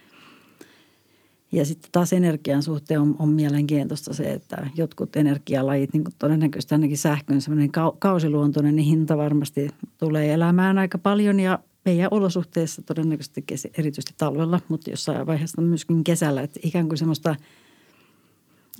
ja 1.51 1.65
sitten 1.65 1.91
taas 1.91 2.13
energian 2.13 2.63
suhteen 2.63 3.01
on, 3.01 3.15
on 3.19 3.29
mielenkiintoista 3.29 4.13
se, 4.13 4.33
että 4.33 4.69
jotkut 4.75 5.15
energialajit, 5.15 5.93
niin 5.93 6.03
kuin 6.03 6.15
todennäköisesti 6.19 6.75
ainakin 6.75 6.97
sähkön 6.97 7.41
semmoinen 7.41 7.71
kausiluontoinen, 7.99 8.75
niin 8.75 8.85
hinta 8.85 9.17
varmasti 9.17 9.69
tulee 9.97 10.33
elämään 10.33 10.77
aika 10.77 10.97
paljon 10.97 11.39
ja 11.39 11.59
meidän 11.85 12.07
olosuhteissa 12.11 12.81
todennäköisesti 12.81 13.43
erityisesti 13.77 14.13
talvella, 14.17 14.59
mutta 14.67 14.89
jossain 14.89 15.27
vaiheessa 15.27 15.61
myöskin 15.61 16.03
kesällä, 16.03 16.41
että 16.41 16.59
ikään 16.63 16.87
kuin 16.87 16.97
semmoista, 16.97 17.35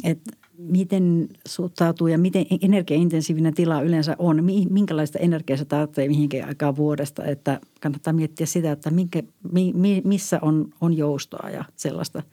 että 0.04 0.32
miten 0.58 1.28
suhtautuu 1.48 2.08
ja 2.08 2.18
miten 2.18 2.46
energiaintensiivinen 2.62 3.54
tila 3.54 3.82
yleensä 3.82 4.16
on, 4.20 4.44
minkälaista 4.70 5.20
energiaa 5.20 5.58
se 5.58 5.66
tarvitsee 5.66 6.08
mihinkin 6.08 6.46
aikaan 6.46 6.76
vuodesta, 6.76 7.26
että 7.26 7.60
kannattaa 7.82 8.14
miettiä 8.14 8.46
sitä, 8.46 8.72
että 8.72 8.92
minkä, 8.92 9.24
missä 10.04 10.40
on, 10.42 10.70
on 10.82 10.98
joustoa 10.98 11.50
ja 11.50 11.66
sellaista– 11.76 12.24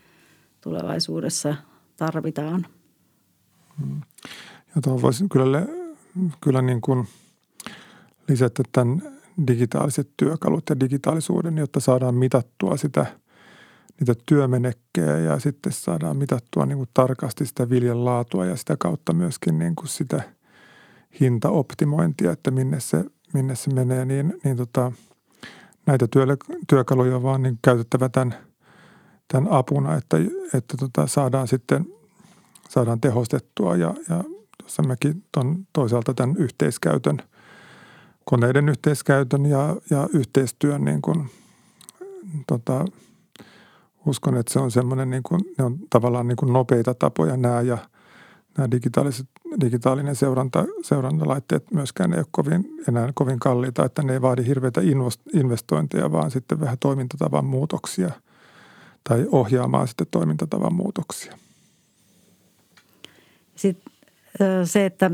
tulevaisuudessa 0.64 1.55
tarvitaan. 1.97 2.66
Mm. 3.87 4.01
Ja 4.75 4.83
tuohon 4.83 5.03
voisin 5.03 5.29
kyllä, 5.29 5.66
kyllä 6.41 6.62
niin 6.62 6.81
kuin 6.81 7.09
lisätä 8.29 8.62
tämän 8.72 9.03
digitaaliset 9.47 10.11
työkalut 10.16 10.64
ja 10.70 10.81
digitaalisuuden, 10.81 11.59
jotta 11.59 11.81
saadaan 11.81 12.14
mitattua 12.14 12.77
sitä, 12.77 13.07
niitä 14.01 14.14
työmenekkejä 14.26 15.18
ja 15.18 15.38
sitten 15.38 15.72
saadaan 15.72 16.16
mitattua 16.16 16.66
niin 16.66 16.78
kuin 16.78 16.88
tarkasti 16.95 17.47
sitä 17.47 17.70
viljan 17.70 18.05
laatua 18.05 18.47
ja 18.47 18.57
sitä 18.57 18.76
kautta 18.78 19.12
myöskin 19.12 19.59
niin 19.59 19.76
kuin 19.76 19.88
sitä 19.88 20.22
hintaoptimointia, 21.20 22.32
että 22.32 22.51
minne 22.51 22.80
se, 22.80 23.05
minne 23.32 23.55
se 23.57 23.70
menee, 23.70 24.05
niin, 24.05 24.40
niin 24.45 24.57
tota, 24.57 24.92
näitä 25.86 26.07
työkaluja 26.68 27.16
on 27.16 27.22
vaan 27.22 27.42
niin 27.42 27.59
käytettävä 27.62 28.09
tämän– 28.09 28.34
tämän 29.28 29.53
apuna, 29.53 29.95
että, 29.95 30.16
että 30.55 30.76
tota, 30.76 31.07
saadaan 31.07 31.49
sitten 31.49 31.86
saadaan 32.68 33.01
tehostettua 33.01 33.76
ja, 33.76 33.95
ja 34.09 34.24
tuossa 34.59 34.82
mekin 34.82 35.24
ton, 35.32 35.66
toisaalta 35.72 36.14
tämän 36.14 36.36
yhteiskäytön, 36.36 37.18
koneiden 38.24 38.68
yhteiskäytön 38.68 39.47
ja, 39.47 39.76
ja 39.90 40.09
yhteistyön 40.12 40.84
niin 40.84 41.03
kuin, 41.03 41.30
tota, 42.47 42.84
uskon, 44.07 44.36
että 44.36 44.52
se 44.52 44.59
on 44.59 44.70
semmoinen, 44.70 45.11
niin 45.11 45.22
kuin, 45.22 45.40
ne 45.59 45.64
on 45.64 45.78
tavallaan 45.90 46.28
niin 46.28 46.36
kuin 46.36 46.52
nopeita 46.52 46.94
tapoja 46.94 47.36
nämä 47.36 47.61
ja 47.61 47.78
nämä 48.59 48.70
digitaaliset, 48.70 49.26
digitaalinen 49.61 50.16
seuranta, 50.16 50.64
seurantalaitteet 50.82 51.70
myöskään 51.70 52.12
ei 52.12 52.18
ole 52.18 52.26
kovin, 52.30 52.64
enää 52.88 53.12
kovin 53.14 53.38
kalliita, 53.38 53.84
että 53.84 54.02
ne 54.02 54.12
ei 54.12 54.22
vaadi 54.22 54.46
hirveitä 54.46 54.80
investointeja, 55.34 56.12
vaan 56.12 56.30
sitten 56.30 56.61
vähän 56.61 56.78
toimintatavan 56.80 57.44
muutoksia– 57.44 58.11
tai 59.09 59.26
ohjaamaan 59.32 59.88
sitten 59.88 60.07
toimintatavan 60.11 60.74
muutoksia. 60.74 61.38
Sitten 63.57 63.92
se, 64.64 64.86
että 64.86 65.11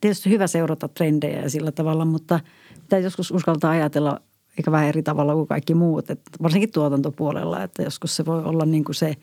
tietysti 0.00 0.30
hyvä 0.30 0.46
seurata 0.46 0.88
trendejä 0.88 1.48
sillä 1.48 1.72
tavalla, 1.72 2.04
mutta 2.04 2.40
pitää 2.82 2.98
joskus 2.98 3.30
uskaltaa 3.30 3.70
ajatella 3.70 4.20
eikä 4.58 4.72
vähän 4.72 4.88
eri 4.88 5.02
tavalla 5.02 5.34
kuin 5.34 5.48
kaikki 5.48 5.74
muut, 5.74 6.10
että 6.10 6.30
varsinkin 6.42 6.72
tuotantopuolella, 6.72 7.62
että 7.62 7.82
joskus 7.82 8.16
se 8.16 8.24
voi 8.26 8.44
olla 8.44 8.64
niin 8.64 8.84
kuin 8.84 8.94
se 8.94 9.16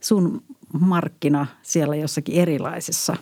sun 0.00 0.42
markkina 0.80 1.46
siellä 1.62 1.96
jossakin 1.96 2.34
erilaisessa. 2.34 3.16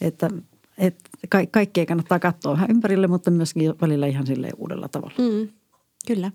Että, 0.00 0.30
että 0.78 1.10
ka- 1.28 1.46
kaikkea 1.50 1.86
kannattaa 1.86 2.18
katsoa 2.18 2.52
vähän 2.52 2.70
ympärille, 2.70 3.06
mutta 3.06 3.30
myöskin 3.30 3.74
välillä 3.80 4.06
ihan 4.06 4.26
sille 4.26 4.50
uudella 4.56 4.88
tavalla. 4.88 5.14
Mm, 5.18 5.48
kyllä. 6.06 6.32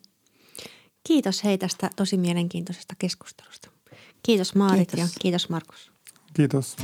Kiitos 1.07 1.43
hei 1.43 1.57
tästä 1.57 1.89
tosi 1.95 2.17
mielenkiintoisesta 2.17 2.95
keskustelusta. 2.99 3.69
Kiitos 4.23 4.55
Maarit 4.55 4.91
kiitos. 4.91 5.13
ja 5.13 5.19
kiitos 5.21 5.49
Markus. 5.49 5.91
Kiitos. 6.33 6.77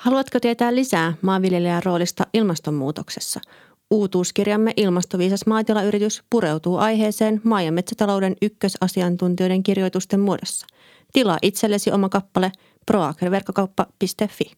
Haluatko 0.00 0.40
tietää 0.40 0.74
lisää 0.74 1.14
maanviljelijän 1.22 1.82
roolista 1.82 2.26
ilmastonmuutoksessa? 2.34 3.40
Uutuuskirjamme 3.90 4.72
Ilmastoviisas 4.76 5.46
maatilayritys 5.46 6.22
pureutuu 6.30 6.76
aiheeseen 6.76 7.40
maa- 7.44 7.62
ja 7.62 7.72
metsätalouden 7.72 8.36
ykkösasiantuntijoiden 8.42 9.62
kirjoitusten 9.62 10.20
muodossa. 10.20 10.66
Tilaa 11.12 11.38
itsellesi 11.42 11.92
oma 11.92 12.08
kappale– 12.08 12.52
proagriverkkokauppa.fi. 12.86 14.52